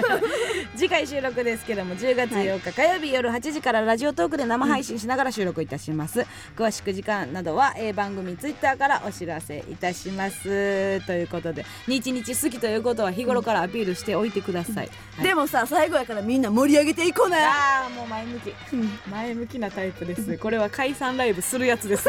[0.77, 11.01] 次回収録ですけども10月8日火曜日夜8時からラジオトークで生配信しながら収録いたします、詳しく時間などは、えー番組ツイッターからお知らせいたします。
[11.07, 15.25] ということで日々好きということは日頃からアピールしておいてください、はい。
[15.25, 17.39] でもさ最後やからみんな盛り上げていこうね。
[17.39, 18.55] ああもう前向き。
[19.09, 20.37] 前向きなタイプです。
[20.37, 22.09] これは解散ライブするやつです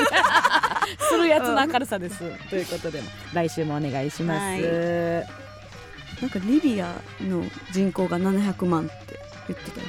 [0.99, 3.01] するやつの明るさです、ということで
[3.33, 4.61] 来週もお願いします、はい。
[6.21, 9.87] なんかリビアの人口が700万って言ってたよ。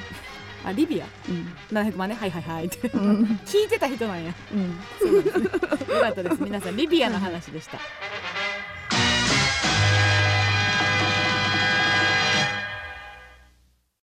[0.64, 1.06] あリビア？
[1.28, 1.52] うん。
[1.70, 2.16] 700万ね？
[2.16, 2.66] はいはいはい。
[2.66, 3.22] っ てうん。
[3.46, 4.34] 聞いてた人なんや。
[4.52, 4.70] うん。
[5.94, 6.42] よかったです。
[6.42, 7.78] 皆さんリビアの話でした